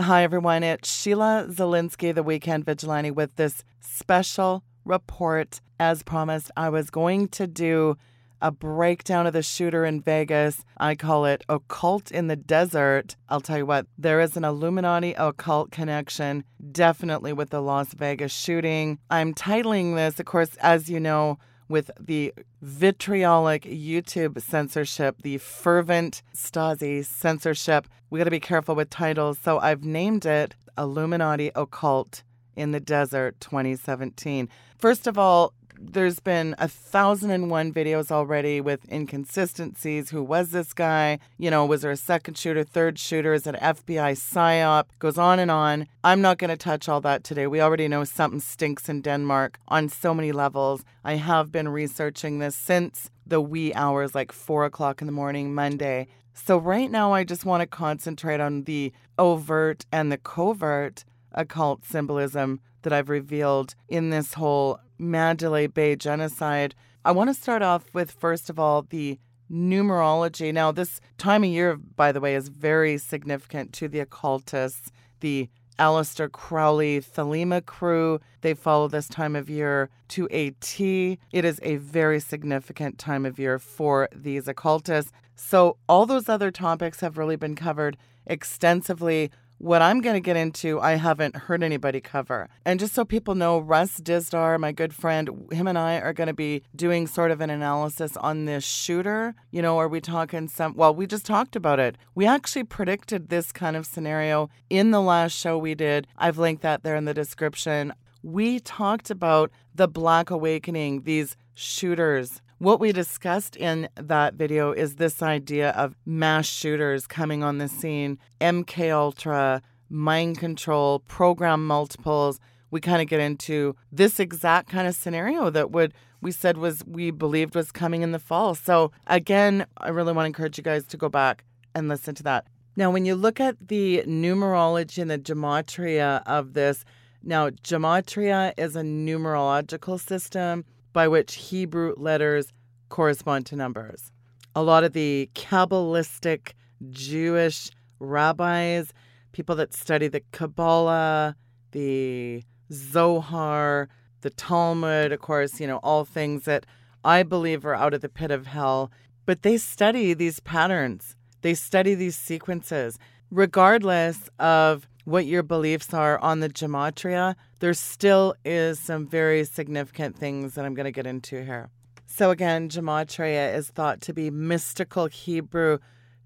Hi, 0.00 0.22
everyone. 0.22 0.62
It's 0.62 0.88
Sheila 0.88 1.48
Zilinsky, 1.48 2.14
the 2.14 2.22
Weekend 2.22 2.64
Vigilante, 2.64 3.10
with 3.10 3.34
this 3.34 3.64
special 3.80 4.62
report. 4.84 5.60
As 5.80 6.04
promised, 6.04 6.52
I 6.56 6.68
was 6.68 6.88
going 6.88 7.26
to 7.30 7.48
do 7.48 7.96
a 8.40 8.52
breakdown 8.52 9.26
of 9.26 9.32
the 9.32 9.42
shooter 9.42 9.84
in 9.84 10.00
Vegas. 10.00 10.64
I 10.76 10.94
call 10.94 11.24
it 11.24 11.42
Occult 11.48 12.12
in 12.12 12.28
the 12.28 12.36
Desert. 12.36 13.16
I'll 13.28 13.40
tell 13.40 13.58
you 13.58 13.66
what, 13.66 13.88
there 13.98 14.20
is 14.20 14.36
an 14.36 14.44
Illuminati 14.44 15.14
occult 15.14 15.72
connection, 15.72 16.44
definitely 16.70 17.32
with 17.32 17.50
the 17.50 17.60
Las 17.60 17.92
Vegas 17.92 18.32
shooting. 18.32 19.00
I'm 19.10 19.34
titling 19.34 19.96
this, 19.96 20.20
of 20.20 20.26
course, 20.26 20.54
as 20.60 20.88
you 20.88 21.00
know, 21.00 21.40
with 21.68 21.90
the 22.00 22.32
vitriolic 22.62 23.62
YouTube 23.62 24.40
censorship, 24.40 25.22
the 25.22 25.38
fervent 25.38 26.22
Stasi 26.34 27.04
censorship. 27.04 27.86
We 28.10 28.18
got 28.18 28.24
to 28.24 28.30
be 28.30 28.40
careful 28.40 28.74
with 28.74 28.90
titles. 28.90 29.38
So 29.38 29.58
I've 29.58 29.84
named 29.84 30.24
it 30.24 30.54
Illuminati 30.76 31.50
Occult 31.54 32.22
in 32.56 32.72
the 32.72 32.80
Desert 32.80 33.38
2017. 33.40 34.48
First 34.78 35.06
of 35.06 35.18
all, 35.18 35.52
there's 35.80 36.20
been 36.20 36.54
a 36.58 36.68
thousand 36.68 37.30
and 37.30 37.50
one 37.50 37.72
videos 37.72 38.10
already 38.10 38.60
with 38.60 38.90
inconsistencies. 38.90 40.10
Who 40.10 40.22
was 40.22 40.50
this 40.50 40.72
guy? 40.72 41.18
You 41.38 41.50
know, 41.50 41.64
was 41.64 41.82
there 41.82 41.90
a 41.90 41.96
second 41.96 42.36
shooter, 42.36 42.64
third 42.64 42.98
shooter? 42.98 43.32
Is 43.32 43.46
it 43.46 43.54
FBI 43.56 44.12
psyop? 44.12 44.84
Goes 44.98 45.18
on 45.18 45.38
and 45.38 45.50
on. 45.50 45.86
I'm 46.04 46.20
not 46.20 46.38
going 46.38 46.50
to 46.50 46.56
touch 46.56 46.88
all 46.88 47.00
that 47.02 47.24
today. 47.24 47.46
We 47.46 47.60
already 47.60 47.88
know 47.88 48.04
something 48.04 48.40
stinks 48.40 48.88
in 48.88 49.02
Denmark 49.02 49.58
on 49.68 49.88
so 49.88 50.14
many 50.14 50.32
levels. 50.32 50.84
I 51.04 51.14
have 51.14 51.52
been 51.52 51.68
researching 51.68 52.38
this 52.38 52.56
since 52.56 53.10
the 53.26 53.40
wee 53.40 53.72
hours, 53.74 54.14
like 54.14 54.32
four 54.32 54.64
o'clock 54.64 55.00
in 55.00 55.06
the 55.06 55.12
morning, 55.12 55.54
Monday. 55.54 56.08
So, 56.34 56.56
right 56.56 56.90
now, 56.90 57.12
I 57.12 57.24
just 57.24 57.44
want 57.44 57.62
to 57.62 57.66
concentrate 57.66 58.40
on 58.40 58.62
the 58.62 58.92
overt 59.18 59.86
and 59.92 60.10
the 60.10 60.18
covert 60.18 61.04
occult 61.32 61.84
symbolism 61.84 62.60
that 62.82 62.92
I've 62.92 63.08
revealed 63.08 63.74
in 63.88 64.10
this 64.10 64.34
whole 64.34 64.80
Mandalay 64.98 65.66
Bay 65.66 65.96
genocide. 65.96 66.74
I 67.04 67.12
want 67.12 67.30
to 67.30 67.34
start 67.34 67.62
off 67.62 67.92
with, 67.94 68.10
first 68.10 68.50
of 68.50 68.58
all, 68.58 68.82
the 68.82 69.18
numerology. 69.50 70.52
Now, 70.52 70.72
this 70.72 71.00
time 71.16 71.44
of 71.44 71.50
year, 71.50 71.76
by 71.76 72.12
the 72.12 72.20
way, 72.20 72.34
is 72.34 72.48
very 72.48 72.98
significant 72.98 73.72
to 73.74 73.88
the 73.88 74.00
occultists. 74.00 74.90
The 75.20 75.48
Aleister 75.78 76.30
Crowley 76.30 77.00
Thelema 77.00 77.64
crew, 77.64 78.20
they 78.40 78.54
follow 78.54 78.88
this 78.88 79.08
time 79.08 79.36
of 79.36 79.48
year 79.48 79.90
to 80.08 80.28
a 80.30 80.50
T. 80.60 81.18
It 81.32 81.44
is 81.44 81.60
a 81.62 81.76
very 81.76 82.20
significant 82.20 82.98
time 82.98 83.24
of 83.24 83.38
year 83.38 83.58
for 83.58 84.08
these 84.14 84.48
occultists. 84.48 85.12
So, 85.36 85.76
all 85.88 86.04
those 86.04 86.28
other 86.28 86.50
topics 86.50 87.00
have 87.00 87.16
really 87.16 87.36
been 87.36 87.54
covered 87.54 87.96
extensively 88.26 89.30
what 89.58 89.82
I'm 89.82 90.00
going 90.00 90.14
to 90.14 90.20
get 90.20 90.36
into, 90.36 90.80
I 90.80 90.92
haven't 90.92 91.34
heard 91.36 91.62
anybody 91.62 92.00
cover. 92.00 92.48
And 92.64 92.78
just 92.78 92.94
so 92.94 93.04
people 93.04 93.34
know, 93.34 93.58
Russ 93.58 94.00
Dizdar, 94.00 94.58
my 94.58 94.72
good 94.72 94.94
friend, 94.94 95.48
him 95.50 95.66
and 95.66 95.76
I 95.76 95.98
are 96.00 96.12
going 96.12 96.28
to 96.28 96.34
be 96.34 96.62
doing 96.74 97.06
sort 97.06 97.32
of 97.32 97.40
an 97.40 97.50
analysis 97.50 98.16
on 98.18 98.44
this 98.44 98.64
shooter. 98.64 99.34
You 99.50 99.62
know, 99.62 99.78
are 99.78 99.88
we 99.88 100.00
talking 100.00 100.48
some? 100.48 100.74
Well, 100.74 100.94
we 100.94 101.06
just 101.06 101.26
talked 101.26 101.56
about 101.56 101.80
it. 101.80 101.98
We 102.14 102.24
actually 102.26 102.64
predicted 102.64 103.28
this 103.28 103.50
kind 103.50 103.76
of 103.76 103.84
scenario 103.84 104.48
in 104.70 104.92
the 104.92 105.02
last 105.02 105.36
show 105.36 105.58
we 105.58 105.74
did. 105.74 106.06
I've 106.16 106.38
linked 106.38 106.62
that 106.62 106.84
there 106.84 106.96
in 106.96 107.04
the 107.04 107.14
description. 107.14 107.92
We 108.22 108.60
talked 108.60 109.10
about 109.10 109.50
the 109.74 109.88
Black 109.88 110.30
Awakening, 110.30 111.02
these 111.02 111.36
shooters 111.54 112.40
what 112.58 112.80
we 112.80 112.90
discussed 112.90 113.56
in 113.56 113.88
that 113.94 114.34
video 114.34 114.72
is 114.72 114.96
this 114.96 115.22
idea 115.22 115.70
of 115.70 115.94
mass 116.04 116.46
shooters 116.46 117.06
coming 117.06 117.44
on 117.44 117.58
the 117.58 117.68
scene, 117.68 118.18
MK 118.40 118.92
Ultra, 118.92 119.62
mind 119.88 120.38
control, 120.38 120.98
program 121.00 121.66
multiples. 121.66 122.40
We 122.70 122.80
kind 122.80 123.00
of 123.00 123.08
get 123.08 123.20
into 123.20 123.76
this 123.92 124.18
exact 124.18 124.68
kind 124.70 124.88
of 124.88 124.94
scenario 124.96 125.50
that 125.50 125.70
would 125.70 125.94
we 126.20 126.32
said 126.32 126.56
was 126.56 126.84
we 126.84 127.12
believed 127.12 127.54
was 127.54 127.70
coming 127.70 128.02
in 128.02 128.10
the 128.10 128.18
fall. 128.18 128.56
So 128.56 128.90
again, 129.06 129.64
I 129.76 129.90
really 129.90 130.12
want 130.12 130.24
to 130.24 130.26
encourage 130.26 130.58
you 130.58 130.64
guys 130.64 130.84
to 130.86 130.96
go 130.96 131.08
back 131.08 131.44
and 131.76 131.88
listen 131.88 132.16
to 132.16 132.24
that. 132.24 132.48
Now, 132.74 132.90
when 132.90 133.04
you 133.04 133.14
look 133.14 133.38
at 133.38 133.68
the 133.68 134.02
numerology 134.04 135.00
and 135.00 135.10
the 135.10 135.18
gematria 135.18 136.22
of 136.26 136.54
this, 136.54 136.84
now 137.22 137.50
gematria 137.50 138.52
is 138.56 138.74
a 138.74 138.82
numerological 138.82 140.00
system 140.00 140.64
by 140.92 141.08
which 141.08 141.34
Hebrew 141.34 141.94
letters 141.96 142.52
correspond 142.88 143.46
to 143.46 143.56
numbers. 143.56 144.12
A 144.54 144.62
lot 144.62 144.84
of 144.84 144.92
the 144.92 145.30
Kabbalistic 145.34 146.52
Jewish 146.90 147.70
rabbis, 148.00 148.92
people 149.32 149.54
that 149.56 149.74
study 149.74 150.08
the 150.08 150.22
Kabbalah, 150.32 151.36
the 151.72 152.42
Zohar, 152.72 153.88
the 154.20 154.30
Talmud, 154.30 155.12
of 155.12 155.20
course, 155.20 155.60
you 155.60 155.66
know, 155.66 155.78
all 155.78 156.04
things 156.04 156.44
that 156.44 156.66
I 157.04 157.22
believe 157.22 157.64
are 157.64 157.74
out 157.74 157.94
of 157.94 158.00
the 158.00 158.08
pit 158.08 158.30
of 158.30 158.46
hell, 158.46 158.90
but 159.26 159.42
they 159.42 159.58
study 159.58 160.14
these 160.14 160.40
patterns. 160.40 161.14
They 161.42 161.54
study 161.54 161.94
these 161.94 162.16
sequences. 162.16 162.98
Regardless 163.30 164.28
of 164.38 164.88
what 165.08 165.24
your 165.24 165.42
beliefs 165.42 165.94
are 165.94 166.18
on 166.18 166.40
the 166.40 166.50
gematria, 166.50 167.34
there 167.60 167.72
still 167.72 168.34
is 168.44 168.78
some 168.78 169.06
very 169.06 169.42
significant 169.44 170.14
things 170.14 170.54
that 170.54 170.66
I'm 170.66 170.74
going 170.74 170.84
to 170.84 170.92
get 170.92 171.06
into 171.06 171.42
here. 171.42 171.70
So 172.06 172.30
again, 172.30 172.68
gematria 172.68 173.54
is 173.54 173.68
thought 173.68 174.02
to 174.02 174.12
be 174.12 174.30
mystical 174.30 175.06
Hebrew 175.06 175.78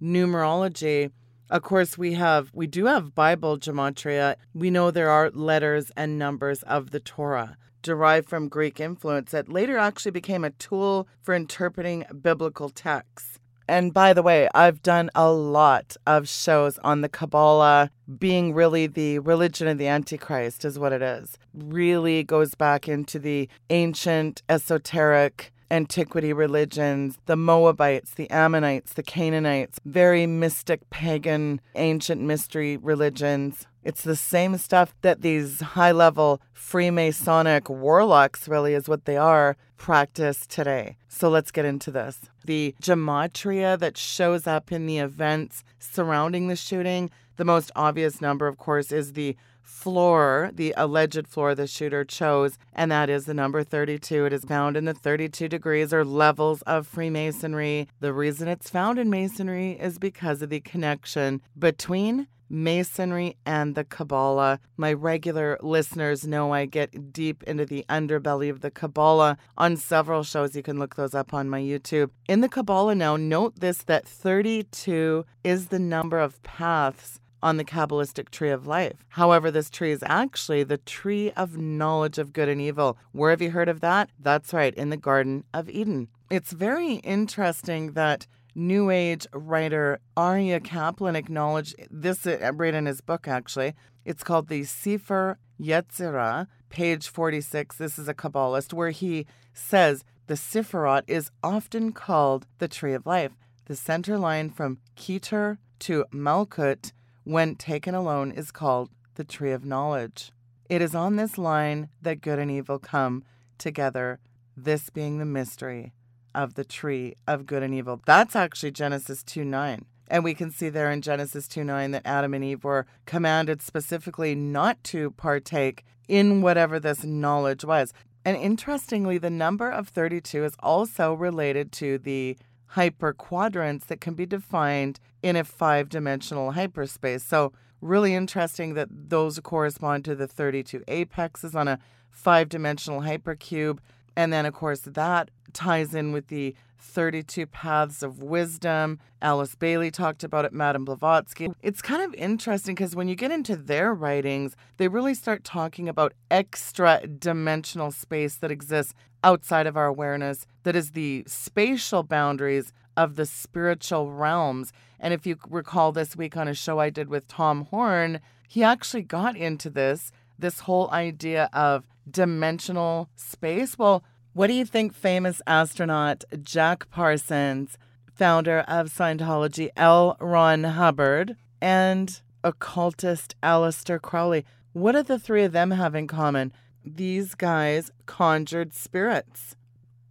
numerology. 0.03 1.13
Of 1.49 1.63
course, 1.63 1.97
we 1.97 2.15
have 2.15 2.51
we 2.53 2.67
do 2.67 2.87
have 2.87 3.15
Bible 3.15 3.57
gematria. 3.57 4.35
We 4.53 4.71
know 4.71 4.91
there 4.91 5.11
are 5.11 5.31
letters 5.31 5.93
and 5.97 6.19
numbers 6.19 6.65
of 6.65 6.91
the 6.91 7.01
Torah 7.01 7.57
derived 7.83 8.29
from 8.29 8.49
Greek 8.49 8.81
influence 8.81 9.31
that 9.31 9.49
later 9.49 9.77
actually 9.77 10.13
became 10.13 10.45
a 10.45 10.51
tool 10.51 11.07
for 11.21 11.35
interpreting 11.35 12.05
biblical 12.21 12.69
texts. 12.69 13.32
And 13.69 13.95
by 13.95 14.13
the 14.13 14.23
way, 14.23 14.49
I've 14.55 14.83
done 14.83 15.11
a 15.15 15.31
lot 15.31 15.97
of 16.07 16.29
shows 16.29 16.79
on 16.79 17.01
the 17.01 17.09
Kabbalah 17.09 17.91
being 18.19 18.53
really 18.53 18.87
the 18.87 19.21
religion 19.21 19.69
of 19.69 19.79
the 19.79 19.87
Antichrist, 19.87 20.65
is 20.65 20.79
what 20.79 20.93
it 20.93 21.03
is. 21.03 21.39
Really 21.55 22.25
goes 22.25 22.55
back 22.55 22.89
into 22.89 23.19
the 23.19 23.49
ancient, 23.71 24.43
esoteric 24.49 25.52
antiquity 25.73 26.33
religions, 26.33 27.17
the 27.27 27.37
Moabites, 27.37 28.13
the 28.15 28.31
Ammonites, 28.31 28.93
the 28.93 29.03
Canaanites, 29.03 29.81
very 29.87 30.27
mystic, 30.27 30.89
pagan, 30.91 31.61
ancient 31.75 32.21
mystery 32.21 32.77
religions. 32.77 33.67
It's 33.83 34.03
the 34.03 34.15
same 34.15 34.59
stuff 34.59 34.95
that 35.01 35.23
these 35.23 35.61
high 35.61 35.91
level 35.91 36.41
Freemasonic 36.55 37.69
warlocks, 37.69 38.47
really, 38.47 38.75
is 38.75 38.89
what 38.89 39.07
they 39.07 39.17
are, 39.17 39.57
practice 39.79 40.47
today. 40.47 40.97
So 41.09 41.29
let's 41.29 41.51
get 41.51 41.65
into 41.65 41.91
this. 41.91 42.21
The 42.45 42.75
gematria 42.81 43.79
that 43.79 43.97
shows 43.97 44.47
up 44.47 44.71
in 44.71 44.87
the 44.87 44.99
events 44.99 45.65
surrounding 45.81 46.49
the 46.49 46.55
shooting, 46.55 47.11
the 47.37 47.45
most 47.45 47.73
obvious 47.75 48.21
number, 48.21 48.47
of 48.47 48.59
course, 48.59 48.93
is 48.93 49.15
the 49.15 49.37
floor, 49.63 50.51
the 50.55 50.75
alleged 50.77 51.27
floor 51.27 51.55
the 51.55 51.67
shooter 51.67 52.05
chose, 52.05 52.59
and 52.73 52.91
that 52.91 53.09
is 53.09 53.25
the 53.25 53.35
number 53.35 53.63
32. 53.65 54.27
It 54.27 54.33
is 54.33 54.45
found 54.45 54.77
in 54.77 54.85
the 54.85 54.95
32 54.95 55.49
degrees 55.49 55.93
or 55.93 56.05
levels 56.05 56.63
of 56.63 56.87
Freemasonry. 56.87 57.89
The 58.01 58.13
reason 58.13 58.49
it's 58.49 58.71
found 58.71 58.99
in 58.99 59.11
Masonry 59.11 59.73
is 59.73 59.99
because 59.99 60.43
of 60.43 60.51
the 60.51 60.61
connection 60.61 61.41
between 61.59 62.27
Masonry 62.53 63.37
and 63.47 63.75
the 63.75 63.83
Kabbalah. 63.83 64.61
My 64.77 64.93
regular 64.93 65.59
listeners 65.63 66.27
know 66.27 66.53
I 66.53 66.67
get 66.67 67.13
deep 67.13 67.43
into 67.45 67.65
the 67.65 67.85
underbelly 67.89 68.51
of 68.51 68.61
the 68.61 68.71
Kabbalah 68.71 69.39
on 69.57 69.79
several 69.79 70.23
shows. 70.23 70.55
You 70.55 70.63
can 70.63 70.79
look 70.79 70.95
those 70.95 71.15
up 71.15 71.33
on 71.33 71.49
my 71.49 71.61
YouTube. 71.61 72.11
In 72.29 72.43
the 72.43 72.51
Kabbalah 72.51 72.95
now, 72.95 73.17
note 73.17 73.59
this 73.61 73.79
that 73.85 74.07
32 74.07 75.25
is 75.43 75.69
the 75.69 75.79
number 75.79 76.19
of 76.19 76.43
paths 76.43 77.19
on 77.43 77.57
the 77.57 77.65
Kabbalistic 77.65 78.31
tree 78.31 78.51
of 78.51 78.67
life. 78.67 79.05
However, 79.09 79.51
this 79.51 79.71
tree 79.71 79.91
is 79.91 80.05
actually 80.07 80.63
the 80.63 80.79
tree 80.79 81.33
of 81.33 81.57
knowledge 81.57 82.19
of 82.19 82.33
good 82.33 82.49
and 82.49 82.61
evil. 82.61 82.97
Where 83.13 83.31
have 83.31 83.43
you 83.43 83.51
heard 83.51 83.69
of 83.69 83.81
that? 83.81 84.11
That's 84.19 84.53
right, 84.53 84.75
in 84.75 84.91
the 84.91 84.97
Garden 84.97 85.45
of 85.53 85.69
Eden. 85.69 86.09
It's 86.31 86.53
very 86.53 86.95
interesting 86.97 87.93
that 87.93 88.27
New 88.55 88.91
Age 88.91 89.27
writer 89.33 89.99
Aryeh 90.17 90.63
Kaplan 90.63 91.17
acknowledged 91.17 91.75
this 91.91 92.27
uh, 92.27 92.53
right 92.55 92.75
in 92.75 92.87
his 92.87 93.01
book, 93.01 93.27
actually. 93.27 93.75
It's 94.05 94.23
called 94.23 94.49
the 94.49 94.65
Sefer 94.65 95.39
Yetzirah, 95.61 96.47
page 96.69 97.09
46. 97.09 97.77
This 97.77 97.99
is 97.99 98.09
a 98.09 98.15
Kabbalist, 98.15 98.73
where 98.73 98.91
he 98.91 99.27
says 99.55 100.05
the 100.27 100.35
Sifrot 100.35 101.03
is 101.07 101.31
often 101.43 101.93
called 101.93 102.47
the 102.59 102.69
tree 102.69 102.95
of 102.95 103.07
life. 103.07 103.33
The 103.67 103.77
center 103.77 104.19
line 104.19 104.51
from 104.51 104.79
Keter 104.97 105.59
to 105.81 106.05
Malkut 106.13 106.93
when 107.25 107.55
taken 107.55 107.95
alone, 107.95 108.33
is 108.33 108.51
called 108.51 108.91
the 109.15 109.25
tree 109.25 109.53
of 109.53 109.65
knowledge. 109.65 110.33
It 110.69 110.81
is 110.81 110.95
on 110.95 111.17
this 111.17 111.37
line 111.37 111.89
that 112.01 112.21
good 112.21 112.39
and 112.39 112.51
evil 112.51 112.79
come 112.79 113.25
together, 113.59 114.21
this 114.57 114.91
being 114.91 115.19
the 115.19 115.25
mystery 115.25 115.93
of 116.35 116.55
the 116.55 116.65
tree 116.65 117.15
of 117.27 117.47
good 117.47 117.63
and 117.63 117.75
evil. 117.75 118.01
That's 118.07 118.35
actually 118.35 118.73
Genesis 118.73 119.23
2 119.23 119.45
9. 119.45 119.85
And 120.09 120.25
we 120.25 120.35
can 120.35 120.51
see 120.51 120.69
there 120.69 120.91
in 120.91 121.03
Genesis 121.03 121.49
2 121.49 121.65
9 121.65 121.91
that 121.93 122.07
Adam 122.07 122.35
and 122.35 122.45
Eve 122.45 122.65
were 122.65 122.87
commanded 123.07 123.63
specifically 123.63 124.35
not 124.35 124.83
to 124.85 125.11
partake 125.13 125.85
in 126.09 126.43
whatever 126.43 126.81
this 126.81 127.05
knowledge 127.05 127.65
was. 127.65 127.93
And 128.25 128.37
interestingly, 128.37 129.19
the 129.19 129.31
number 129.31 129.71
of 129.71 129.89
32 129.89 130.45
is 130.45 130.55
also 130.61 131.13
related 131.13 131.73
to 131.73 131.99
the 131.99 132.37
hyperquadrants 132.77 133.87
that 133.87 134.01
can 134.01 134.15
be 134.15 134.27
defined 134.27 134.99
in 135.23 135.37
a 135.37 135.45
five 135.45 135.89
dimensional 135.89 136.53
hyperspace. 136.53 137.25
So, 137.25 137.53
really 137.81 138.15
interesting 138.15 138.75
that 138.75 138.89
those 138.91 139.41
correspond 139.41 140.05
to 140.05 140.15
the 140.15 140.27
32 140.27 140.85
apexes 140.87 141.55
on 141.55 141.69
a 141.69 141.79
five 142.11 142.49
dimensional 142.49 143.01
hypercube. 143.01 143.79
And 144.17 144.33
then, 144.33 144.47
of 144.47 144.55
course, 144.55 144.81
that 144.81 145.31
ties 145.53 145.95
in 145.95 146.13
with 146.13 146.29
the 146.29 146.55
32 146.79 147.47
Paths 147.47 148.03
of 148.03 148.23
Wisdom. 148.23 148.99
Alice 149.21 149.55
Bailey 149.55 149.91
talked 149.91 150.25
about 150.25 150.45
it, 150.45 150.53
Madame 150.53 150.85
Blavatsky. 150.85 151.49
It's 151.63 151.81
kind 151.81 152.03
of 152.03 152.13
interesting 152.15 152.75
because 152.75 152.97
when 152.97 153.09
you 153.09 153.15
get 153.15 153.31
into 153.31 153.57
their 153.57 153.95
writings, 153.95 154.57
they 154.77 154.89
really 154.89 155.15
start 155.15 155.45
talking 155.45 155.89
about 155.89 156.13
extra 156.31 157.07
dimensional 157.07 157.93
space 157.93 158.37
that 158.37 158.51
exists 158.51 158.95
outside 159.25 159.67
of 159.67 159.77
our 159.77 159.87
awareness, 159.87 160.47
that 160.65 160.77
is 160.77 160.91
the 160.91 161.25
spatial 161.27 162.03
boundaries 162.03 162.73
of 162.97 163.17
the 163.17 163.25
spiritual 163.27 164.11
realms. 164.13 164.73
And 164.99 165.15
if 165.15 165.27
you 165.27 165.37
recall 165.49 165.93
this 165.93 166.17
week 166.17 166.37
on 166.37 166.49
a 166.49 166.55
show 166.55 166.79
I 166.79 166.91
did 166.91 167.09
with 167.09 167.29
Tom 167.29 167.67
Horn, 167.67 168.21
he 168.49 168.63
actually 168.63 169.03
got 169.03 169.37
into 169.37 169.71
this 169.71 170.13
this 170.39 170.61
whole 170.61 170.91
idea 170.91 171.49
of 171.53 171.85
dimensional 172.11 173.09
space. 173.17 173.79
Well, 173.79 174.05
what 174.33 174.47
do 174.47 174.55
you 174.55 174.65
think 174.65 174.95
famous 174.95 175.43
astronaut 175.47 176.25
Jack 176.43 176.89
Parsons, 176.91 177.77
founder 178.15 178.61
of 178.61 178.89
Scientology, 178.89 179.69
L. 179.77 180.17
Ron 180.21 180.65
Hubbard, 180.65 181.37
and 181.61 182.21
occultist 182.43 183.35
Aleister 183.43 184.01
Crowley, 184.01 184.45
what 184.73 184.93
do 184.93 185.03
the 185.03 185.19
three 185.19 185.45
of 185.45 185.53
them 185.53 185.71
have 185.73 185.95
in 185.95 186.07
common? 186.07 186.53
These 186.85 187.35
guys 187.35 187.91
conjured 188.07 188.75
spirits. 188.75 189.55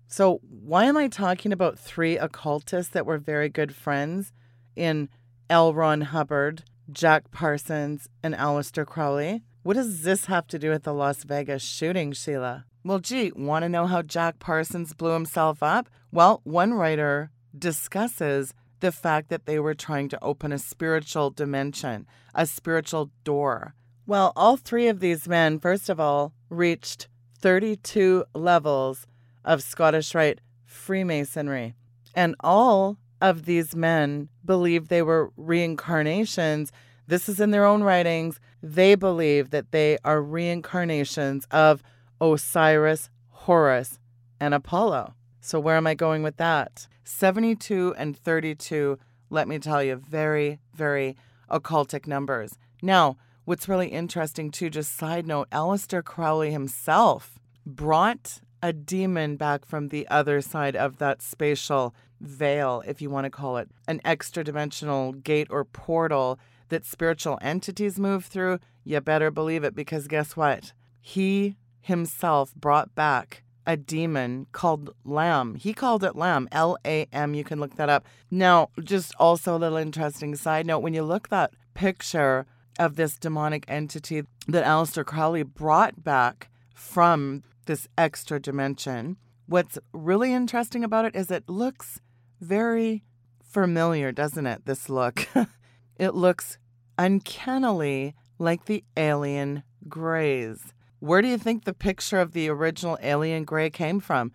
So, 0.08 0.42
why 0.44 0.86
am 0.86 0.98
I 0.98 1.08
talking 1.08 1.52
about 1.52 1.80
three 1.80 2.18
occultists 2.18 2.92
that 2.94 3.06
were 3.06 3.18
very 3.18 3.50
good 3.50 3.74
friends 3.74 4.32
in 4.76 5.10
L. 5.50 5.74
Ron 5.74 6.02
Hubbard, 6.02 6.64
Jack 6.92 7.32
Parsons, 7.32 8.08
and 8.22 8.36
Aleister 8.36 8.86
Crowley? 8.86 9.42
What 9.64 9.76
does 9.76 10.02
this 10.02 10.26
have 10.26 10.48
to 10.48 10.58
do 10.58 10.72
with 10.72 10.84
the 10.84 10.94
Las 10.94 11.24
Vegas 11.24 11.62
shooting, 11.62 12.14
Sheila? 12.14 12.66
Well, 12.84 12.98
gee, 12.98 13.32
want 13.36 13.62
to 13.62 13.70
know 13.70 13.86
how 13.86 14.02
Jack 14.02 14.40
Parsons 14.40 14.96
blew 14.96 15.12
himself 15.12 15.62
up? 15.62 15.88
Well, 16.12 16.42
one 16.44 16.74
writer 16.74 17.30
discusses 17.56 18.56
the 18.80 18.92
fact 18.92 19.30
that 19.30 19.46
they 19.46 19.60
were 19.60 19.76
trying 19.76 20.10
to 20.10 20.24
open 20.24 20.52
a 20.52 20.58
spiritual 20.58 21.30
dimension, 21.30 22.08
a 22.34 22.48
spiritual 22.48 23.12
door. 23.24 23.76
Well, 24.08 24.34
all 24.36 24.58
three 24.58 24.88
of 24.88 25.00
these 25.00 25.28
men, 25.28 25.60
first 25.60 25.90
of 25.90 26.00
all, 26.00 26.34
reached 26.50 27.08
32 27.38 28.26
levels 28.34 29.06
of 29.46 29.62
Scottish 29.62 30.16
Rite 30.16 30.42
Freemasonry. 30.66 31.76
And 32.16 32.36
all 32.40 32.98
of 33.22 33.46
these 33.46 33.76
men 33.76 34.30
believed 34.44 34.90
they 34.90 35.04
were 35.04 35.32
reincarnations. 35.38 36.72
This 37.08 37.28
is 37.28 37.40
in 37.40 37.52
their 37.52 37.66
own 37.66 37.84
writings. 37.84 38.40
They 38.62 38.96
believe 38.96 39.50
that 39.50 39.72
they 39.72 39.98
are 40.04 40.22
reincarnations 40.22 41.46
of 41.52 41.84
Osiris, 42.20 43.10
Horus, 43.30 44.00
and 44.40 44.54
Apollo. 44.54 45.16
So, 45.40 45.60
where 45.60 45.78
am 45.78 45.88
I 45.88 45.96
going 45.96 46.24
with 46.24 46.38
that? 46.38 46.88
72 47.04 47.96
and 47.98 48.16
32, 48.16 48.98
let 49.30 49.48
me 49.48 49.58
tell 49.60 49.84
you, 49.84 49.96
very, 49.96 50.60
very 50.74 51.18
occultic 51.50 52.08
numbers. 52.08 52.58
Now, 52.82 53.18
what's 53.46 53.68
really 53.68 53.88
interesting, 53.88 54.52
too, 54.52 54.70
just 54.70 54.96
side 54.96 55.26
note 55.26 55.50
Aleister 55.50 56.04
Crowley 56.04 56.52
himself 56.52 57.40
brought 57.66 58.42
a 58.62 58.72
demon 58.72 59.36
back 59.36 59.66
from 59.66 59.88
the 59.88 60.08
other 60.10 60.42
side 60.42 60.76
of 60.76 60.98
that 60.98 61.22
spatial 61.22 61.96
veil, 62.20 62.84
if 62.86 63.02
you 63.02 63.10
want 63.10 63.26
to 63.26 63.32
call 63.32 63.58
it, 63.58 63.70
an 63.88 64.00
extra 64.06 64.44
dimensional 64.44 65.14
gate 65.14 65.48
or 65.50 65.66
portal 65.66 66.40
that 66.72 66.86
spiritual 66.86 67.38
entities 67.42 68.00
move 68.00 68.26
through. 68.26 68.60
You 68.84 69.00
better 69.00 69.30
believe 69.30 69.64
it 69.64 69.76
because 69.76 70.08
guess 70.08 70.36
what? 70.36 70.74
He 71.00 71.56
himself 71.82 72.56
brought 72.56 72.96
back 72.96 73.44
a 73.68 73.78
demon 73.78 74.48
called 74.52 74.96
Lam. 75.06 75.56
He 75.56 75.74
called 75.74 76.04
it 76.04 76.16
Lam, 76.16 76.50
L 76.52 76.78
A 76.86 77.06
M. 77.14 77.36
You 77.36 77.44
can 77.44 77.60
look 77.60 77.76
that 77.76 77.90
up. 77.90 78.06
Now, 78.32 78.70
just 78.84 79.14
also 79.20 79.56
a 79.56 79.60
little 79.60 79.78
interesting 79.78 80.36
side 80.36 80.66
note 80.66 80.80
when 80.80 80.94
you 80.94 81.04
look 81.04 81.30
that 81.30 81.54
picture 81.74 82.48
of 82.80 82.96
this 82.96 83.18
demonic 83.18 83.66
entity 83.68 84.24
that 84.48 84.66
Aleister 84.66 85.06
Crowley 85.06 85.44
brought 85.44 86.04
back 86.04 86.50
from 86.74 87.44
this 87.68 87.88
extra 87.98 88.40
dimension, 88.40 89.18
what's 89.46 89.78
really 89.94 90.34
interesting 90.34 90.84
about 90.84 91.06
it 91.06 91.16
is 91.16 91.30
it 91.30 91.48
looks 91.48 92.00
very 92.40 93.04
familiar, 93.44 94.12
doesn't 94.12 94.48
it? 94.48 94.66
This 94.66 94.90
look. 94.90 95.28
it 95.98 96.16
looks 96.16 96.58
uncannily 96.98 98.16
like 98.40 98.66
the 98.66 98.84
alien 98.98 99.64
Greys. 99.88 100.74
Where 101.00 101.22
do 101.22 101.28
you 101.28 101.38
think 101.38 101.64
the 101.64 101.74
picture 101.74 102.20
of 102.20 102.34
the 102.34 102.50
original 102.50 102.98
alien 103.02 103.44
gray 103.44 103.70
came 103.70 104.00
from? 104.00 104.32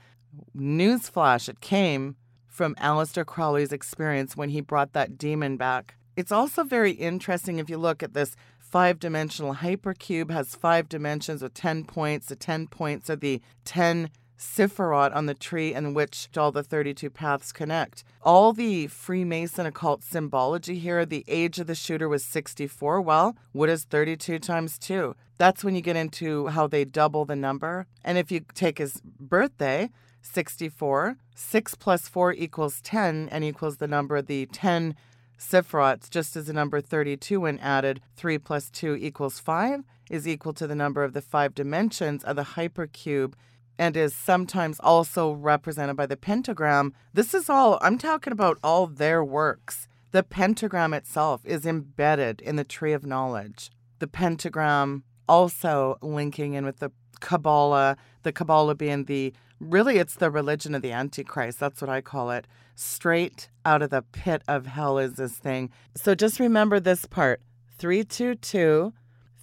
Newsflash, 0.57 1.49
it 1.49 1.61
came 1.61 2.17
from 2.49 2.75
Aleister 2.77 3.25
Crowley's 3.25 3.73
experience 3.73 4.37
when 4.37 4.49
he 4.49 4.61
brought 4.61 4.93
that 4.93 5.17
demon 5.17 5.57
back. 5.57 5.95
It's 6.17 6.33
also 6.33 6.65
very 6.65 6.93
interesting 6.93 7.59
if 7.59 7.69
you 7.69 7.77
look 7.77 8.03
at 8.03 8.15
this 8.15 8.35
five 8.59 8.99
dimensional 8.99 9.55
hypercube 9.55 10.31
has 10.31 10.55
five 10.55 10.89
dimensions 10.89 11.43
with 11.43 11.55
10 11.55 11.85
points. 11.85 12.27
The 12.27 12.37
10 12.37 12.67
points 12.67 13.09
are 13.09 13.17
the 13.17 13.41
10 13.65 14.11
Sephiroth 14.39 15.15
on 15.15 15.27
the 15.27 15.35
tree 15.35 15.75
in 15.75 15.95
which 15.95 16.29
all 16.37 16.53
the 16.53 16.63
32 16.63 17.11
paths 17.11 17.53
connect. 17.53 18.05
All 18.23 18.53
the 18.53 18.87
Freemason 18.87 19.67
occult 19.67 20.03
symbology 20.03 20.79
here, 20.79 21.07
the 21.07 21.25
age 21.29 21.59
of 21.59 21.67
the 21.67 21.75
shooter 21.75 22.09
was 22.09 22.25
64. 22.25 23.01
Well, 23.01 23.37
what 23.53 23.69
is 23.69 23.85
32 23.85 24.39
times 24.39 24.79
2? 24.79 25.15
That's 25.39 25.65
when 25.65 25.75
you 25.75 25.81
get 25.81 25.97
into 25.97 26.49
how 26.49 26.67
they 26.67 26.85
double 26.85 27.25
the 27.25 27.37
number. 27.37 27.87
And 28.05 28.19
if 28.19 28.31
you 28.31 28.41
take 28.55 28.79
his 28.79 29.01
birthday, 29.05 29.91
64, 30.23 31.17
6 31.35 31.75
plus 31.77 32.09
4 32.09 32.33
equals 32.33 32.81
10 32.81 33.29
and 33.31 33.45
equals 33.45 33.77
the 33.77 33.89
number 33.89 34.17
of 34.17 34.27
the 34.27 34.47
10 34.47 34.97
Sephiroths, 35.39 36.09
just 36.09 36.37
as 36.37 36.47
the 36.47 36.53
number 36.53 36.81
32 36.81 37.41
when 37.41 37.59
added, 37.59 38.01
3 38.17 38.39
plus 38.39 38.71
2 38.71 38.97
equals 38.97 39.39
5, 39.39 39.85
is 40.11 40.27
equal 40.27 40.53
to 40.55 40.67
the 40.67 40.75
number 40.75 41.05
of 41.05 41.13
the 41.13 41.21
five 41.21 41.55
dimensions 41.55 42.25
of 42.25 42.37
the 42.37 42.43
hypercube 42.43 43.35
and 43.79 43.97
is 43.97 44.15
sometimes 44.15 44.81
also 44.81 45.33
represented 45.33 45.97
by 45.97 46.07
the 46.07 46.17
pentagram. 46.17 46.95
This 47.13 47.35
is 47.35 47.51
all, 47.51 47.79
I'm 47.83 47.99
talking 47.99 48.33
about 48.33 48.59
all 48.63 48.87
their 48.87 49.25
works. 49.25 49.89
The 50.13 50.23
pentagram 50.23 50.95
itself 50.95 51.43
is 51.45 51.67
embedded 51.67 52.41
in 52.41 52.57
the 52.57 52.65
tree 52.65 52.93
of 52.93 53.05
knowledge. 53.05 53.71
The 53.99 54.07
pentagram 54.07 55.05
also 55.29 55.99
linking 56.01 56.55
in 56.55 56.65
with 56.65 56.79
the 56.79 56.91
Kabbalah, 57.21 57.97
the 58.23 58.33
Kabbalah 58.33 58.75
being 58.75 59.05
the 59.05 59.35
really 59.59 59.99
it's 59.99 60.15
the 60.15 60.31
religion 60.31 60.75
of 60.75 60.83
the 60.83 60.93
Antichrist. 60.93 61.59
That's 61.59 61.81
what 61.81 61.91
I 61.91 62.01
call 62.01 62.31
it. 62.31 62.47
Straight 62.75 63.49
out 63.65 63.83
of 63.83 63.91
the 63.91 64.03
pit 64.03 64.43
of 64.47 64.67
hell 64.67 64.99
is 64.99 65.15
this 65.15 65.33
thing. 65.33 65.71
So 65.95 66.15
just 66.15 66.39
remember 66.41 66.79
this 66.79 67.07
part 67.07 67.41
322, 67.79 68.93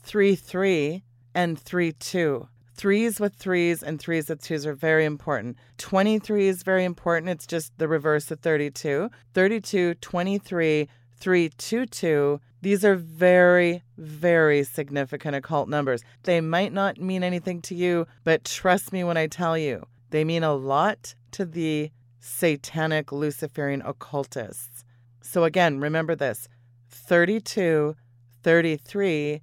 33, 0.04 1.04
and 1.36 1.60
32. 1.60 2.48
Threes 2.76 3.20
with 3.20 3.36
threes 3.36 3.84
and 3.84 4.00
threes 4.00 4.30
with 4.30 4.42
twos 4.42 4.66
are 4.66 4.74
very 4.74 5.06
important. 5.06 5.58
23 5.78 6.48
is 6.48 6.64
very 6.64 6.84
important. 6.84 7.30
It's 7.30 7.46
just 7.46 7.78
the 7.78 7.88
reverse 7.88 8.32
of 8.32 8.40
32. 8.40 9.10
32, 9.34 9.94
23, 9.96 10.90
322. 11.18 12.40
These 12.62 12.84
are 12.84 12.96
very, 12.96 13.84
very 13.98 14.64
significant 14.64 15.36
occult 15.36 15.70
numbers. 15.70 16.02
They 16.24 16.42
might 16.42 16.74
not 16.74 16.98
mean 16.98 17.24
anything 17.24 17.62
to 17.64 17.76
you, 17.76 18.08
but 18.24 18.44
trust 18.44 18.92
me 18.92 19.04
when 19.04 19.18
I 19.18 19.28
tell 19.28 19.58
you, 19.58 19.86
they 20.10 20.24
mean 20.24 20.44
a 20.44 20.54
lot 20.54 21.14
to 21.32 21.46
the 21.46 21.92
satanic 22.20 23.12
Luciferian 23.12 23.82
occultists. 23.82 24.84
So 25.22 25.44
again, 25.44 25.80
remember 25.80 26.16
this 26.16 26.48
32, 26.90 27.96
33, 28.42 29.42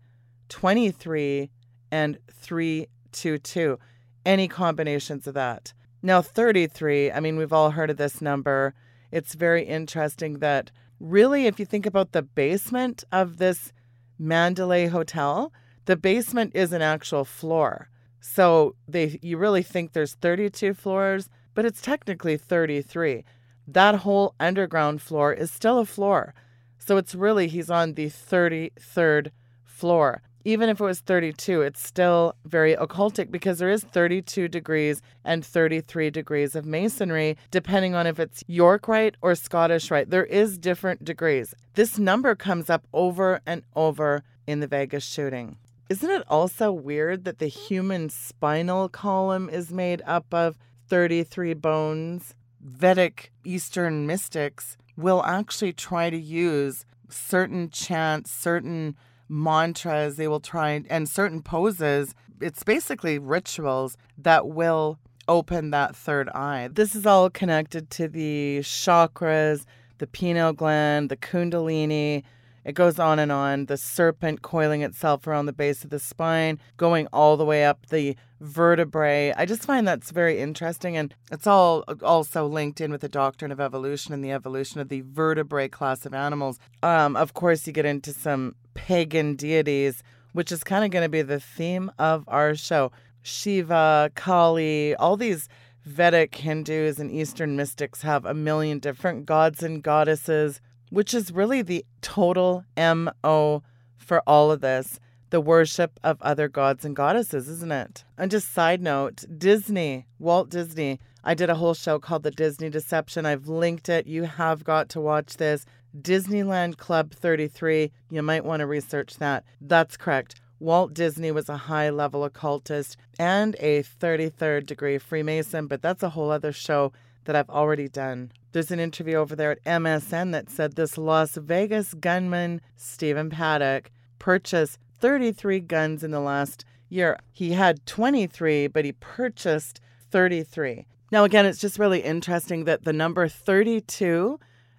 23, 0.48 1.50
and 1.92 2.18
3 2.32 2.86
two, 3.12 3.38
two. 3.38 3.78
Any 4.24 4.48
combinations 4.48 5.26
of 5.26 5.34
that. 5.34 5.72
Now, 6.02 6.22
33, 6.22 7.12
I 7.12 7.20
mean, 7.20 7.36
we've 7.36 7.52
all 7.52 7.72
heard 7.72 7.90
of 7.90 7.96
this 7.96 8.20
number. 8.22 8.74
It's 9.12 9.34
very 9.34 9.64
interesting 9.64 10.38
that 10.38 10.70
really, 10.98 11.46
if 11.46 11.58
you 11.58 11.66
think 11.66 11.86
about 11.86 12.12
the 12.12 12.22
basement 12.22 13.04
of 13.12 13.38
this 13.38 13.72
Mandalay 14.18 14.86
Hotel, 14.86 15.52
the 15.86 15.96
basement 15.96 16.52
is 16.54 16.72
an 16.72 16.82
actual 16.82 17.24
floor. 17.24 17.90
So 18.20 18.76
they 18.86 19.18
you 19.22 19.38
really 19.38 19.62
think 19.62 19.92
there's 19.92 20.14
32 20.14 20.74
floors, 20.74 21.28
but 21.54 21.64
it's 21.64 21.80
technically 21.80 22.36
33. 22.36 23.24
That 23.66 23.96
whole 23.96 24.34
underground 24.38 25.00
floor 25.00 25.32
is 25.32 25.50
still 25.50 25.78
a 25.78 25.86
floor. 25.86 26.34
So 26.78 26.96
it's 26.96 27.14
really, 27.14 27.48
he's 27.48 27.70
on 27.70 27.94
the 27.94 28.06
33rd 28.06 29.30
floor. 29.64 30.22
Even 30.44 30.70
if 30.70 30.80
it 30.80 30.84
was 30.84 31.00
32, 31.00 31.60
it's 31.60 31.86
still 31.86 32.34
very 32.46 32.74
occultic 32.74 33.30
because 33.30 33.58
there 33.58 33.70
is 33.70 33.84
32 33.84 34.48
degrees 34.48 35.02
and 35.22 35.44
33 35.44 36.08
degrees 36.08 36.54
of 36.54 36.64
masonry, 36.64 37.36
depending 37.50 37.94
on 37.94 38.06
if 38.06 38.18
it's 38.18 38.42
York 38.46 38.88
Rite 38.88 39.16
or 39.20 39.34
Scottish 39.34 39.90
Rite. 39.90 40.08
There 40.08 40.24
is 40.24 40.56
different 40.56 41.04
degrees. 41.04 41.54
This 41.74 41.98
number 41.98 42.34
comes 42.34 42.70
up 42.70 42.86
over 42.94 43.40
and 43.44 43.62
over 43.76 44.22
in 44.46 44.60
the 44.60 44.66
Vegas 44.66 45.04
shooting. 45.04 45.58
Isn't 45.90 46.10
it 46.10 46.24
also 46.28 46.72
weird 46.72 47.24
that 47.24 47.38
the 47.38 47.48
human 47.48 48.08
spinal 48.08 48.88
column 48.88 49.50
is 49.50 49.72
made 49.72 50.00
up 50.06 50.32
of 50.32 50.56
33 50.88 51.52
bones? 51.54 52.34
Vedic 52.62 53.30
Eastern 53.44 54.06
mystics 54.06 54.78
will 54.96 55.22
actually 55.24 55.72
try 55.72 56.08
to 56.08 56.16
use 56.16 56.86
certain 57.08 57.70
chants, 57.70 58.30
certain 58.30 58.96
mantras, 59.30 60.16
they 60.16 60.28
will 60.28 60.40
try 60.40 60.82
and 60.90 61.08
certain 61.08 61.40
poses. 61.40 62.14
It's 62.40 62.62
basically 62.62 63.18
rituals 63.18 63.96
that 64.18 64.48
will 64.48 64.98
open 65.28 65.70
that 65.70 65.94
third 65.94 66.28
eye. 66.30 66.68
This 66.72 66.94
is 66.94 67.06
all 67.06 67.30
connected 67.30 67.88
to 67.90 68.08
the 68.08 68.58
chakras, 68.62 69.64
the 69.98 70.06
pineal 70.06 70.52
gland, 70.52 71.08
the 71.08 71.16
kundalini. 71.16 72.24
It 72.64 72.74
goes 72.74 72.98
on 72.98 73.18
and 73.18 73.32
on. 73.32 73.66
The 73.66 73.76
serpent 73.76 74.42
coiling 74.42 74.82
itself 74.82 75.26
around 75.26 75.46
the 75.46 75.52
base 75.52 75.84
of 75.84 75.90
the 75.90 75.98
spine, 75.98 76.58
going 76.76 77.06
all 77.12 77.36
the 77.36 77.44
way 77.44 77.64
up 77.64 77.86
the 77.86 78.16
vertebrae. 78.40 79.32
I 79.36 79.46
just 79.46 79.64
find 79.64 79.86
that's 79.86 80.10
very 80.10 80.40
interesting. 80.40 80.96
And 80.96 81.14
it's 81.30 81.46
all 81.46 81.84
also 82.02 82.46
linked 82.46 82.80
in 82.80 82.90
with 82.90 83.00
the 83.00 83.08
doctrine 83.08 83.52
of 83.52 83.60
evolution 83.60 84.12
and 84.12 84.24
the 84.24 84.32
evolution 84.32 84.80
of 84.80 84.88
the 84.88 85.02
vertebrae 85.02 85.68
class 85.68 86.04
of 86.06 86.14
animals. 86.14 86.58
Um, 86.82 87.16
of 87.16 87.34
course, 87.34 87.66
you 87.66 87.72
get 87.72 87.86
into 87.86 88.12
some 88.12 88.54
pagan 88.74 89.36
deities, 89.36 90.02
which 90.32 90.52
is 90.52 90.64
kind 90.64 90.84
of 90.84 90.90
going 90.90 91.04
to 91.04 91.08
be 91.08 91.22
the 91.22 91.40
theme 91.40 91.90
of 91.98 92.24
our 92.28 92.54
show. 92.54 92.92
Shiva, 93.22 94.10
Kali, 94.14 94.94
all 94.96 95.16
these 95.16 95.48
Vedic 95.84 96.34
Hindus 96.34 96.98
and 96.98 97.10
Eastern 97.10 97.56
mystics 97.56 98.02
have 98.02 98.24
a 98.24 98.34
million 98.34 98.78
different 98.78 99.26
gods 99.26 99.62
and 99.62 99.82
goddesses, 99.82 100.60
which 100.90 101.14
is 101.14 101.32
really 101.32 101.62
the 101.62 101.84
total 102.02 102.64
MO 102.76 103.62
for 103.96 104.22
all 104.26 104.50
of 104.50 104.60
this 104.60 105.00
the 105.30 105.40
worship 105.40 105.98
of 106.02 106.20
other 106.20 106.48
gods 106.48 106.84
and 106.84 106.94
goddesses, 106.94 107.48
isn't 107.48 107.72
it? 107.72 108.04
And 108.18 108.30
just 108.30 108.52
side 108.52 108.82
note 108.82 109.24
Disney, 109.38 110.06
Walt 110.18 110.50
Disney, 110.50 110.98
I 111.22 111.34
did 111.34 111.50
a 111.50 111.54
whole 111.54 111.74
show 111.74 111.98
called 111.98 112.24
The 112.24 112.30
Disney 112.30 112.68
Deception. 112.68 113.26
I've 113.26 113.48
linked 113.48 113.88
it. 113.88 114.06
You 114.06 114.24
have 114.24 114.64
got 114.64 114.88
to 114.90 115.00
watch 115.00 115.36
this. 115.36 115.64
Disneyland 115.96 116.76
Club 116.76 117.12
33. 117.12 117.92
You 118.10 118.22
might 118.22 118.44
want 118.44 118.60
to 118.60 118.66
research 118.66 119.16
that. 119.16 119.44
That's 119.60 119.96
correct. 119.96 120.40
Walt 120.58 120.92
Disney 120.92 121.30
was 121.30 121.48
a 121.48 121.56
high 121.56 121.90
level 121.90 122.24
occultist 122.24 122.96
and 123.18 123.56
a 123.60 123.82
33rd 123.82 124.66
degree 124.66 124.98
Freemason, 124.98 125.66
but 125.66 125.80
that's 125.80 126.02
a 126.02 126.10
whole 126.10 126.30
other 126.30 126.52
show 126.52 126.92
that 127.24 127.36
I've 127.36 127.48
already 127.48 127.88
done. 127.88 128.32
There's 128.52 128.70
an 128.70 128.80
interview 128.80 129.16
over 129.16 129.36
there 129.36 129.52
at 129.52 129.64
MSN 129.64 130.32
that 130.32 130.50
said 130.50 130.74
this 130.74 130.98
Las 130.98 131.36
Vegas 131.36 131.94
gunman, 131.94 132.60
Stephen 132.76 133.30
Paddock, 133.30 133.90
purchased 134.18 134.78
33 134.98 135.60
guns 135.60 136.02
in 136.02 136.10
the 136.10 136.20
last 136.20 136.64
year. 136.88 137.18
He 137.32 137.52
had 137.52 137.86
23, 137.86 138.66
but 138.66 138.84
he 138.84 138.92
purchased 138.92 139.80
33. 140.10 140.86
Now, 141.12 141.24
again, 141.24 141.46
it's 141.46 141.60
just 141.60 141.78
really 141.78 142.00
interesting 142.00 142.64
that 142.64 142.84
the 142.84 142.92
number 142.92 143.28
32 143.28 144.38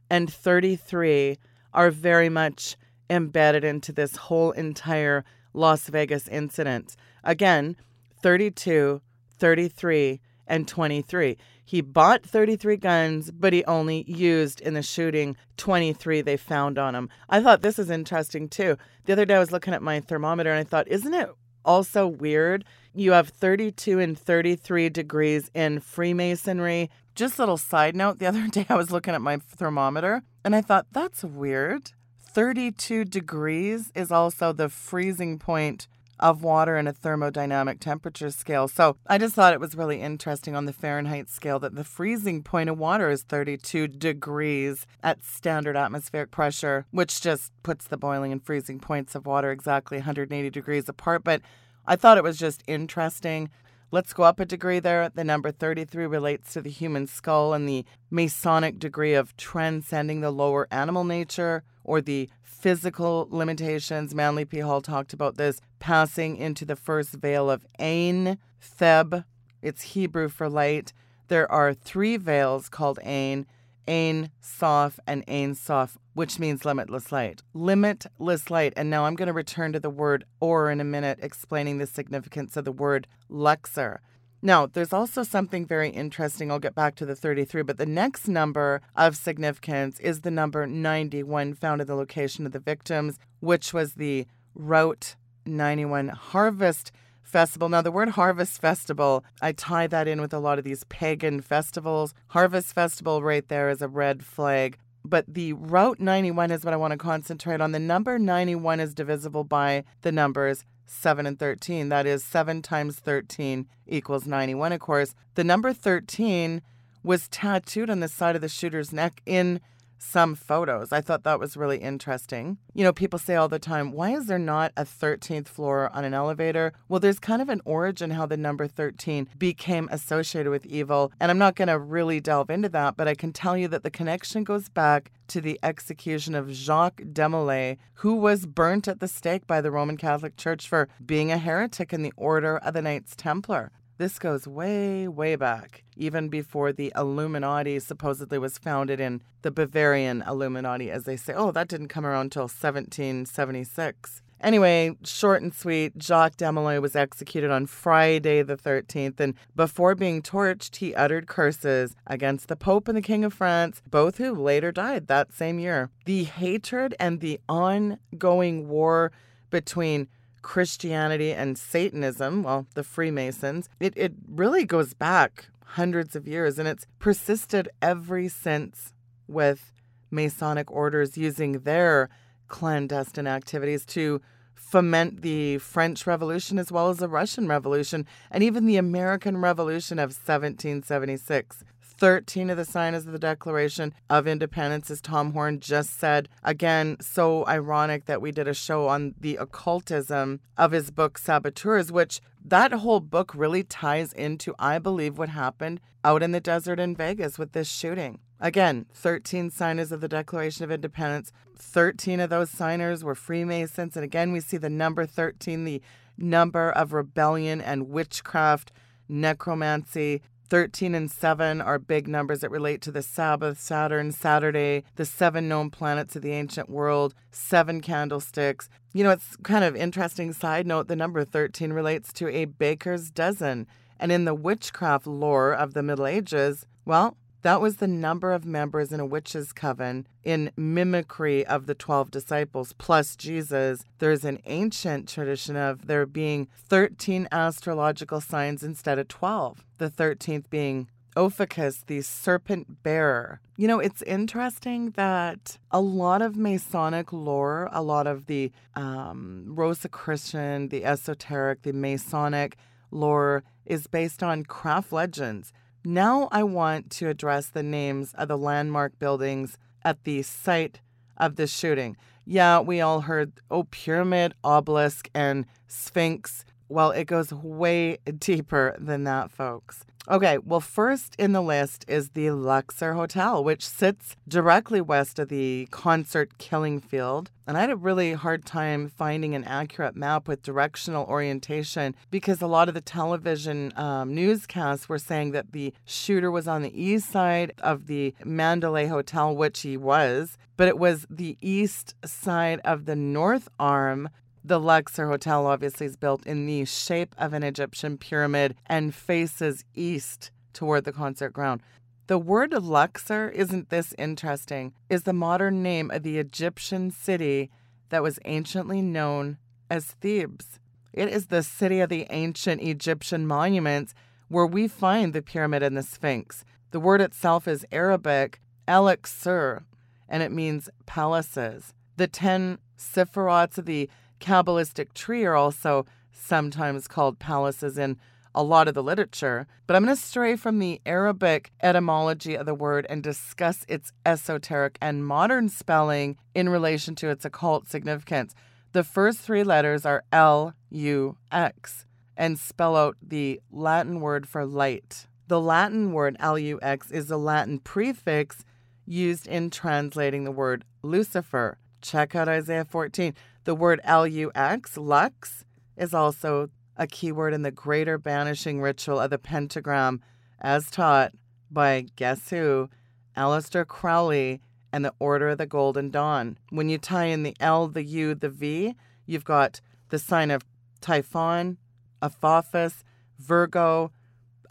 and 0.10 0.32
33 0.32 1.38
are 1.74 1.92
very 1.92 2.30
much 2.30 2.76
embedded 3.10 3.64
into 3.64 3.92
this 3.92 4.16
whole 4.16 4.52
entire 4.52 5.24
Las 5.54 5.88
Vegas 5.88 6.28
incident. 6.28 6.96
Again, 7.24 7.76
32, 8.22 9.02
33, 9.38 10.22
and 10.52 10.68
23. 10.68 11.38
He 11.64 11.82
bought 11.82 12.24
33 12.24 12.76
guns, 12.76 13.32
but 13.32 13.54
he 13.54 13.64
only 13.66 14.04
used 14.04 14.60
in 14.60 14.74
the 14.74 14.84
shooting 14.84 15.38
23 15.56 16.22
they 16.22 16.36
found 16.36 16.78
on 16.78 16.94
him. 16.94 17.10
I 17.30 17.42
thought 17.42 17.62
this 17.62 17.80
is 17.80 17.90
interesting 17.90 18.50
too. 18.50 18.78
The 19.06 19.14
other 19.14 19.26
day 19.26 19.36
I 19.36 19.40
was 19.40 19.54
looking 19.54 19.74
at 19.74 19.82
my 19.82 20.02
thermometer 20.02 20.52
and 20.52 20.60
I 20.60 20.64
thought, 20.66 20.90
isn't 20.90 21.14
it 21.14 21.30
also 21.64 22.06
weird? 22.06 22.66
You 22.94 23.14
have 23.14 23.30
32 23.30 24.00
and 24.00 24.20
33 24.20 24.90
degrees 24.90 25.50
in 25.54 25.80
Freemasonry 25.80 26.90
just 27.16 27.38
a 27.40 27.42
little 27.42 27.58
side 27.58 27.96
note 27.96 28.20
the 28.20 28.26
other 28.26 28.48
day 28.52 28.66
I 28.68 28.76
was 28.76 28.92
looking 28.92 29.14
at 29.14 29.22
my 29.22 29.38
thermometer 29.38 30.24
and 30.44 30.56
I 30.56 30.62
thought, 30.62 30.88
that's 30.92 31.24
weird. 31.24 31.92
32 32.20 33.06
degrees 33.06 33.92
is 33.96 34.12
also 34.12 34.52
the 34.52 34.70
freezing 34.70 35.40
point 35.40 35.88
of 36.22 36.44
water 36.44 36.78
in 36.78 36.88
a 36.88 36.94
thermodynamic 36.94 37.80
temperature 37.80 38.30
scale. 38.30 38.68
So 38.68 38.98
I 39.08 39.18
just 39.18 39.34
thought 39.34 39.54
it 39.54 39.60
was 39.60 39.76
really 39.76 40.02
interesting 40.02 40.56
on 40.56 40.66
the 40.66 40.74
Fahrenheit 40.74 41.30
scale 41.30 41.60
that 41.60 41.76
the 41.76 41.84
freezing 41.84 42.44
point 42.44 42.70
of 42.70 42.78
water 42.78 43.10
is 43.10 43.24
32 43.24 43.88
degrees 43.88 44.86
at 45.04 45.24
standard 45.24 45.76
atmospheric 45.76 46.32
pressure, 46.32 46.86
which 46.92 47.22
just 47.22 47.52
puts 47.64 47.88
the 47.88 47.98
boiling 47.98 48.32
and 48.32 48.44
freezing 48.44 48.80
points 48.80 49.16
of 49.16 49.26
water 49.26 49.52
exactly 49.52 49.98
180 49.98 50.50
degrees 50.50 50.88
apart. 50.88 51.24
But 51.24 51.42
I 51.86 51.96
thought 51.96 52.18
it 52.18 52.24
was 52.24 52.38
just 52.38 52.64
interesting. 52.68 53.50
Let's 53.94 54.14
go 54.14 54.24
up 54.24 54.40
a 54.40 54.46
degree 54.46 54.80
there. 54.80 55.10
The 55.10 55.24
number 55.24 55.52
33 55.52 56.06
relates 56.06 56.54
to 56.54 56.62
the 56.62 56.70
human 56.70 57.08
skull 57.08 57.54
and 57.54 57.68
the 57.68 57.84
Masonic 58.10 58.80
degree 58.80 59.16
of 59.16 59.36
transcending 59.36 60.22
the 60.22 60.32
lower 60.32 60.68
animal 60.72 61.04
nature 61.04 61.64
or 61.84 62.02
the 62.02 62.30
physical 62.42 63.28
limitations. 63.32 64.14
Manly 64.14 64.46
P. 64.46 64.60
Hall 64.60 64.82
talked 64.82 65.14
about 65.14 65.38
this 65.38 65.62
passing 65.80 66.38
into 66.38 66.66
the 66.66 66.76
first 66.76 67.14
veil 67.14 67.50
of 67.50 67.66
Ain, 67.80 68.38
Theb. 68.62 69.24
It's 69.62 69.82
Hebrew 69.82 70.30
for 70.30 70.50
light. 70.50 70.94
There 71.28 71.52
are 71.52 71.74
three 71.74 72.18
veils 72.18 72.70
called 72.70 73.00
Ain, 73.04 73.46
Ain 73.88 74.32
Sof, 74.42 75.00
and 75.08 75.24
Ain 75.28 75.56
Sof, 75.56 75.98
which 76.14 76.40
means 76.40 76.66
limitless 76.66 77.12
light. 77.12 77.42
Limitless 77.54 78.52
light. 78.52 78.74
And 78.76 78.90
now 78.90 79.06
I'm 79.06 79.16
going 79.16 79.28
to 79.28 79.34
return 79.34 79.74
to 79.74 79.80
the 79.80 79.90
word 79.90 80.26
or 80.40 80.70
in 80.70 80.80
a 80.80 80.84
minute, 80.86 81.20
explaining 81.22 81.78
the 81.78 81.88
significance 81.88 82.58
of 82.58 82.66
the 82.66 82.72
word 82.72 83.08
Luxor. 83.30 84.02
Now, 84.42 84.66
there's 84.66 84.94
also 84.94 85.22
something 85.22 85.66
very 85.66 85.90
interesting. 85.90 86.50
I'll 86.50 86.60
get 86.60 86.74
back 86.74 86.96
to 86.96 87.06
the 87.06 87.16
33, 87.16 87.62
but 87.62 87.78
the 87.78 87.86
next 87.86 88.28
number 88.28 88.82
of 88.96 89.16
significance 89.16 90.00
is 90.00 90.22
the 90.22 90.32
number 90.32 90.66
91 90.66 91.54
found 91.54 91.82
in 91.82 91.88
the 91.88 91.96
location 91.96 92.48
of 92.48 92.52
the 92.52 92.60
victims, 92.60 93.20
which 93.40 93.72
was 93.72 93.94
the 93.94 94.26
Route 94.56 95.16
91 95.46 96.10
Harvest 96.10 96.92
Festival. 97.22 97.70
Now, 97.70 97.84
the 97.84 97.92
word 97.92 98.10
Harvest 98.10 98.60
Festival, 98.60 99.24
I 99.42 99.52
tie 99.52 99.88
that 99.88 100.08
in 100.08 100.22
with 100.22 100.34
a 100.34 100.40
lot 100.40 100.58
of 100.58 100.66
these 100.66 100.84
pagan 100.86 101.42
festivals. 101.42 102.16
Harvest 102.30 102.74
Festival 102.74 103.22
right 103.22 103.48
there 103.48 103.70
is 103.70 103.82
a 103.82 103.88
red 103.88 104.26
flag. 104.26 104.78
But 105.04 105.26
the 105.28 105.54
Route 105.54 106.00
91 106.00 106.52
is 106.52 106.64
what 106.64 106.74
I 106.74 106.78
want 106.78 106.92
to 106.92 106.98
concentrate 106.98 107.62
on. 107.62 107.72
The 107.72 107.80
number 107.80 108.20
91 108.20 108.80
is 108.80 108.94
divisible 108.94 109.44
by 109.44 109.84
the 110.02 110.12
numbers 110.12 110.64
7 110.92 111.26
and 111.26 111.40
13. 111.40 111.90
That 111.90 112.06
is 112.06 112.24
7 112.24 112.62
times 112.62 113.00
13 113.00 113.68
equals 113.88 114.28
91, 114.28 114.74
of 114.74 114.80
course. 114.80 115.16
The 115.36 115.44
number 115.44 115.74
13 115.74 116.62
was 117.04 117.28
tattooed 117.30 117.90
on 117.90 118.02
the 118.02 118.08
side 118.08 118.36
of 118.36 118.42
the 118.42 118.50
shooter's 118.50 118.92
neck 118.92 119.22
in 119.26 119.62
some 120.02 120.36
photos. 120.36 120.92
I 120.92 121.02
thought 121.02 121.24
that 121.24 121.40
was 121.40 121.56
really 121.56 121.78
interesting. 121.78 122.58
You 122.74 122.84
know, 122.84 122.92
people 122.92 123.20
say 123.20 123.36
all 123.36 123.48
the 123.48 123.60
time, 123.60 123.92
why 123.92 124.12
is 124.12 124.26
there 124.26 124.40
not 124.40 124.72
a 124.76 124.84
13th 124.84 125.48
floor 125.48 125.90
on 125.94 126.04
an 126.04 126.14
elevator? 126.14 126.74
Well, 126.90 127.00
there's 127.00 127.20
kind 127.20 127.42
of 127.42 127.50
an 127.50 127.62
origin 127.66 128.12
how 128.12 128.26
the 128.26 128.38
number 128.38 128.68
13 128.68 129.28
became 129.38 129.88
associated 129.92 130.50
with 130.50 130.66
evil. 130.66 131.12
And 131.20 131.30
I'm 131.30 131.38
not 131.38 131.56
going 131.56 131.68
to 131.68 131.78
really 131.78 132.20
delve 132.20 132.50
into 132.50 132.70
that, 132.70 132.98
but 132.98 133.08
I 133.08 133.16
can 133.16 133.32
tell 133.32 133.56
you 133.56 133.68
that 133.68 133.84
the 133.84 133.92
connection 133.92 134.44
goes 134.44 134.70
back 134.70 135.12
to 135.28 135.40
the 135.40 135.60
execution 135.64 136.36
of 136.36 136.52
Jacques 136.52 137.02
de 137.14 137.30
Molay, 137.30 137.78
who 137.96 138.16
was 138.16 138.46
burnt 138.46 138.88
at 138.88 139.00
the 139.00 139.08
stake 139.08 139.48
by 139.48 139.62
the 139.62 139.72
Roman 139.72 139.98
Catholic 139.98 140.36
Church 140.36 140.68
for 140.68 140.90
being 141.06 141.32
a 141.32 141.38
heretic 141.38 141.94
in 141.94 142.02
the 142.02 142.14
Order 142.18 142.58
of 142.58 142.74
the 142.74 142.82
Knights 142.82 143.16
Templar. 143.16 143.72
This 144.02 144.18
goes 144.18 144.48
way, 144.48 145.08
way 145.08 145.36
back, 145.36 145.84
even 145.96 146.28
before 146.28 146.74
the 146.74 146.92
Illuminati 146.96 147.78
supposedly 147.78 148.40
was 148.40 148.58
founded 148.58 149.00
in 149.00 149.22
the 149.44 149.52
Bavarian 149.52 150.24
Illuminati, 150.28 150.90
as 150.90 151.04
they 151.04 151.16
say. 151.16 151.34
Oh, 151.36 151.52
that 151.52 151.68
didn't 151.68 151.90
come 151.90 152.08
around 152.08 152.26
until 152.26 152.46
1776. 152.46 154.24
Anyway, 154.42 154.98
short 155.04 155.44
and 155.44 155.54
sweet, 155.54 156.02
Jacques 156.02 156.38
de 156.38 156.52
was 156.82 156.96
executed 156.96 157.52
on 157.52 157.68
Friday 157.68 158.42
the 158.42 158.58
13th, 158.58 159.20
and 159.20 159.36
before 159.56 159.94
being 159.94 160.24
torched, 160.24 160.78
he 160.78 160.96
uttered 160.96 161.28
curses 161.28 161.96
against 162.08 162.48
the 162.48 162.56
Pope 162.56 162.88
and 162.88 162.98
the 162.98 163.04
King 163.04 163.24
of 163.24 163.36
France, 163.36 163.84
both 163.88 164.18
who 164.18 164.34
later 164.34 164.72
died 164.72 165.06
that 165.10 165.32
same 165.32 165.60
year. 165.60 165.92
The 166.06 166.24
hatred 166.24 166.96
and 167.00 167.20
the 167.20 167.40
ongoing 167.48 168.68
war 168.68 169.12
between 169.52 170.08
Christianity 170.42 171.34
and 171.34 171.58
Satanism, 171.58 172.44
well, 172.44 172.68
the 172.74 172.84
Freemasons, 172.84 173.70
it, 173.80 173.94
it 173.96 174.14
really 174.28 174.66
goes 174.66 174.94
back 174.94 175.48
hundreds 175.66 176.16
of 176.16 176.28
years 176.28 176.60
and 176.60 176.68
it's 176.68 176.86
persisted 177.00 177.70
ever 177.82 178.28
since 178.30 178.94
with 179.28 179.72
Masonic 180.10 180.70
orders 180.70 181.18
using 181.18 181.60
their 181.60 182.10
clandestine 182.50 183.28
activities 183.28 183.86
to 183.86 184.22
foment 184.54 185.22
the 185.22 185.58
French 185.58 186.06
Revolution 186.06 186.60
as 186.60 186.72
well 186.72 186.90
as 186.90 186.98
the 186.98 187.08
Russian 187.08 187.48
Revolution 187.48 188.06
and 188.30 188.44
even 188.44 188.66
the 188.66 188.78
American 188.78 189.38
Revolution 189.38 190.00
of 190.00 190.10
1776. 190.10 191.64
13 192.02 192.50
of 192.50 192.58
the 192.58 192.66
signers 192.66 193.06
of 193.06 193.12
the 193.12 193.20
Declaration 193.20 193.94
of 194.10 194.26
Independence, 194.26 194.90
as 194.90 195.02
Tom 195.02 195.34
Horn 195.34 195.60
just 195.60 196.00
said. 196.00 196.28
Again, 196.44 196.98
so 197.00 197.46
ironic 197.46 198.06
that 198.06 198.24
we 198.24 198.32
did 198.32 198.48
a 198.48 198.56
show 198.56 198.88
on 198.88 199.14
the 199.20 199.36
occultism 199.36 200.40
of 200.58 200.72
his 200.72 200.90
book 200.90 201.20
Saboteurs, 201.20 201.92
which 201.92 202.20
that 202.44 202.74
whole 202.74 203.02
book 203.02 203.36
really 203.36 203.62
ties 203.62 204.14
into, 204.14 204.56
I 204.58 204.80
believe, 204.80 205.20
what 205.20 205.30
happened 205.30 205.80
out 206.04 206.24
in 206.24 206.32
the 206.32 206.40
desert 206.40 206.80
in 206.80 206.96
Vegas 206.96 207.38
with 207.38 207.52
this 207.52 207.70
shooting. 207.70 208.18
Again, 208.40 208.88
13 208.96 209.52
signers 209.52 209.92
of 209.92 210.02
the 210.02 210.08
Declaration 210.08 210.64
of 210.64 210.72
Independence. 210.72 211.32
13 211.56 212.20
of 212.20 212.32
those 212.32 212.50
signers 212.50 213.04
were 213.04 213.14
Freemasons. 213.14 213.96
And 213.96 214.04
again, 214.04 214.32
we 214.32 214.40
see 214.40 214.58
the 214.58 214.72
number 214.72 215.06
13, 215.06 215.66
the 215.66 215.84
number 216.18 216.72
of 216.72 216.94
rebellion 216.94 217.62
and 217.62 217.90
witchcraft, 217.90 218.72
necromancy, 219.08 220.24
13 220.52 220.94
and 220.94 221.10
7 221.10 221.62
are 221.62 221.80
big 221.80 222.10
numbers 222.10 222.42
that 222.42 222.52
relate 222.52 222.82
to 222.82 222.92
the 222.92 223.02
Sabbath, 223.02 223.58
Saturn, 223.58 224.12
Saturday, 224.12 224.84
the 224.98 225.06
seven 225.06 225.48
known 225.48 225.70
planets 225.70 226.18
of 226.18 226.24
the 226.24 226.34
ancient 226.34 226.70
world, 226.70 227.16
seven 227.32 227.80
candlesticks. 227.80 228.68
You 228.92 229.06
know, 229.06 229.12
it's 229.12 229.38
kind 229.44 229.64
of 229.64 229.78
interesting 229.78 230.34
side 230.34 230.68
note 230.68 230.90
the 230.90 230.96
number 230.98 231.24
13 231.24 231.72
relates 231.72 232.12
to 232.12 232.28
a 232.28 232.44
baker's 232.44 233.10
dozen. 233.10 233.66
And 233.98 234.12
in 234.12 234.26
the 234.26 234.36
witchcraft 234.36 235.08
lore 235.08 235.54
of 235.54 235.74
the 235.74 235.82
Middle 235.82 236.06
Ages, 236.06 236.66
well, 236.84 237.16
that 237.42 237.62
was 237.62 237.78
the 237.78 237.88
number 237.88 238.32
of 238.32 238.46
members 238.46 238.92
in 238.92 239.00
a 239.00 239.06
witch's 239.06 239.52
coven 239.54 240.08
in 240.24 240.52
mimicry 240.56 241.46
of 241.46 241.66
the 241.66 241.76
12 241.76 242.12
disciples 242.12 242.74
plus 242.74 243.16
Jesus. 243.16 243.84
There's 244.00 244.26
an 244.26 244.40
ancient 244.46 245.10
tradition 245.10 245.56
of 245.56 245.88
there 245.88 246.06
being 246.06 246.48
13 246.56 247.28
astrological 247.32 248.22
signs 248.22 248.64
instead 248.64 249.00
of 249.00 249.08
12, 249.08 249.64
the 249.78 249.90
13th 249.90 250.50
being 250.50 250.88
Ophiuchus, 251.16 251.84
the 251.88 252.02
serpent 252.02 252.84
bearer. 252.84 253.42
You 253.58 253.68
know, 253.68 253.80
it's 253.80 254.02
interesting 254.04 254.92
that 254.92 255.58
a 255.70 255.82
lot 255.82 256.22
of 256.22 256.38
Masonic 256.38 257.12
lore, 257.12 257.70
a 257.72 257.82
lot 257.82 258.08
of 258.08 258.28
the 258.28 258.52
um, 258.76 259.44
Rosicrucian, 259.48 260.70
the 260.70 260.86
esoteric, 260.86 261.64
the 261.64 261.74
Masonic 261.74 262.56
lore 262.92 263.44
is 263.66 263.88
based 263.88 264.24
on 264.24 264.44
craft 264.44 264.94
legends. 264.94 265.52
Now 265.84 266.30
I 266.32 266.44
want 266.44 266.92
to 266.92 267.10
address 267.10 267.48
the 267.48 267.64
names 267.64 268.14
of 268.14 268.28
the 268.28 268.38
landmark 268.38 269.00
buildings 269.00 269.58
at 269.84 270.04
the 270.04 270.22
site 270.22 270.80
of 271.18 271.38
the 271.38 271.48
shooting. 271.48 271.98
Yeah, 272.24 272.60
we 272.60 272.82
all 272.82 273.02
heard, 273.02 273.34
oh, 273.50 273.64
pyramid, 273.64 274.36
obelisk, 274.44 275.10
and 275.16 275.46
sphinx. 275.68 276.46
Well, 276.70 276.92
it 276.92 277.06
goes 277.06 277.34
way 277.34 277.98
deeper 278.20 278.76
than 278.78 279.06
that, 279.06 279.32
folks. 279.32 279.84
Okay, 280.10 280.40
well, 280.40 280.60
first 280.60 281.16
in 281.20 281.32
the 281.32 281.44
list 281.44 281.86
is 281.88 282.10
the 282.10 282.32
Luxor 282.32 282.94
Hotel, 282.94 283.44
which 283.44 283.68
sits 283.68 284.16
directly 284.28 284.82
west 284.82 285.20
of 285.20 285.30
the 285.30 285.68
concert 285.70 286.40
killing 286.40 286.80
field. 286.80 287.30
And 287.46 287.56
I 287.56 287.62
had 287.62 287.70
a 287.70 287.76
really 287.76 288.14
hard 288.14 288.44
time 288.44 288.90
finding 288.90 289.36
an 289.36 289.44
accurate 289.44 289.96
map 289.96 290.28
with 290.28 290.42
directional 290.42 291.06
orientation 291.06 291.96
because 292.10 292.42
a 292.42 292.48
lot 292.48 292.68
of 292.68 292.74
the 292.74 292.82
television 292.82 293.74
um, 293.76 294.16
newscasts 294.16 294.90
were 294.90 294.98
saying 294.98 295.32
that 295.32 295.52
the 295.52 295.72
shooter 295.86 296.32
was 296.32 296.48
on 296.48 296.64
the 296.64 296.82
east 296.82 297.12
side 297.12 297.54
of 297.60 297.86
the 297.86 298.16
Mandalay 298.26 298.88
Hotel, 298.88 299.36
which 299.36 299.62
he 299.62 299.78
was, 299.78 300.36
but 300.58 300.68
it 300.68 300.80
was 300.80 301.06
the 301.12 301.38
east 301.42 301.94
side 302.06 302.60
of 302.64 302.86
the 302.86 302.96
north 302.96 303.50
arm 303.60 304.10
the 304.44 304.60
Luxor 304.60 305.08
Hotel 305.08 305.46
obviously 305.46 305.86
is 305.86 305.96
built 305.96 306.26
in 306.26 306.46
the 306.46 306.66
shape 306.66 307.16
of 307.18 307.34
an 307.34 307.44
Egyptian 307.44 307.98
pyramid 307.98 308.56
and 308.66 308.94
faces 308.94 309.64
east 309.76 310.32
toward 310.54 310.84
the 310.84 310.92
concert 310.92 311.32
ground. 311.32 311.62
The 312.08 312.18
word 312.18 312.52
Luxor 312.52 313.30
isn't 313.30 313.70
this 313.70 313.94
interesting, 313.98 314.74
is 314.90 315.04
the 315.04 315.14
modern 315.14 315.64
name 315.64 315.92
of 315.92 316.04
the 316.04 316.18
Egyptian 316.18 316.92
city 316.92 317.50
that 317.90 318.04
was 318.04 318.20
anciently 318.26 318.82
known 318.82 319.38
as 319.70 319.86
Thebes. 319.86 320.60
It 320.92 321.08
is 321.08 321.28
the 321.28 321.44
city 321.44 321.80
of 321.80 321.90
the 321.90 322.08
ancient 322.10 322.62
Egyptian 322.62 323.26
monuments 323.26 323.94
where 324.28 324.46
we 324.46 324.68
find 324.68 325.14
the 325.14 325.22
pyramid 325.22 325.64
and 325.64 325.78
the 325.78 325.84
Sphinx. 325.84 326.44
The 326.72 326.80
word 326.80 327.00
itself 327.02 327.48
is 327.48 327.66
Arabic, 327.72 328.42
Elixir, 328.68 329.64
and 330.10 330.24
it 330.24 330.32
means 330.32 330.70
palaces. 330.86 331.74
The 331.98 332.08
ten 332.08 332.58
sephirots 332.78 333.58
of 333.58 333.66
the 333.66 333.90
Kabbalistic 334.22 334.94
tree 334.94 335.26
are 335.26 335.36
also 335.36 335.86
sometimes 336.14 336.88
called 336.88 337.20
palaces 337.20 337.78
in 337.78 337.98
a 338.34 338.44
lot 338.44 338.70
of 338.70 338.74
the 338.74 338.84
literature, 338.84 339.46
but 339.68 339.76
I'm 339.76 339.84
going 339.84 339.94
to 339.94 340.02
stray 340.02 340.38
from 340.38 340.60
the 340.60 340.80
Arabic 340.86 341.52
etymology 341.62 342.36
of 342.36 342.46
the 342.46 342.54
word 342.54 342.86
and 342.90 343.04
discuss 343.04 343.66
its 343.68 343.92
esoteric 344.06 344.78
and 344.82 345.06
modern 345.06 345.50
spelling 345.50 346.16
in 346.34 346.48
relation 346.48 346.96
to 346.96 347.10
its 347.10 347.26
occult 347.26 347.68
significance. 347.68 348.34
The 348.72 348.86
first 348.86 349.20
three 349.20 349.44
letters 349.44 349.86
are 349.86 350.06
L 350.14 350.54
U 350.70 351.18
X 351.30 351.86
and 352.16 352.40
spell 352.40 352.78
out 352.78 352.96
the 353.02 353.42
Latin 353.52 354.00
word 354.00 354.30
for 354.30 354.46
light. 354.46 355.08
The 355.28 355.42
Latin 355.42 355.92
word 355.92 356.16
LUX 356.22 356.90
is 356.92 357.12
a 357.12 357.18
Latin 357.18 357.60
prefix 357.60 358.46
used 358.86 359.28
in 359.28 359.50
translating 359.50 360.24
the 360.24 360.32
word 360.32 360.64
Lucifer. 360.84 361.58
Check 361.82 362.16
out 362.16 362.30
Isaiah 362.30 362.66
14. 362.66 363.14
The 363.44 363.56
word 363.56 363.82
lux, 363.86 364.78
lux, 364.78 365.44
is 365.76 365.94
also 365.94 366.50
a 366.78 366.88
keyword 366.88 367.34
in 367.34 367.42
the 367.42 367.52
greater 367.52 367.98
banishing 367.98 368.62
ritual 368.62 369.00
of 369.00 369.10
the 369.10 369.18
pentagram 369.18 370.02
as 370.40 370.70
taught 370.72 371.14
by 371.50 371.86
guess 371.96 372.30
who? 372.30 372.70
Aleister 373.18 373.68
Crowley 373.68 374.42
and 374.72 374.86
the 374.86 374.94
Order 375.00 375.30
of 375.30 375.38
the 375.38 375.46
Golden 375.46 375.90
Dawn. 375.90 376.38
When 376.50 376.70
you 376.70 376.78
tie 376.78 377.06
in 377.06 377.24
the 377.24 377.36
L, 377.40 377.68
the 377.68 377.84
U, 377.84 378.16
the 378.16 378.30
V, 378.30 378.76
you've 379.06 379.26
got 379.26 379.60
the 379.90 380.00
sign 380.00 380.32
of 380.32 380.46
Typhon, 380.80 381.58
Apophis, 382.02 382.84
Virgo, 383.20 383.92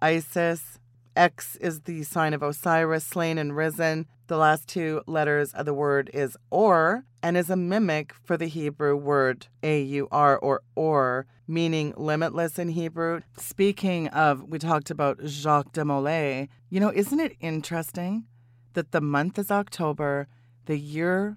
Isis. 0.02 0.78
X 1.20 1.56
is 1.56 1.82
the 1.82 2.02
sign 2.02 2.32
of 2.32 2.42
Osiris, 2.42 3.04
slain 3.04 3.36
and 3.36 3.54
risen. 3.54 4.06
The 4.28 4.38
last 4.38 4.66
two 4.66 5.02
letters 5.06 5.52
of 5.52 5.66
the 5.66 5.74
word 5.74 6.08
is 6.14 6.34
or 6.50 7.04
and 7.22 7.36
is 7.36 7.50
a 7.50 7.56
mimic 7.56 8.14
for 8.24 8.38
the 8.38 8.46
Hebrew 8.46 8.96
word 8.96 9.48
A-U-R 9.62 10.38
or 10.38 10.62
or, 10.74 11.26
meaning 11.46 11.92
limitless 11.98 12.58
in 12.58 12.70
Hebrew. 12.70 13.20
Speaking 13.36 14.08
of, 14.08 14.44
we 14.44 14.58
talked 14.58 14.90
about 14.90 15.20
Jacques 15.26 15.72
de 15.72 15.84
Molay. 15.84 16.48
You 16.70 16.80
know, 16.80 16.90
isn't 16.90 17.20
it 17.20 17.36
interesting 17.38 18.24
that 18.72 18.92
the 18.92 19.02
month 19.02 19.38
is 19.38 19.50
October, 19.50 20.26
the 20.64 20.78
year 20.78 21.36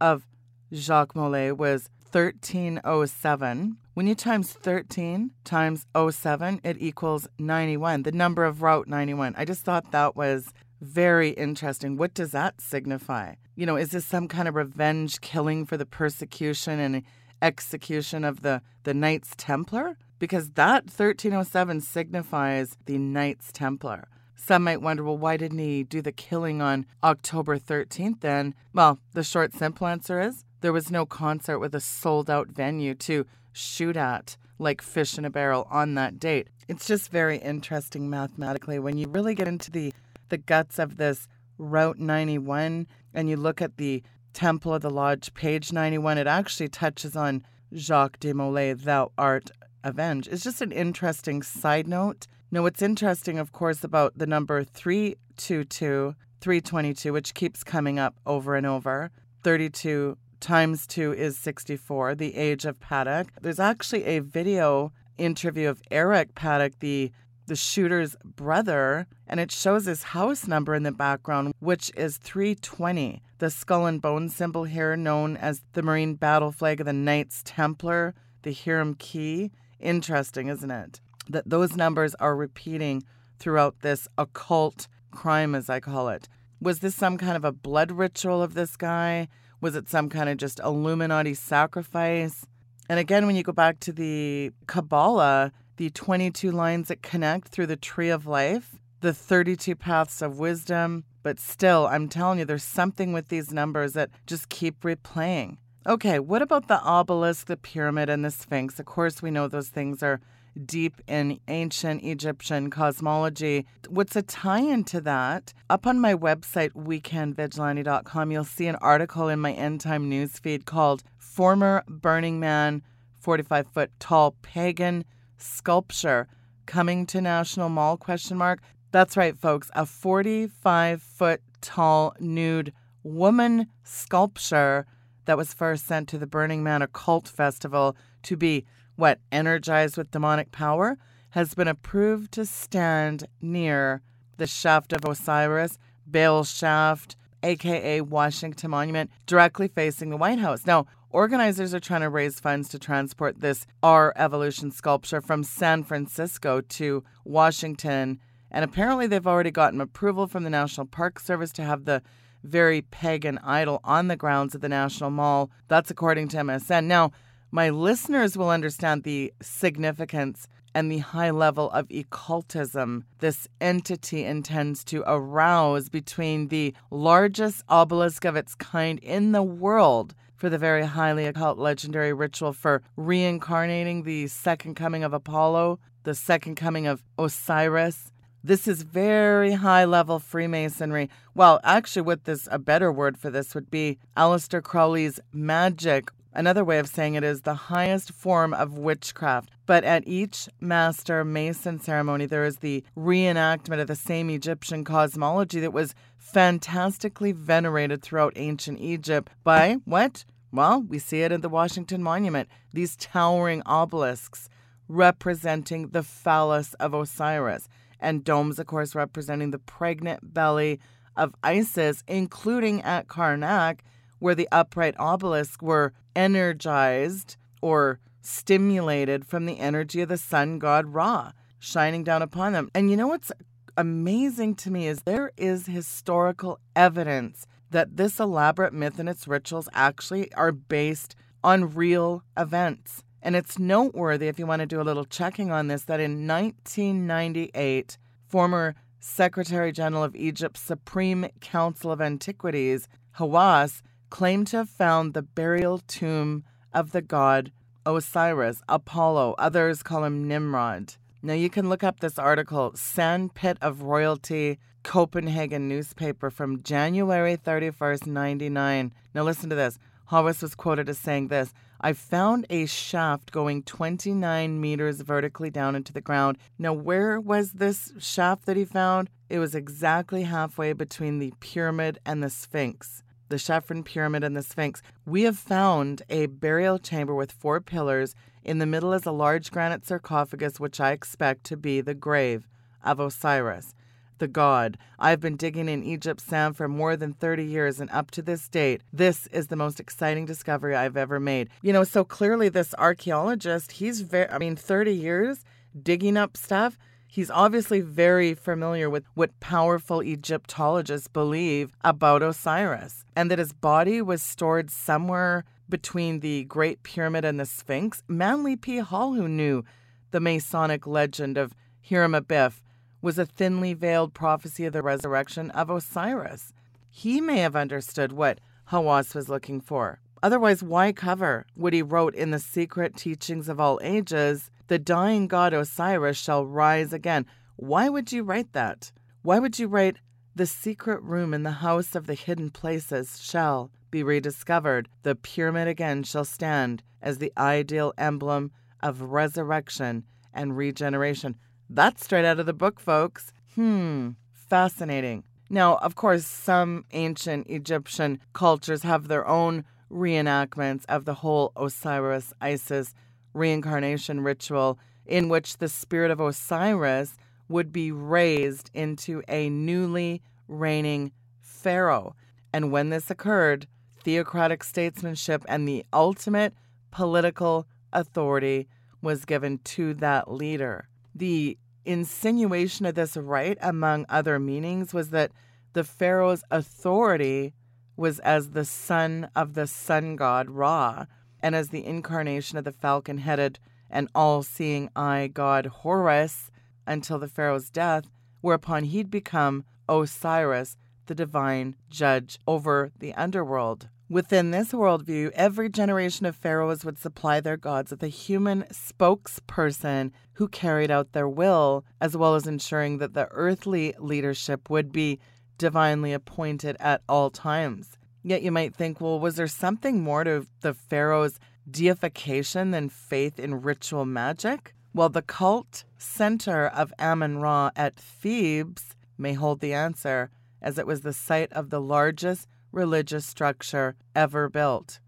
of 0.00 0.28
Jacques 0.72 1.16
Molay 1.16 1.50
was 1.50 1.90
1307. 2.12 3.76
When 3.94 4.06
you 4.06 4.14
times 4.14 4.52
13 4.52 5.30
times 5.44 5.86
07, 5.94 6.60
it 6.64 6.76
equals 6.80 7.28
91, 7.38 8.02
the 8.02 8.12
number 8.12 8.44
of 8.44 8.62
Route 8.62 8.88
91. 8.88 9.34
I 9.36 9.44
just 9.44 9.64
thought 9.64 9.90
that 9.92 10.16
was 10.16 10.52
very 10.80 11.30
interesting. 11.30 11.96
What 11.96 12.14
does 12.14 12.32
that 12.32 12.60
signify? 12.60 13.34
You 13.56 13.66
know, 13.66 13.76
is 13.76 13.90
this 13.90 14.06
some 14.06 14.28
kind 14.28 14.48
of 14.48 14.54
revenge 14.54 15.20
killing 15.20 15.66
for 15.66 15.76
the 15.76 15.86
persecution 15.86 16.78
and 16.78 17.02
execution 17.42 18.24
of 18.24 18.42
the, 18.42 18.62
the 18.84 18.94
Knights 18.94 19.34
Templar? 19.36 19.98
Because 20.18 20.50
that 20.50 20.84
1307 20.84 21.80
signifies 21.80 22.76
the 22.86 22.98
Knights 22.98 23.50
Templar. 23.52 24.08
Some 24.40 24.64
might 24.64 24.80
wonder, 24.80 25.02
well, 25.02 25.18
why 25.18 25.36
didn't 25.36 25.58
he 25.58 25.82
do 25.82 26.00
the 26.00 26.12
killing 26.12 26.62
on 26.62 26.86
October 27.02 27.58
13th 27.58 28.20
then? 28.20 28.54
Well, 28.72 28.98
the 29.12 29.24
short, 29.24 29.52
simple 29.52 29.88
answer 29.88 30.20
is 30.20 30.44
there 30.60 30.72
was 30.72 30.92
no 30.92 31.04
concert 31.04 31.58
with 31.58 31.74
a 31.74 31.80
sold 31.80 32.30
out 32.30 32.48
venue 32.48 32.94
to 32.94 33.26
shoot 33.52 33.96
at 33.96 34.36
like 34.58 34.80
fish 34.80 35.18
in 35.18 35.24
a 35.24 35.30
barrel 35.30 35.66
on 35.70 35.94
that 35.94 36.20
date. 36.20 36.48
It's 36.68 36.86
just 36.86 37.10
very 37.10 37.38
interesting 37.38 38.08
mathematically 38.08 38.78
when 38.78 38.96
you 38.96 39.08
really 39.08 39.34
get 39.34 39.48
into 39.48 39.70
the 39.70 39.92
the 40.28 40.38
guts 40.38 40.78
of 40.78 40.98
this 40.98 41.26
Route 41.58 41.98
91 41.98 42.86
and 43.14 43.28
you 43.28 43.36
look 43.36 43.60
at 43.60 43.76
the 43.76 44.02
Temple 44.34 44.74
of 44.74 44.82
the 44.82 44.90
Lodge, 44.90 45.34
page 45.34 45.72
91, 45.72 46.18
it 46.18 46.26
actually 46.26 46.68
touches 46.68 47.16
on 47.16 47.44
Jacques 47.74 48.20
de 48.20 48.32
Molay, 48.32 48.74
Thou 48.74 49.10
Art 49.18 49.50
Avenged. 49.82 50.28
It's 50.30 50.44
just 50.44 50.62
an 50.62 50.70
interesting 50.70 51.42
side 51.42 51.88
note. 51.88 52.26
Now, 52.50 52.62
what's 52.62 52.80
interesting, 52.80 53.38
of 53.38 53.52
course, 53.52 53.84
about 53.84 54.16
the 54.16 54.26
number 54.26 54.64
322, 54.64 56.14
322, 56.40 57.12
which 57.12 57.34
keeps 57.34 57.62
coming 57.62 57.98
up 57.98 58.14
over 58.24 58.54
and 58.54 58.64
over, 58.64 59.10
32 59.44 60.16
times 60.40 60.86
2 60.86 61.12
is 61.12 61.36
64, 61.36 62.14
the 62.14 62.34
age 62.36 62.64
of 62.64 62.80
Paddock. 62.80 63.28
There's 63.42 63.60
actually 63.60 64.04
a 64.04 64.20
video 64.20 64.92
interview 65.18 65.68
of 65.68 65.82
Eric 65.90 66.34
Paddock, 66.34 66.78
the 66.78 67.12
the 67.48 67.56
shooter's 67.56 68.14
brother, 68.24 69.06
and 69.26 69.40
it 69.40 69.50
shows 69.50 69.86
his 69.86 70.02
house 70.02 70.46
number 70.46 70.74
in 70.74 70.82
the 70.82 70.92
background, 70.92 71.54
which 71.60 71.90
is 71.96 72.18
320. 72.18 73.22
The 73.38 73.48
skull 73.48 73.86
and 73.86 74.02
bone 74.02 74.28
symbol 74.28 74.64
here, 74.64 74.96
known 74.96 75.36
as 75.38 75.62
the 75.72 75.82
Marine 75.82 76.14
battle 76.14 76.52
flag 76.52 76.80
of 76.80 76.86
the 76.86 76.92
Knights 76.92 77.42
Templar, 77.46 78.14
the 78.42 78.52
Hiram 78.52 78.94
Key. 78.94 79.50
Interesting, 79.80 80.48
isn't 80.48 80.70
it? 80.70 81.00
That 81.28 81.48
those 81.48 81.76
numbers 81.76 82.14
are 82.16 82.34
repeating 82.34 83.02
throughout 83.38 83.80
this 83.80 84.08
occult 84.16 84.88
crime, 85.10 85.54
as 85.54 85.68
I 85.70 85.80
call 85.80 86.08
it. 86.08 86.28
Was 86.60 86.80
this 86.80 86.94
some 86.94 87.18
kind 87.18 87.36
of 87.36 87.44
a 87.44 87.52
blood 87.52 87.92
ritual 87.92 88.42
of 88.42 88.54
this 88.54 88.76
guy? 88.76 89.28
Was 89.60 89.76
it 89.76 89.88
some 89.88 90.08
kind 90.08 90.28
of 90.28 90.36
just 90.36 90.60
Illuminati 90.60 91.34
sacrifice? 91.34 92.44
And 92.88 92.98
again, 92.98 93.26
when 93.26 93.36
you 93.36 93.42
go 93.42 93.52
back 93.52 93.80
to 93.80 93.92
the 93.92 94.52
Kabbalah, 94.66 95.52
the 95.76 95.90
22 95.90 96.50
lines 96.50 96.88
that 96.88 97.02
connect 97.02 97.48
through 97.48 97.66
the 97.66 97.76
tree 97.76 98.08
of 98.08 98.26
life, 98.26 98.76
the 99.00 99.12
32 99.14 99.76
paths 99.76 100.22
of 100.22 100.38
wisdom, 100.38 101.04
but 101.22 101.38
still, 101.38 101.86
I'm 101.86 102.08
telling 102.08 102.38
you, 102.38 102.44
there's 102.44 102.64
something 102.64 103.12
with 103.12 103.28
these 103.28 103.52
numbers 103.52 103.92
that 103.92 104.10
just 104.26 104.48
keep 104.48 104.80
replaying. 104.80 105.58
Okay, 105.86 106.18
what 106.18 106.42
about 106.42 106.68
the 106.68 106.80
obelisk, 106.80 107.46
the 107.46 107.56
pyramid, 107.56 108.08
and 108.08 108.24
the 108.24 108.30
sphinx? 108.30 108.80
Of 108.80 108.86
course, 108.86 109.22
we 109.22 109.30
know 109.30 109.46
those 109.46 109.68
things 109.68 110.02
are 110.02 110.20
deep 110.64 111.00
in 111.06 111.40
ancient 111.48 112.02
Egyptian 112.04 112.70
cosmology. 112.70 113.66
What's 113.88 114.16
a 114.16 114.22
tie 114.22 114.60
in 114.60 114.84
to 114.84 115.00
that? 115.02 115.52
Up 115.70 115.86
on 115.86 116.00
my 116.00 116.14
website, 116.14 116.72
weekendvigilante.com, 116.72 118.32
you'll 118.32 118.44
see 118.44 118.66
an 118.66 118.76
article 118.76 119.28
in 119.28 119.40
my 119.40 119.52
end 119.52 119.80
time 119.80 120.10
newsfeed 120.10 120.64
called 120.64 121.02
Former 121.16 121.84
Burning 121.88 122.40
Man 122.40 122.82
45 123.20 123.68
Foot 123.68 123.90
Tall 123.98 124.36
Pagan 124.42 125.04
Sculpture 125.36 126.28
Coming 126.66 127.06
to 127.06 127.22
National 127.22 127.70
Mall? 127.70 127.96
Question 127.96 128.36
mark. 128.36 128.60
That's 128.90 129.16
right, 129.16 129.36
folks. 129.36 129.70
A 129.74 129.86
45 129.86 131.02
foot 131.02 131.40
tall 131.60 132.14
nude 132.20 132.72
woman 133.02 133.68
sculpture 133.84 134.86
that 135.24 135.36
was 135.36 135.54
first 135.54 135.86
sent 135.86 136.08
to 136.08 136.18
the 136.18 136.26
Burning 136.26 136.62
Man 136.62 136.82
Occult 136.82 137.26
Festival 137.26 137.96
to 138.22 138.36
be 138.36 138.66
what 138.98 139.20
energized 139.30 139.96
with 139.96 140.10
demonic 140.10 140.50
power, 140.50 140.98
has 141.30 141.54
been 141.54 141.68
approved 141.68 142.32
to 142.32 142.44
stand 142.44 143.24
near 143.40 144.02
the 144.38 144.46
shaft 144.46 144.92
of 144.92 145.04
Osiris, 145.04 145.78
Baal's 146.04 146.50
shaft, 146.50 147.14
aka 147.44 148.00
Washington 148.00 148.72
Monument, 148.72 149.08
directly 149.24 149.68
facing 149.68 150.10
the 150.10 150.16
White 150.16 150.40
House. 150.40 150.66
Now, 150.66 150.86
organizers 151.10 151.72
are 151.72 151.80
trying 151.80 152.00
to 152.00 152.10
raise 152.10 152.40
funds 152.40 152.68
to 152.70 152.78
transport 152.80 153.38
this 153.38 153.66
R 153.84 154.12
Evolution 154.16 154.72
sculpture 154.72 155.20
from 155.20 155.44
San 155.44 155.84
Francisco 155.84 156.60
to 156.60 157.04
Washington, 157.24 158.18
and 158.50 158.64
apparently 158.64 159.06
they've 159.06 159.28
already 159.28 159.52
gotten 159.52 159.80
approval 159.80 160.26
from 160.26 160.42
the 160.42 160.50
National 160.50 160.86
Park 160.86 161.20
Service 161.20 161.52
to 161.52 161.62
have 161.62 161.84
the 161.84 162.02
very 162.42 162.82
pagan 162.82 163.38
idol 163.44 163.80
on 163.84 164.08
the 164.08 164.16
grounds 164.16 164.56
of 164.56 164.60
the 164.60 164.68
National 164.68 165.10
Mall. 165.10 165.50
That's 165.68 165.90
according 165.92 166.28
to 166.28 166.38
MSN. 166.38 166.86
Now, 166.86 167.12
my 167.50 167.70
listeners 167.70 168.36
will 168.36 168.50
understand 168.50 169.02
the 169.02 169.32
significance 169.40 170.46
and 170.74 170.92
the 170.92 170.98
high 170.98 171.30
level 171.30 171.70
of 171.70 171.90
occultism 171.90 173.04
this 173.20 173.48
entity 173.60 174.24
intends 174.24 174.84
to 174.84 175.02
arouse 175.06 175.88
between 175.88 176.48
the 176.48 176.74
largest 176.90 177.64
obelisk 177.68 178.24
of 178.24 178.36
its 178.36 178.54
kind 178.54 178.98
in 179.00 179.32
the 179.32 179.42
world 179.42 180.14
for 180.36 180.48
the 180.48 180.58
very 180.58 180.84
highly 180.84 181.26
occult 181.26 181.58
legendary 181.58 182.12
ritual 182.12 182.52
for 182.52 182.82
reincarnating 182.96 184.04
the 184.04 184.28
second 184.28 184.74
coming 184.76 185.02
of 185.02 185.12
Apollo, 185.12 185.80
the 186.04 186.14
second 186.14 186.54
coming 186.54 186.86
of 186.86 187.02
Osiris. 187.18 188.12
This 188.44 188.68
is 188.68 188.82
very 188.82 189.52
high 189.52 189.84
level 189.84 190.20
Freemasonry. 190.20 191.10
Well, 191.34 191.58
actually, 191.64 192.02
what 192.02 192.24
this 192.24 192.46
a 192.52 192.58
better 192.58 192.92
word 192.92 193.18
for 193.18 193.30
this 193.30 193.52
would 193.52 193.68
be 193.68 193.98
Aleister 194.16 194.62
Crowley's 194.62 195.18
magic 195.32 196.10
Another 196.32 196.64
way 196.64 196.78
of 196.78 196.88
saying 196.88 197.14
it 197.14 197.24
is 197.24 197.42
the 197.42 197.54
highest 197.54 198.12
form 198.12 198.52
of 198.52 198.76
witchcraft. 198.78 199.50
But 199.66 199.84
at 199.84 200.06
each 200.06 200.48
master 200.60 201.24
mason 201.24 201.80
ceremony, 201.80 202.26
there 202.26 202.44
is 202.44 202.58
the 202.58 202.84
reenactment 202.96 203.80
of 203.80 203.86
the 203.86 203.96
same 203.96 204.30
Egyptian 204.30 204.84
cosmology 204.84 205.60
that 205.60 205.72
was 205.72 205.94
fantastically 206.16 207.32
venerated 207.32 208.02
throughout 208.02 208.34
ancient 208.36 208.78
Egypt 208.80 209.30
by 209.42 209.76
what? 209.84 210.24
Well, 210.52 210.82
we 210.82 210.98
see 210.98 211.22
it 211.22 211.32
in 211.32 211.40
the 211.40 211.48
Washington 211.48 212.02
Monument, 212.02 212.48
these 212.72 212.96
towering 212.96 213.62
obelisks 213.66 214.48
representing 214.88 215.88
the 215.88 216.02
phallus 216.02 216.74
of 216.74 216.94
Osiris, 216.94 217.68
and 218.00 218.24
domes, 218.24 218.58
of 218.58 218.66
course, 218.66 218.94
representing 218.94 219.50
the 219.50 219.58
pregnant 219.58 220.32
belly 220.34 220.80
of 221.16 221.34
Isis, 221.42 222.02
including 222.06 222.80
at 222.82 223.08
Karnak 223.08 223.80
where 224.18 224.34
the 224.34 224.48
upright 224.50 224.94
obelisks 224.98 225.62
were 225.62 225.92
energized 226.14 227.36
or 227.62 228.00
stimulated 228.20 229.24
from 229.24 229.46
the 229.46 229.58
energy 229.58 230.00
of 230.00 230.08
the 230.08 230.18
sun 230.18 230.58
god 230.58 230.86
Ra 230.86 231.32
shining 231.58 232.04
down 232.04 232.22
upon 232.22 232.52
them. 232.52 232.70
And 232.74 232.90
you 232.90 232.96
know 232.96 233.08
what's 233.08 233.32
amazing 233.76 234.54
to 234.56 234.70
me 234.70 234.86
is 234.86 235.02
there 235.02 235.32
is 235.36 235.66
historical 235.66 236.58
evidence 236.74 237.46
that 237.70 237.96
this 237.96 238.18
elaborate 238.18 238.72
myth 238.72 238.98
and 238.98 239.08
its 239.08 239.28
rituals 239.28 239.68
actually 239.72 240.32
are 240.34 240.52
based 240.52 241.14
on 241.44 241.74
real 241.74 242.22
events. 242.36 243.02
And 243.22 243.36
it's 243.36 243.58
noteworthy, 243.58 244.28
if 244.28 244.38
you 244.38 244.46
want 244.46 244.60
to 244.60 244.66
do 244.66 244.80
a 244.80 244.82
little 244.82 245.04
checking 245.04 245.50
on 245.50 245.68
this, 245.68 245.84
that 245.84 246.00
in 246.00 246.26
1998, 246.26 247.98
former 248.26 248.74
Secretary 249.00 249.72
General 249.72 250.04
of 250.04 250.16
Egypt's 250.16 250.60
Supreme 250.60 251.26
Council 251.40 251.90
of 251.90 252.00
Antiquities, 252.00 252.88
Hawass, 253.16 253.82
claim 254.10 254.44
to 254.46 254.58
have 254.58 254.68
found 254.68 255.14
the 255.14 255.22
burial 255.22 255.78
tomb 255.78 256.44
of 256.72 256.92
the 256.92 257.02
god 257.02 257.52
Osiris, 257.86 258.62
Apollo. 258.68 259.34
Others 259.38 259.82
call 259.82 260.04
him 260.04 260.28
Nimrod. 260.28 260.94
Now 261.22 261.32
you 261.32 261.48
can 261.48 261.68
look 261.68 261.82
up 261.82 262.00
this 262.00 262.18
article, 262.18 262.72
Sand 262.74 263.34
Pit 263.34 263.56
of 263.62 263.82
Royalty, 263.82 264.58
Copenhagen 264.82 265.68
newspaper 265.68 266.30
from 266.30 266.62
January 266.62 267.36
31st, 267.36 268.06
99. 268.06 268.92
Now 269.14 269.22
listen 269.22 269.50
to 269.50 269.56
this. 269.56 269.78
Hawass 270.10 270.42
was 270.42 270.54
quoted 270.54 270.88
as 270.88 270.98
saying 270.98 271.28
this 271.28 271.52
I 271.80 271.92
found 271.92 272.46
a 272.50 272.66
shaft 272.66 273.32
going 273.32 273.62
29 273.62 274.60
meters 274.60 275.00
vertically 275.00 275.50
down 275.50 275.74
into 275.74 275.92
the 275.92 276.00
ground. 276.00 276.38
Now, 276.58 276.72
where 276.72 277.20
was 277.20 277.52
this 277.52 277.92
shaft 277.98 278.46
that 278.46 278.56
he 278.56 278.64
found? 278.64 279.10
It 279.28 279.38
was 279.38 279.54
exactly 279.54 280.24
halfway 280.24 280.72
between 280.72 281.18
the 281.18 281.32
pyramid 281.40 281.98
and 282.04 282.22
the 282.22 282.30
Sphinx 282.30 283.02
the 283.28 283.36
Chephren 283.36 283.84
Pyramid, 283.84 284.24
and 284.24 284.36
the 284.36 284.42
Sphinx, 284.42 284.82
we 285.06 285.22
have 285.22 285.38
found 285.38 286.02
a 286.08 286.26
burial 286.26 286.78
chamber 286.78 287.14
with 287.14 287.32
four 287.32 287.60
pillars. 287.60 288.14
In 288.42 288.58
the 288.58 288.66
middle 288.66 288.92
is 288.92 289.06
a 289.06 289.12
large 289.12 289.50
granite 289.50 289.86
sarcophagus, 289.86 290.58
which 290.58 290.80
I 290.80 290.92
expect 290.92 291.44
to 291.44 291.56
be 291.56 291.80
the 291.80 291.94
grave 291.94 292.48
of 292.82 293.00
Osiris, 293.00 293.74
the 294.18 294.28
god. 294.28 294.78
I've 294.98 295.20
been 295.20 295.36
digging 295.36 295.68
in 295.68 295.82
Egypt 295.82 296.20
sand 296.20 296.56
for 296.56 296.68
more 296.68 296.96
than 296.96 297.12
30 297.12 297.44
years, 297.44 297.80
and 297.80 297.90
up 297.90 298.10
to 298.12 298.22
this 298.22 298.48
date, 298.48 298.82
this 298.92 299.26
is 299.28 299.48
the 299.48 299.56
most 299.56 299.80
exciting 299.80 300.24
discovery 300.24 300.74
I've 300.74 300.96
ever 300.96 301.20
made. 301.20 301.50
You 301.62 301.72
know, 301.72 301.84
so 301.84 302.04
clearly, 302.04 302.48
this 302.48 302.74
archaeologist, 302.78 303.72
he's 303.72 304.00
very, 304.00 304.28
I 304.30 304.38
mean, 304.38 304.56
30 304.56 304.92
years 304.92 305.44
digging 305.82 306.16
up 306.16 306.36
stuff 306.36 306.78
He's 307.10 307.30
obviously 307.30 307.80
very 307.80 308.34
familiar 308.34 308.90
with 308.90 309.04
what 309.14 309.40
powerful 309.40 310.02
Egyptologists 310.02 311.08
believe 311.08 311.72
about 311.82 312.22
Osiris, 312.22 313.06
and 313.16 313.30
that 313.30 313.38
his 313.38 313.54
body 313.54 314.02
was 314.02 314.20
stored 314.20 314.70
somewhere 314.70 315.44
between 315.70 316.20
the 316.20 316.44
Great 316.44 316.82
Pyramid 316.82 317.24
and 317.24 317.40
the 317.40 317.46
Sphinx. 317.46 318.02
Manly 318.08 318.56
P. 318.56 318.78
Hall, 318.78 319.14
who 319.14 319.26
knew 319.26 319.64
the 320.10 320.20
Masonic 320.20 320.86
legend 320.86 321.38
of 321.38 321.54
Hiram 321.80 322.12
Abiff, 322.12 322.60
was 323.00 323.18
a 323.18 323.24
thinly 323.24 323.72
veiled 323.72 324.12
prophecy 324.12 324.66
of 324.66 324.74
the 324.74 324.82
resurrection 324.82 325.50
of 325.52 325.70
Osiris. 325.70 326.52
He 326.90 327.22
may 327.22 327.38
have 327.38 327.56
understood 327.56 328.12
what 328.12 328.38
Hawass 328.70 329.14
was 329.14 329.30
looking 329.30 329.62
for. 329.62 330.00
Otherwise, 330.22 330.62
why 330.62 330.92
cover 330.92 331.46
what 331.54 331.72
he 331.72 331.80
wrote 331.80 332.14
in 332.14 332.32
the 332.32 332.38
secret 332.38 332.96
teachings 332.96 333.48
of 333.48 333.58
all 333.58 333.80
ages 333.82 334.50
the 334.68 334.78
dying 334.78 335.26
god 335.26 335.52
Osiris 335.52 336.16
shall 336.16 336.46
rise 336.46 336.92
again. 336.92 337.26
Why 337.56 337.88
would 337.88 338.12
you 338.12 338.22
write 338.22 338.52
that? 338.52 338.92
Why 339.22 339.38
would 339.38 339.58
you 339.58 339.66
write, 339.66 339.96
The 340.36 340.46
secret 340.46 341.02
room 341.02 341.34
in 341.34 341.42
the 341.42 341.50
house 341.50 341.96
of 341.96 342.06
the 342.06 342.14
hidden 342.14 342.50
places 342.50 343.20
shall 343.20 343.72
be 343.90 344.02
rediscovered? 344.04 344.88
The 345.02 345.16
pyramid 345.16 345.66
again 345.66 346.04
shall 346.04 346.24
stand 346.24 346.82
as 347.02 347.18
the 347.18 347.32
ideal 347.36 347.92
emblem 347.98 348.52
of 348.80 349.02
resurrection 349.02 350.04
and 350.32 350.56
regeneration. 350.56 351.36
That's 351.68 352.04
straight 352.04 352.24
out 352.24 352.38
of 352.38 352.46
the 352.46 352.52
book, 352.52 352.78
folks. 352.78 353.32
Hmm, 353.54 354.10
fascinating. 354.32 355.24
Now, 355.50 355.76
of 355.78 355.94
course, 355.94 356.26
some 356.26 356.84
ancient 356.92 357.48
Egyptian 357.48 358.20
cultures 358.32 358.82
have 358.82 359.08
their 359.08 359.26
own 359.26 359.64
reenactments 359.90 360.84
of 360.88 361.04
the 361.04 361.14
whole 361.14 361.52
Osiris 361.56 362.32
Isis 362.40 362.94
reincarnation 363.34 364.20
ritual 364.20 364.78
in 365.06 365.28
which 365.28 365.58
the 365.58 365.68
spirit 365.68 366.10
of 366.10 366.20
Osiris 366.20 367.16
would 367.48 367.72
be 367.72 367.90
raised 367.90 368.70
into 368.74 369.22
a 369.28 369.48
newly 369.48 370.22
reigning 370.46 371.12
pharaoh. 371.40 372.14
And 372.52 372.70
when 372.70 372.90
this 372.90 373.10
occurred, 373.10 373.66
theocratic 374.04 374.62
statesmanship 374.64 375.44
and 375.48 375.66
the 375.66 375.84
ultimate 375.92 376.54
political 376.90 377.66
authority 377.92 378.68
was 379.02 379.24
given 379.24 379.58
to 379.58 379.94
that 379.94 380.30
leader. 380.30 380.88
The 381.14 381.58
insinuation 381.84 382.86
of 382.86 382.94
this 382.94 383.16
right, 383.16 383.56
among 383.60 384.06
other 384.08 384.38
meanings, 384.38 384.92
was 384.92 385.10
that 385.10 385.32
the 385.72 385.84
pharaoh's 385.84 386.42
authority 386.50 387.54
was 387.96 388.18
as 388.20 388.50
the 388.50 388.64
son 388.64 389.28
of 389.34 389.54
the 389.54 389.66
sun 389.66 390.16
god 390.16 390.48
Ra, 390.50 391.06
and 391.42 391.54
as 391.54 391.68
the 391.68 391.84
incarnation 391.84 392.58
of 392.58 392.64
the 392.64 392.72
falcon 392.72 393.18
headed 393.18 393.58
and 393.90 394.08
all 394.14 394.42
seeing 394.42 394.90
eye 394.94 395.30
god 395.32 395.66
Horus 395.66 396.50
until 396.86 397.18
the 397.18 397.28
pharaoh's 397.28 397.70
death, 397.70 398.04
whereupon 398.40 398.84
he'd 398.84 399.10
become 399.10 399.64
Osiris, 399.88 400.76
the 401.06 401.14
divine 401.14 401.76
judge 401.88 402.38
over 402.46 402.90
the 402.98 403.14
underworld. 403.14 403.88
Within 404.10 404.52
this 404.52 404.72
worldview, 404.72 405.30
every 405.34 405.68
generation 405.68 406.24
of 406.24 406.34
pharaohs 406.34 406.82
would 406.82 406.98
supply 406.98 407.40
their 407.40 407.58
gods 407.58 407.90
with 407.90 408.02
a 408.02 408.08
human 408.08 408.62
spokesperson 408.72 410.12
who 410.34 410.48
carried 410.48 410.90
out 410.90 411.12
their 411.12 411.28
will, 411.28 411.84
as 412.00 412.16
well 412.16 412.34
as 412.34 412.46
ensuring 412.46 412.98
that 412.98 413.12
the 413.12 413.28
earthly 413.32 413.94
leadership 413.98 414.70
would 414.70 414.92
be 414.92 415.18
divinely 415.58 416.14
appointed 416.14 416.74
at 416.80 417.02
all 417.06 417.28
times. 417.28 417.97
Yet 418.28 418.42
you 418.42 418.52
might 418.52 418.74
think, 418.74 419.00
well, 419.00 419.18
was 419.18 419.36
there 419.36 419.46
something 419.46 420.02
more 420.02 420.22
to 420.22 420.46
the 420.60 420.74
pharaoh's 420.74 421.40
deification 421.70 422.72
than 422.72 422.90
faith 422.90 423.38
in 423.38 423.62
ritual 423.62 424.04
magic? 424.04 424.74
Well, 424.92 425.08
the 425.08 425.22
cult 425.22 425.84
center 425.96 426.66
of 426.66 426.92
Amun 426.98 427.38
Ra 427.38 427.70
at 427.74 427.96
Thebes 427.96 428.94
may 429.16 429.32
hold 429.32 429.60
the 429.60 429.72
answer, 429.72 430.30
as 430.60 430.76
it 430.76 430.86
was 430.86 431.00
the 431.00 431.14
site 431.14 431.50
of 431.54 431.70
the 431.70 431.80
largest 431.80 432.48
religious 432.70 433.24
structure 433.24 433.96
ever 434.14 434.50
built. 434.50 435.00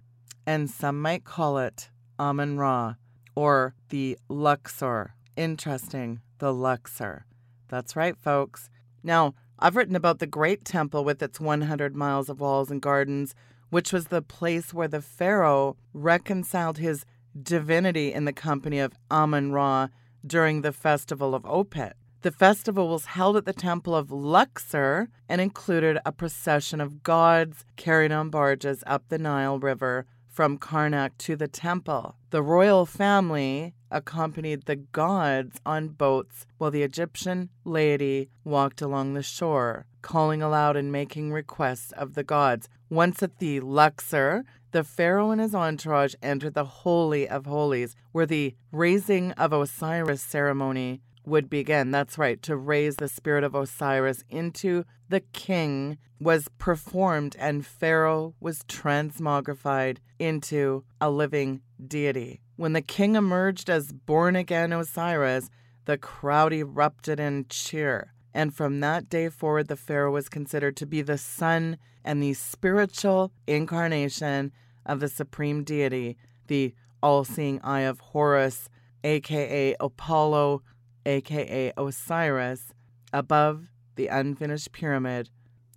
And 0.46 0.70
some 0.70 0.98
might 1.02 1.24
call 1.24 1.58
it 1.58 1.90
Amun 2.18 2.56
Ra 2.56 2.94
or 3.34 3.74
the 3.90 4.16
Luxor. 4.30 5.12
Interesting, 5.36 6.22
the 6.38 6.54
Luxor. 6.54 7.26
That's 7.68 7.94
right, 7.94 8.16
folks. 8.16 8.70
Now, 9.02 9.34
I've 9.62 9.76
written 9.76 9.94
about 9.94 10.20
the 10.20 10.26
Great 10.26 10.64
Temple 10.64 11.04
with 11.04 11.22
its 11.22 11.38
100 11.38 11.94
miles 11.94 12.30
of 12.30 12.40
walls 12.40 12.70
and 12.70 12.80
gardens, 12.80 13.34
which 13.68 13.92
was 13.92 14.06
the 14.06 14.22
place 14.22 14.72
where 14.72 14.88
the 14.88 15.02
Pharaoh 15.02 15.76
reconciled 15.92 16.78
his 16.78 17.04
divinity 17.40 18.10
in 18.10 18.24
the 18.24 18.32
company 18.32 18.78
of 18.78 18.94
Amun 19.10 19.52
Ra 19.52 19.88
during 20.26 20.62
the 20.62 20.72
festival 20.72 21.34
of 21.34 21.42
Opet. 21.42 21.92
The 22.22 22.30
festival 22.30 22.88
was 22.88 23.04
held 23.04 23.36
at 23.36 23.44
the 23.44 23.52
temple 23.52 23.94
of 23.94 24.10
Luxor 24.10 25.08
and 25.28 25.42
included 25.42 25.98
a 26.06 26.12
procession 26.12 26.80
of 26.80 27.02
gods 27.02 27.66
carried 27.76 28.12
on 28.12 28.30
barges 28.30 28.82
up 28.86 29.08
the 29.08 29.18
Nile 29.18 29.58
River 29.58 30.06
from 30.26 30.58
Karnak 30.58 31.10
to 31.18 31.36
the 31.36 31.48
temple. 31.48 32.16
The 32.30 32.42
royal 32.42 32.86
family 32.86 33.74
accompanied 33.90 34.64
the 34.64 34.76
gods 34.76 35.60
on 35.66 35.88
boats 35.88 36.46
while 36.58 36.70
the 36.70 36.82
Egyptian 36.82 37.50
laity 37.64 38.30
walked 38.44 38.80
along 38.80 39.14
the 39.14 39.22
shore, 39.22 39.86
calling 40.02 40.42
aloud 40.42 40.76
and 40.76 40.92
making 40.92 41.32
requests 41.32 41.92
of 41.92 42.14
the 42.14 42.24
gods. 42.24 42.68
Once 42.88 43.22
at 43.22 43.38
the 43.38 43.60
Luxor, 43.60 44.44
the 44.72 44.84
pharaoh 44.84 45.30
and 45.30 45.40
his 45.40 45.54
entourage 45.54 46.14
entered 46.22 46.54
the 46.54 46.64
Holy 46.64 47.28
of 47.28 47.46
Holies, 47.46 47.96
where 48.12 48.26
the 48.26 48.54
raising 48.70 49.32
of 49.32 49.52
Osiris 49.52 50.22
ceremony 50.22 51.00
would 51.24 51.50
begin. 51.50 51.90
That's 51.90 52.18
right, 52.18 52.40
to 52.42 52.56
raise 52.56 52.96
the 52.96 53.08
spirit 53.08 53.44
of 53.44 53.54
Osiris 53.54 54.24
into 54.28 54.84
the 55.08 55.20
king 55.20 55.98
was 56.20 56.48
performed, 56.58 57.34
and 57.38 57.66
Pharaoh 57.66 58.34
was 58.40 58.60
transmogrified 58.64 59.98
into 60.18 60.84
a 61.00 61.10
living 61.10 61.62
deity. 61.84 62.40
When 62.60 62.74
the 62.74 62.82
king 62.82 63.16
emerged 63.16 63.70
as 63.70 63.90
born 63.90 64.36
again 64.36 64.70
Osiris, 64.70 65.48
the 65.86 65.96
crowd 65.96 66.52
erupted 66.52 67.18
in 67.18 67.46
cheer. 67.48 68.12
And 68.34 68.54
from 68.54 68.80
that 68.80 69.08
day 69.08 69.30
forward, 69.30 69.68
the 69.68 69.76
Pharaoh 69.76 70.12
was 70.12 70.28
considered 70.28 70.76
to 70.76 70.84
be 70.84 71.00
the 71.00 71.16
son 71.16 71.78
and 72.04 72.22
the 72.22 72.34
spiritual 72.34 73.32
incarnation 73.46 74.52
of 74.84 75.00
the 75.00 75.08
supreme 75.08 75.64
deity, 75.64 76.18
the 76.48 76.74
all 77.02 77.24
seeing 77.24 77.62
eye 77.62 77.80
of 77.80 78.00
Horus, 78.00 78.68
aka 79.04 79.74
Apollo, 79.80 80.62
aka 81.06 81.72
Osiris, 81.78 82.74
above 83.10 83.70
the 83.94 84.08
unfinished 84.08 84.72
pyramid. 84.72 85.30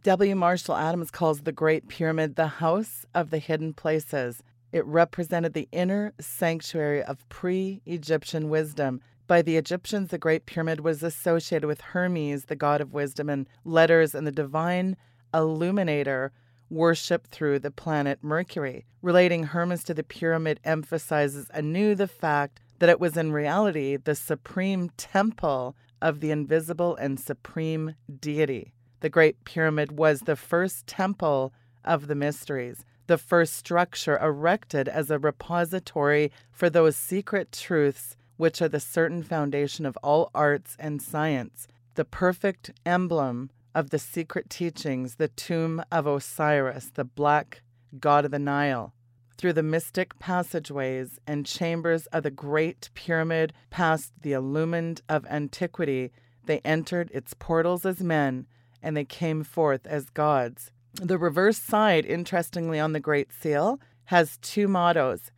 W. 0.04 0.36
Marsham 0.36 0.76
Adams 0.76 1.12
calls 1.12 1.43
the 1.43 1.54
Great 1.54 1.88
Pyramid 1.88 2.36
the 2.36 2.48
house 2.60 3.06
of 3.15 3.30
the 3.30 3.39
hidden 3.39 3.72
places. 3.72 4.43
It 4.73 4.86
represented 4.88 5.53
the 5.53 5.69
inner 5.71 6.13
sanctuary 6.19 7.03
of 7.03 7.29
pre 7.29 7.83
Egyptian 7.86 8.49
wisdom. 8.49 9.01
By 9.27 9.43
the 9.43 9.55
Egyptians, 9.55 10.09
the 10.09 10.17
Great 10.17 10.47
Pyramid 10.47 10.79
was 10.79 11.03
associated 11.03 11.67
with 11.67 11.79
Hermes, 11.79 12.45
the 12.45 12.55
god 12.55 12.81
of 12.81 12.91
wisdom 12.91 13.29
and 13.29 13.47
letters, 13.63 14.15
and 14.15 14.25
the 14.25 14.31
divine 14.31 14.97
illuminator 15.31 16.31
worshipped 16.71 17.29
through 17.29 17.59
the 17.59 17.69
planet 17.69 18.23
Mercury. 18.23 18.88
Relating 19.03 19.43
Hermes 19.43 19.83
to 19.83 19.93
the 19.93 20.03
pyramid 20.03 20.59
emphasizes 20.63 21.51
anew 21.53 21.93
the 21.93 22.07
fact 22.07 22.59
that 22.79 22.89
it 22.89 22.99
was 22.99 23.15
in 23.15 23.31
reality 23.31 23.95
the 23.95 24.15
supreme 24.15 24.89
temple 24.97 25.75
of 26.01 26.19
the 26.19 26.31
invisible 26.31 26.95
and 26.95 27.19
supreme 27.19 27.93
deity. 28.19 28.73
The 29.01 29.09
Great 29.09 29.45
Pyramid 29.45 29.99
was 29.99 30.21
the 30.21 30.36
first 30.36 30.88
temple 30.88 31.53
of 31.86 32.07
the 32.07 32.15
mysteries, 32.15 32.83
the 33.07 33.17
first 33.17 33.53
structure 33.53 34.17
erected 34.17 34.87
as 34.87 35.09
a 35.09 35.19
repository 35.19 36.31
for 36.51 36.69
those 36.69 36.95
secret 36.95 37.51
truths 37.51 38.15
which 38.37 38.61
are 38.61 38.69
the 38.69 38.79
certain 38.79 39.23
foundation 39.23 39.85
of 39.85 39.97
all 40.01 40.29
arts 40.33 40.75
and 40.79 41.01
science, 41.01 41.67
the 41.95 42.05
perfect 42.05 42.71
emblem 42.85 43.49
of 43.75 43.89
the 43.89 43.99
secret 43.99 44.49
teachings, 44.49 45.15
the 45.15 45.27
tomb 45.27 45.83
of 45.91 46.07
Osiris, 46.07 46.91
the 46.93 47.03
black 47.03 47.61
god 47.99 48.25
of 48.25 48.31
the 48.31 48.39
Nile 48.39 48.93
through 49.37 49.53
the 49.53 49.63
mystic 49.63 50.17
passageways 50.19 51.19
and 51.27 51.45
chambers 51.45 52.05
of 52.07 52.23
the 52.23 52.31
Great 52.31 52.89
Pyramid 52.93 53.53
past 53.69 54.13
the 54.21 54.31
illumined 54.31 55.01
of 55.09 55.25
antiquity, 55.25 56.11
they 56.45 56.59
entered 56.59 57.11
its 57.13 57.33
portals 57.33 57.85
as 57.85 58.01
men, 58.01 58.45
and 58.81 58.95
they 58.95 59.05
came 59.05 59.43
forth 59.43 59.85
as 59.85 60.09
gods. 60.09 60.71
The 60.95 61.17
reverse 61.17 61.58
side, 61.58 62.06
interestingly, 62.06 62.79
on 62.79 62.93
the 62.93 62.99
Great 62.99 63.32
Seal, 63.34 63.79
has 64.06 64.38
two 64.38 64.67
mottos 64.67 65.32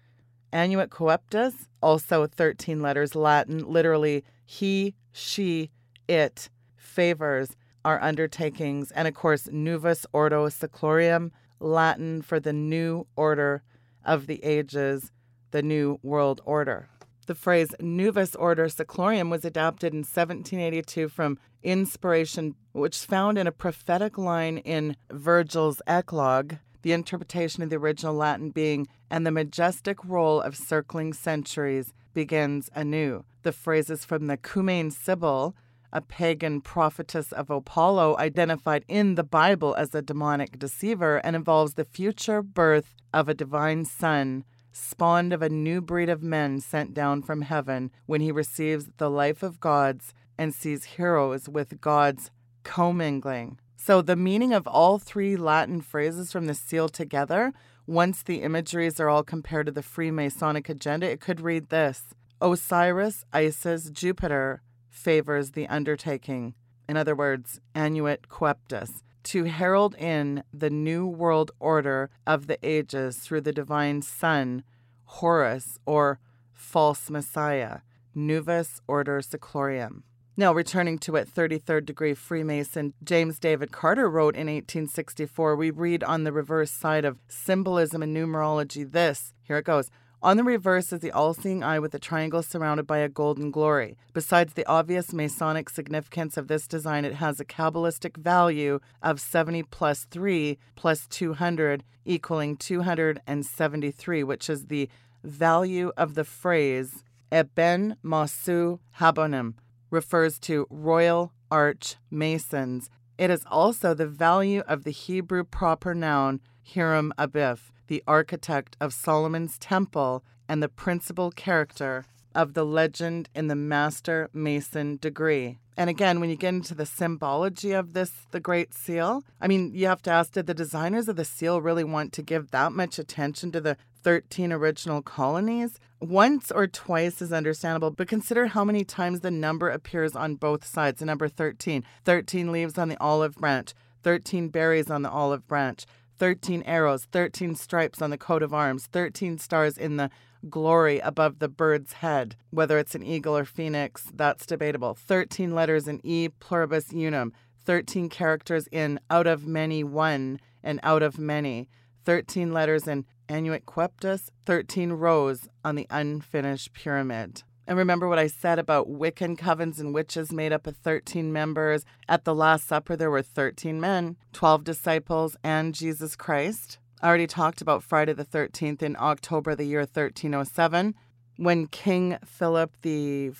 Annuit 0.52 0.90
Coeptis, 0.90 1.68
also 1.82 2.28
13 2.28 2.82
letters, 2.82 3.16
Latin, 3.16 3.60
literally 3.60 4.24
he, 4.46 4.96
she, 5.12 5.72
it, 6.08 6.50
favors 6.78 7.56
our 7.84 8.02
undertakings, 8.02 8.92
and 8.92 9.08
of 9.08 9.14
course, 9.14 9.48
Novus 9.52 10.06
Ordo 10.14 10.48
Seclorum, 10.48 11.32
Latin 11.60 12.22
for 12.22 12.40
the 12.40 12.54
new 12.54 13.06
order 13.16 13.64
of 14.04 14.28
the 14.28 14.44
ages, 14.44 15.12
the 15.52 15.62
New 15.62 16.00
World 16.04 16.42
Order. 16.46 16.90
The 17.28 17.36
phrase 17.36 17.74
Novus 17.80 18.36
Ordo 18.36 18.66
Seclorum 18.66 19.32
was 19.32 19.44
adopted 19.44 19.94
in 19.94 20.00
1782 20.00 21.10
from 21.10 21.40
inspiration, 21.64 22.56
which 22.72 22.98
is 22.98 23.06
found 23.06 23.40
in 23.40 23.48
a 23.48 23.52
prophetic 23.52 24.18
line 24.18 24.60
in 24.60 24.96
Virgil's 25.12 25.82
Eclogue, 25.88 26.56
the 26.84 26.92
interpretation 26.92 27.64
of 27.64 27.72
the 27.72 27.78
original 27.78 28.14
Latin 28.14 28.52
being, 28.52 28.88
and 29.10 29.26
the 29.26 29.32
majestic 29.32 29.98
roll 30.06 30.40
of 30.40 30.56
circling 30.56 31.14
centuries 31.14 31.94
begins 32.14 32.70
anew. 32.76 33.26
The 33.42 33.52
phrase 33.52 33.90
is 33.90 34.06
from 34.06 34.28
the 34.28 34.38
Cumaean 34.38 34.92
Sibyl, 34.92 35.56
a 35.92 36.02
pagan 36.02 36.62
prophetess 36.62 37.32
of 37.32 37.50
Apollo 37.50 38.18
identified 38.18 38.86
in 38.88 39.16
the 39.16 39.24
Bible 39.24 39.74
as 39.76 39.96
a 39.96 40.02
demonic 40.02 40.60
deceiver 40.60 41.18
and 41.18 41.36
involves 41.36 41.74
the 41.74 41.86
future 41.86 42.44
birth 42.44 42.94
of 43.14 43.30
a 43.30 43.34
divine 43.34 43.86
son, 43.86 44.44
spawned 44.76 45.32
of 45.32 45.42
a 45.42 45.50
new 45.50 45.80
breed 45.82 46.10
of 46.10 46.22
men 46.22 46.60
sent 46.60 46.94
down 46.94 47.22
from 47.22 47.42
heaven 47.42 47.92
when 48.06 48.20
he 48.20 48.32
receives 48.32 48.90
the 48.98 49.10
life 49.10 49.42
of 49.42 49.60
gods 49.60 50.14
and 50.38 50.54
sees 50.54 50.84
heroes 50.84 51.48
with 51.48 51.80
gods 51.80 52.30
commingling. 52.64 53.58
So, 53.78 54.02
the 54.02 54.16
meaning 54.16 54.54
of 54.54 54.68
all 54.68 55.00
three 55.00 55.38
Latin 55.38 55.80
phrases 55.80 56.32
from 56.32 56.48
the 56.48 56.54
seal 56.54 56.90
together, 56.90 57.54
once 57.88 58.24
the 58.24 58.42
imageries 58.42 59.00
are 59.00 59.10
all 59.10 59.24
compared 59.24 59.68
to 59.68 59.72
the 59.72 59.82
Freemasonic 59.82 60.68
agenda, 60.68 61.10
it 61.10 61.22
could 61.22 61.40
read 61.40 61.70
this 61.70 62.14
Osiris, 62.42 63.24
Isis, 63.32 63.90
Jupiter, 63.92 64.62
favors 64.90 65.52
the 65.52 65.68
undertaking, 65.68 66.56
in 66.90 66.98
other 66.98 67.16
words, 67.16 67.62
annuit 67.74 68.28
coeptis, 68.28 69.04
to 69.26 69.46
herald 69.46 69.96
in 69.96 70.44
the 70.54 70.70
new 70.70 71.06
world 71.06 71.52
order 71.60 72.10
of 72.26 72.48
the 72.48 72.58
ages 72.64 73.18
through 73.18 73.42
the 73.42 73.52
divine 73.52 74.02
Son, 74.02 74.64
Horus, 75.06 75.78
or 75.86 76.20
false 76.54 77.10
Messiah, 77.10 77.80
Novus 78.14 78.82
Ordo 78.88 79.20
Seclorum. 79.20 80.04
Now, 80.38 80.54
returning 80.54 81.00
to 81.00 81.16
it, 81.16 81.34
33rd 81.34 81.86
degree 81.86 82.14
Freemason 82.14 82.94
James 83.04 83.40
David 83.40 83.72
Carter 83.72 84.10
wrote 84.10 84.36
in 84.36 84.48
1864, 84.48 85.56
we 85.56 85.72
read 85.72 86.04
on 86.04 86.24
the 86.24 86.34
reverse 86.34 86.72
side 86.72 87.06
of 87.06 87.20
symbolism 87.28 88.04
and 88.04 88.16
numerology 88.16 88.90
this. 88.90 89.34
Here 89.42 89.58
it 89.58 89.66
goes. 89.66 89.90
On 90.26 90.38
the 90.38 90.44
reverse 90.44 90.92
is 90.92 91.02
the 91.02 91.12
all 91.12 91.36
seeing 91.36 91.64
eye 91.64 91.78
with 91.78 91.94
a 91.94 92.00
triangle 92.00 92.42
surrounded 92.42 92.88
by 92.88 92.98
a 92.98 93.08
golden 93.08 93.52
glory. 93.52 93.96
Besides 94.12 94.54
the 94.54 94.66
obvious 94.66 95.14
Masonic 95.14 95.70
significance 95.70 96.36
of 96.36 96.48
this 96.48 96.68
design, 96.68 97.06
it 97.06 97.14
has 97.14 97.40
a 97.40 97.46
Kabbalistic 97.46 98.18
value 98.18 98.80
of 99.04 99.22
70 99.22 99.62
plus 99.70 100.06
3 100.06 100.58
plus 100.76 101.06
200 101.06 101.84
equaling 102.06 102.58
273, 102.58 104.24
which 104.24 104.50
is 104.50 104.66
the 104.66 104.90
value 105.24 105.92
of 105.96 106.16
the 106.16 106.24
phrase 106.24 107.04
Eben 107.32 107.96
Masu 108.04 108.80
Habonim 109.00 109.54
refers 109.92 110.40
to 110.40 110.66
Royal 110.72 111.34
Arch 111.52 111.98
Masons. 112.10 112.90
It 113.20 113.30
is 113.30 113.46
also 113.46 113.94
the 113.94 114.08
value 114.08 114.64
of 114.68 114.86
the 114.86 114.92
Hebrew 114.92 115.44
proper 115.44 115.94
noun 115.94 116.42
Hiram 116.74 117.14
Abif, 117.18 117.72
the 117.88 118.04
architect 118.08 118.76
of 118.82 118.94
Solomon's 118.94 119.58
temple 119.58 120.24
and 120.48 120.62
the 120.62 120.70
principal 120.70 121.32
character 121.32 122.06
of 122.34 122.54
the 122.54 122.66
legend 122.66 123.30
in 123.34 123.48
the 123.48 123.56
Master 123.56 124.30
Mason 124.34 124.98
degree. 124.98 125.58
And 125.78 125.90
again, 125.90 126.20
when 126.20 126.30
you 126.30 126.36
get 126.36 126.54
into 126.54 126.76
the 126.76 126.86
symbology 126.86 127.72
of 127.72 127.94
this, 127.94 128.12
the 128.32 128.40
Great 128.40 128.74
Seal, 128.74 129.24
I 129.42 129.48
mean, 129.48 129.72
you 129.74 129.88
have 129.88 130.02
to 130.04 130.12
ask 130.12 130.32
did 130.34 130.48
the 130.48 130.54
designers 130.54 131.10
of 131.10 131.16
the 131.16 131.26
seal 131.26 131.62
really 131.62 131.84
want 131.84 132.14
to 132.14 132.22
give 132.22 132.52
that 132.52 132.72
much 132.72 132.98
attention 132.98 133.52
to 133.52 133.62
the 133.62 133.78
13 134.04 134.54
original 134.54 135.02
colonies? 135.02 135.80
Once 136.00 136.52
or 136.52 136.68
twice 136.68 137.22
is 137.22 137.34
understandable, 137.34 137.92
but 137.92 138.08
consider 138.08 138.48
how 138.48 138.64
many 138.64 138.84
times 138.84 139.20
the 139.22 139.32
number 139.32 139.70
appears 139.70 140.16
on 140.16 140.36
both 140.36 140.66
sides. 140.66 141.00
The 141.00 141.06
number 141.06 141.28
13, 141.28 141.84
13 142.06 142.52
leaves 142.52 142.78
on 142.78 142.88
the 142.88 143.00
olive 143.02 143.36
branch, 143.36 143.74
13 144.04 144.50
berries 144.50 144.90
on 144.90 145.02
the 145.02 145.10
olive 145.10 145.48
branch, 145.48 145.86
13 146.18 146.64
arrows, 146.66 147.06
13 147.06 147.56
stripes 147.56 148.02
on 148.02 148.10
the 148.10 148.18
coat 148.18 148.44
of 148.44 148.54
arms, 148.54 148.88
13 148.88 149.38
stars 149.38 149.78
in 149.78 149.98
the 149.98 150.10
glory 150.50 151.00
above 151.00 151.40
the 151.40 151.48
bird's 151.48 151.94
head. 151.94 152.36
Whether 152.52 152.78
it's 152.78 152.96
an 152.96 153.04
eagle 153.04 153.36
or 153.36 153.46
phoenix, 153.46 154.12
that's 154.14 154.46
debatable. 154.46 154.96
13 154.96 155.54
letters 155.54 155.88
in 155.88 156.02
E 156.04 156.30
pluribus 156.30 156.94
unum, 156.94 157.34
13 157.64 158.10
characters 158.10 158.68
in 158.72 159.00
out 159.10 159.28
of 159.28 159.48
many 159.48 159.84
one 159.84 160.40
and 160.64 160.80
out 160.84 161.04
of 161.04 161.18
many, 161.18 161.70
13 162.06 162.54
letters 162.54 162.88
in 162.88 163.06
Annuit 163.28 163.66
Coeptis, 163.66 164.30
13 164.46 164.94
rows 164.94 165.50
on 165.64 165.76
the 165.76 165.88
unfinished 165.90 166.74
pyramid. 166.74 167.44
And 167.68 167.78
remember 167.78 168.08
what 168.08 168.20
I 168.20 168.28
said 168.28 168.60
about 168.60 168.90
Wiccan 168.90 169.38
covens 169.38 169.80
and 169.80 169.94
witches 169.94 170.32
made 170.32 170.54
up 170.54 170.68
of 170.68 170.78
13 170.78 171.34
members. 171.34 171.86
At 172.08 172.24
the 172.24 172.36
Last 172.36 172.68
Supper, 172.68 172.96
there 172.96 173.10
were 173.10 173.24
13 173.24 173.82
men, 173.82 174.18
12 174.34 174.64
disciples, 174.64 175.36
and 175.44 175.74
Jesus 175.74 176.16
Christ. 176.16 176.78
I 177.02 177.08
already 177.08 177.28
talked 177.28 177.62
about 177.62 177.84
Friday 177.84 178.14
the 178.14 178.26
13th 178.26 178.82
in 178.82 178.96
October 179.00 179.56
the 179.56 179.66
year 179.66 179.82
1307 179.82 180.96
when 181.38 181.68
King 181.68 182.18
Philip 182.26 182.72
IV 182.84 183.36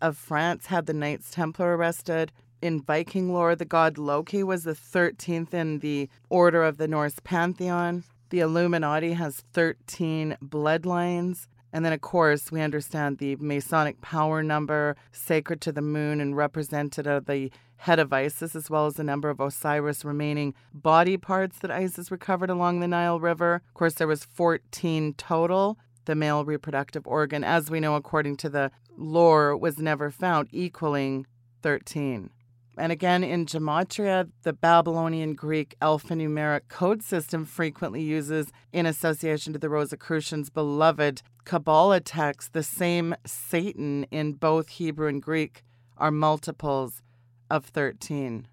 of 0.00 0.16
France 0.16 0.66
had 0.66 0.86
the 0.86 0.94
Knights 0.94 1.30
Templar 1.30 1.76
arrested. 1.76 2.32
In 2.62 2.80
Viking 2.80 3.32
lore, 3.32 3.56
the 3.56 3.64
god 3.64 3.98
Loki 3.98 4.42
was 4.42 4.64
the 4.64 4.72
13th 4.72 5.52
in 5.52 5.80
the 5.80 6.08
Order 6.28 6.62
of 6.62 6.76
the 6.76 6.88
Norse 6.88 7.18
Pantheon. 7.24 8.04
The 8.30 8.40
Illuminati 8.40 9.12
has 9.12 9.42
13 9.52 10.36
bloodlines. 10.42 11.46
And 11.74 11.84
then, 11.84 11.92
of 11.92 12.02
course, 12.02 12.52
we 12.52 12.60
understand 12.60 13.18
the 13.18 13.34
Masonic 13.34 14.00
power 14.00 14.44
number, 14.44 14.96
sacred 15.10 15.60
to 15.62 15.72
the 15.72 15.82
moon 15.82 16.20
and 16.20 16.36
represented 16.36 17.08
at 17.08 17.26
the 17.26 17.50
head 17.78 17.98
of 17.98 18.12
Isis, 18.12 18.54
as 18.54 18.70
well 18.70 18.86
as 18.86 18.94
the 18.94 19.02
number 19.02 19.28
of 19.28 19.40
Osiris 19.40 20.04
remaining 20.04 20.54
body 20.72 21.16
parts 21.16 21.58
that 21.58 21.72
Isis 21.72 22.12
recovered 22.12 22.48
along 22.48 22.78
the 22.78 22.86
Nile 22.86 23.18
River. 23.18 23.56
Of 23.56 23.74
course, 23.74 23.94
there 23.94 24.06
was 24.06 24.24
14 24.24 25.14
total. 25.14 25.76
The 26.04 26.14
male 26.14 26.44
reproductive 26.44 27.08
organ, 27.08 27.42
as 27.42 27.72
we 27.72 27.80
know 27.80 27.96
according 27.96 28.36
to 28.36 28.48
the 28.48 28.70
lore, 28.96 29.56
was 29.56 29.78
never 29.78 30.12
found, 30.12 30.50
equaling 30.52 31.26
13. 31.62 32.30
And 32.76 32.90
again, 32.90 33.22
in 33.22 33.46
Gematria, 33.46 34.28
the 34.42 34.52
Babylonian 34.52 35.34
Greek 35.34 35.76
alphanumeric 35.80 36.62
code 36.68 37.02
system 37.02 37.44
frequently 37.44 38.02
uses, 38.02 38.48
in 38.72 38.84
association 38.84 39.52
to 39.52 39.58
the 39.58 39.68
Rosicrucians' 39.68 40.50
beloved 40.50 41.22
Kabbalah 41.44 42.00
text, 42.00 42.52
the 42.52 42.62
same 42.62 43.14
Satan 43.24 44.04
in 44.10 44.32
both 44.32 44.68
Hebrew 44.70 45.08
and 45.08 45.22
Greek 45.22 45.62
are 45.96 46.10
multiples 46.10 47.02
of 47.48 47.64
13. 47.66 48.48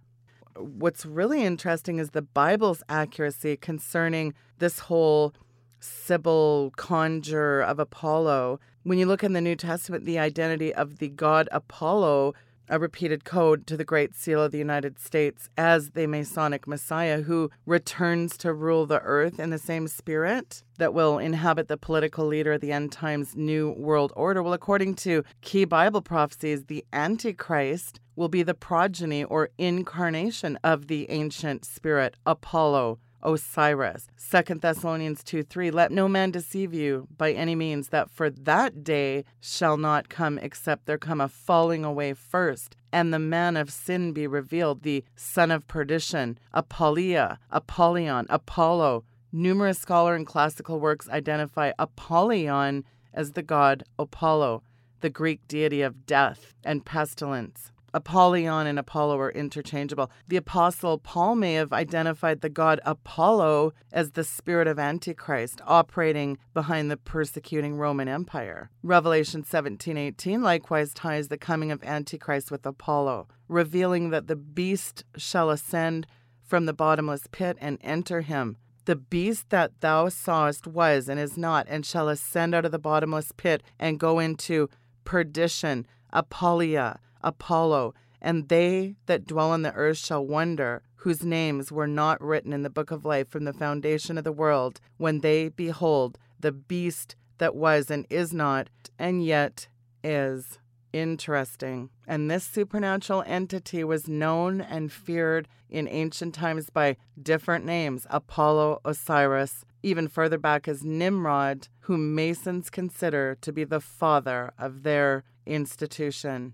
What's 0.56 1.06
really 1.06 1.44
interesting 1.44 1.98
is 1.98 2.12
the 2.12 2.22
Bible's 2.22 2.84
accuracy 2.90 3.58
concerning 3.58 4.34
this 4.60 4.80
whole 4.80 5.34
Sibyl 5.80 6.72
conjure 6.78 7.62
of 7.62 7.80
Apollo. 7.80 8.60
When 8.84 9.00
you 9.00 9.08
look 9.08 9.24
in 9.24 9.34
the 9.34 9.42
New 9.42 9.56
Testament, 9.56 10.06
the 10.06 10.20
identity 10.20 10.74
of 10.74 11.00
the 11.00 11.10
god 11.10 11.50
Apollo 11.52 12.36
a 12.72 12.80
repeated 12.80 13.26
code 13.26 13.68
to 13.68 13.76
the 13.76 13.84
Great 13.84 14.16
Seal 14.16 14.42
of 14.42 14.54
the 14.54 14.58
United 14.58 14.98
States 14.98 15.50
as 15.58 15.92
the 15.92 16.08
Masonic 16.08 16.66
Messiah 16.66 17.22
who 17.22 17.52
returns 17.66 18.38
to 18.38 18.54
rule 18.54 18.86
the 18.86 19.02
earth 19.02 19.42
in 19.42 19.50
the 19.50 19.58
same 19.58 19.90
spirit 19.90 20.64
that 20.78 20.94
will 20.94 21.20
inhabit 21.20 21.68
the 21.68 21.76
political 21.76 22.26
leader 22.26 22.54
of 22.54 22.62
the 22.62 22.72
end 22.72 22.94
times 22.94 23.36
new 23.36 23.72
world 23.72 24.14
order. 24.16 24.42
Well, 24.42 24.54
according 24.54 24.96
to 24.96 25.26
key 25.42 25.66
Bible 25.66 26.02
prophecies, 26.02 26.64
the 26.66 26.86
Antichrist 26.94 28.00
will 28.16 28.30
be 28.30 28.42
the 28.42 28.54
progeny 28.54 29.26
or 29.26 29.50
incarnation 29.58 30.58
of 30.64 30.88
the 30.88 31.12
ancient 31.12 31.66
spirit 31.66 32.16
Apollo 32.26 33.00
Osiris. 33.24 34.08
2 34.32 34.56
Thessalonians 34.56 35.24
2 35.24 35.44
3 35.44 35.72
Let 35.72 35.92
no 35.92 36.08
man 36.08 36.32
deceive 36.32 36.74
you 36.74 37.08
by 37.18 37.32
any 37.32 37.56
means, 37.56 37.90
that 37.90 38.10
for 38.10 38.30
that 38.30 38.84
day 38.84 39.24
shall 39.40 39.78
not 39.78 40.10
come 40.10 40.38
except 40.38 40.86
there 40.86 40.98
come 40.98 41.22
a 41.22 41.28
falling 41.28 41.84
away 41.84 42.14
first, 42.14 42.76
and 42.92 43.14
the 43.14 43.20
man 43.20 43.58
of 43.58 43.72
sin 43.72 44.14
be 44.14 44.28
revealed, 44.28 44.84
the 44.84 45.04
son 45.16 45.52
of 45.52 45.68
perdition, 45.68 46.38
Apollia, 46.54 47.38
Apollyon, 47.52 48.26
Apollo. 48.30 49.04
Numerous 49.32 49.80
scholar 49.80 50.14
and 50.14 50.28
classical 50.28 50.80
works 50.80 51.08
identify 51.08 51.72
Apollyon 51.80 52.84
as 53.14 53.32
the 53.32 53.44
god 53.44 53.84
Apollo, 53.98 54.64
the 55.00 55.10
Greek 55.10 55.48
deity 55.48 55.82
of 55.82 56.06
death 56.06 56.54
and 56.64 56.86
pestilence. 56.86 57.72
Apollyon 57.94 58.68
and 58.68 58.80
Apollo 58.80 59.20
are 59.20 59.32
interchangeable. 59.32 60.10
The 60.28 60.38
apostle 60.38 60.98
Paul 60.98 61.36
may 61.36 61.56
have 61.56 61.74
identified 61.74 62.42
the 62.42 62.50
god 62.50 62.80
Apollo 62.86 63.74
as 63.92 64.12
the 64.12 64.24
spirit 64.24 64.68
of 64.68 64.80
Antichrist 64.80 65.60
operating 65.66 66.38
behind 66.54 66.90
the 66.90 66.98
persecuting 66.98 67.76
Roman 67.76 68.08
Empire. 68.08 68.70
Revelation 68.82 69.44
17:18 69.44 70.42
likewise 70.42 70.94
ties 70.94 71.28
the 71.28 71.38
coming 71.38 71.72
of 71.72 71.84
Antichrist 71.84 72.50
with 72.50 72.66
Apollo, 72.66 73.28
revealing 73.48 74.10
that 74.10 74.28
the 74.28 74.36
beast 74.38 75.04
shall 75.18 75.50
ascend 75.50 76.08
from 76.42 76.66
the 76.66 76.74
bottomless 76.74 77.28
pit 77.32 77.58
and 77.60 77.78
enter 77.82 78.22
him. 78.22 78.58
The 78.86 78.96
beast 78.96 79.50
that 79.50 79.80
thou 79.82 80.10
sawest 80.10 80.66
was 80.66 81.08
and 81.08 81.20
is 81.20 81.38
not, 81.38 81.68
and 81.70 81.86
shall 81.86 82.10
ascend 82.10 82.56
out 82.56 82.66
of 82.66 82.72
the 82.72 82.80
bottomless 82.80 83.32
pit 83.32 83.62
and 83.78 84.00
go 84.00 84.20
into 84.20 84.70
perdition, 85.04 85.86
Apollia 86.14 86.98
Apollo, 87.24 87.94
and 88.22 88.50
they 88.50 88.96
that 89.08 89.26
dwell 89.26 89.52
on 89.52 89.62
the 89.62 89.74
earth 89.74 89.98
shall 89.98 90.26
wonder, 90.26 90.84
whose 90.98 91.24
names 91.24 91.72
were 91.72 91.88
not 91.88 92.22
written 92.22 92.54
in 92.54 92.62
the 92.62 92.70
book 92.70 92.92
of 92.92 93.06
life 93.06 93.30
from 93.30 93.46
the 93.46 93.54
foundation 93.54 94.18
of 94.18 94.24
the 94.24 94.32
world, 94.32 94.80
when 94.98 95.20
they 95.20 95.50
behold 95.50 96.18
the 96.40 96.52
beast 96.52 97.16
that 97.40 97.56
was 97.56 97.90
and 97.90 98.06
is 98.10 98.34
not, 98.34 98.70
and 99.00 99.26
yet 99.26 99.68
is. 100.04 100.60
Interesting. 100.94 101.90
And 102.06 102.30
this 102.30 102.44
supernatural 102.44 103.24
entity 103.26 103.84
was 103.84 104.10
known 104.10 104.60
and 104.60 104.92
feared 104.92 105.48
in 105.70 105.88
ancient 105.88 106.36
times 106.36 106.70
by 106.70 106.98
different 107.22 107.66
names 107.66 108.06
Apollo, 108.10 108.82
Osiris, 108.84 109.64
even 109.84 110.08
further 110.08 110.38
back 110.38 110.68
as 110.68 110.84
Nimrod, 110.84 111.70
whom 111.82 112.14
Masons 112.14 112.70
consider 112.70 113.38
to 113.42 113.54
be 113.54 113.64
the 113.64 113.80
father 113.80 114.52
of 114.60 114.84
their 114.84 115.24
institution. 115.46 116.54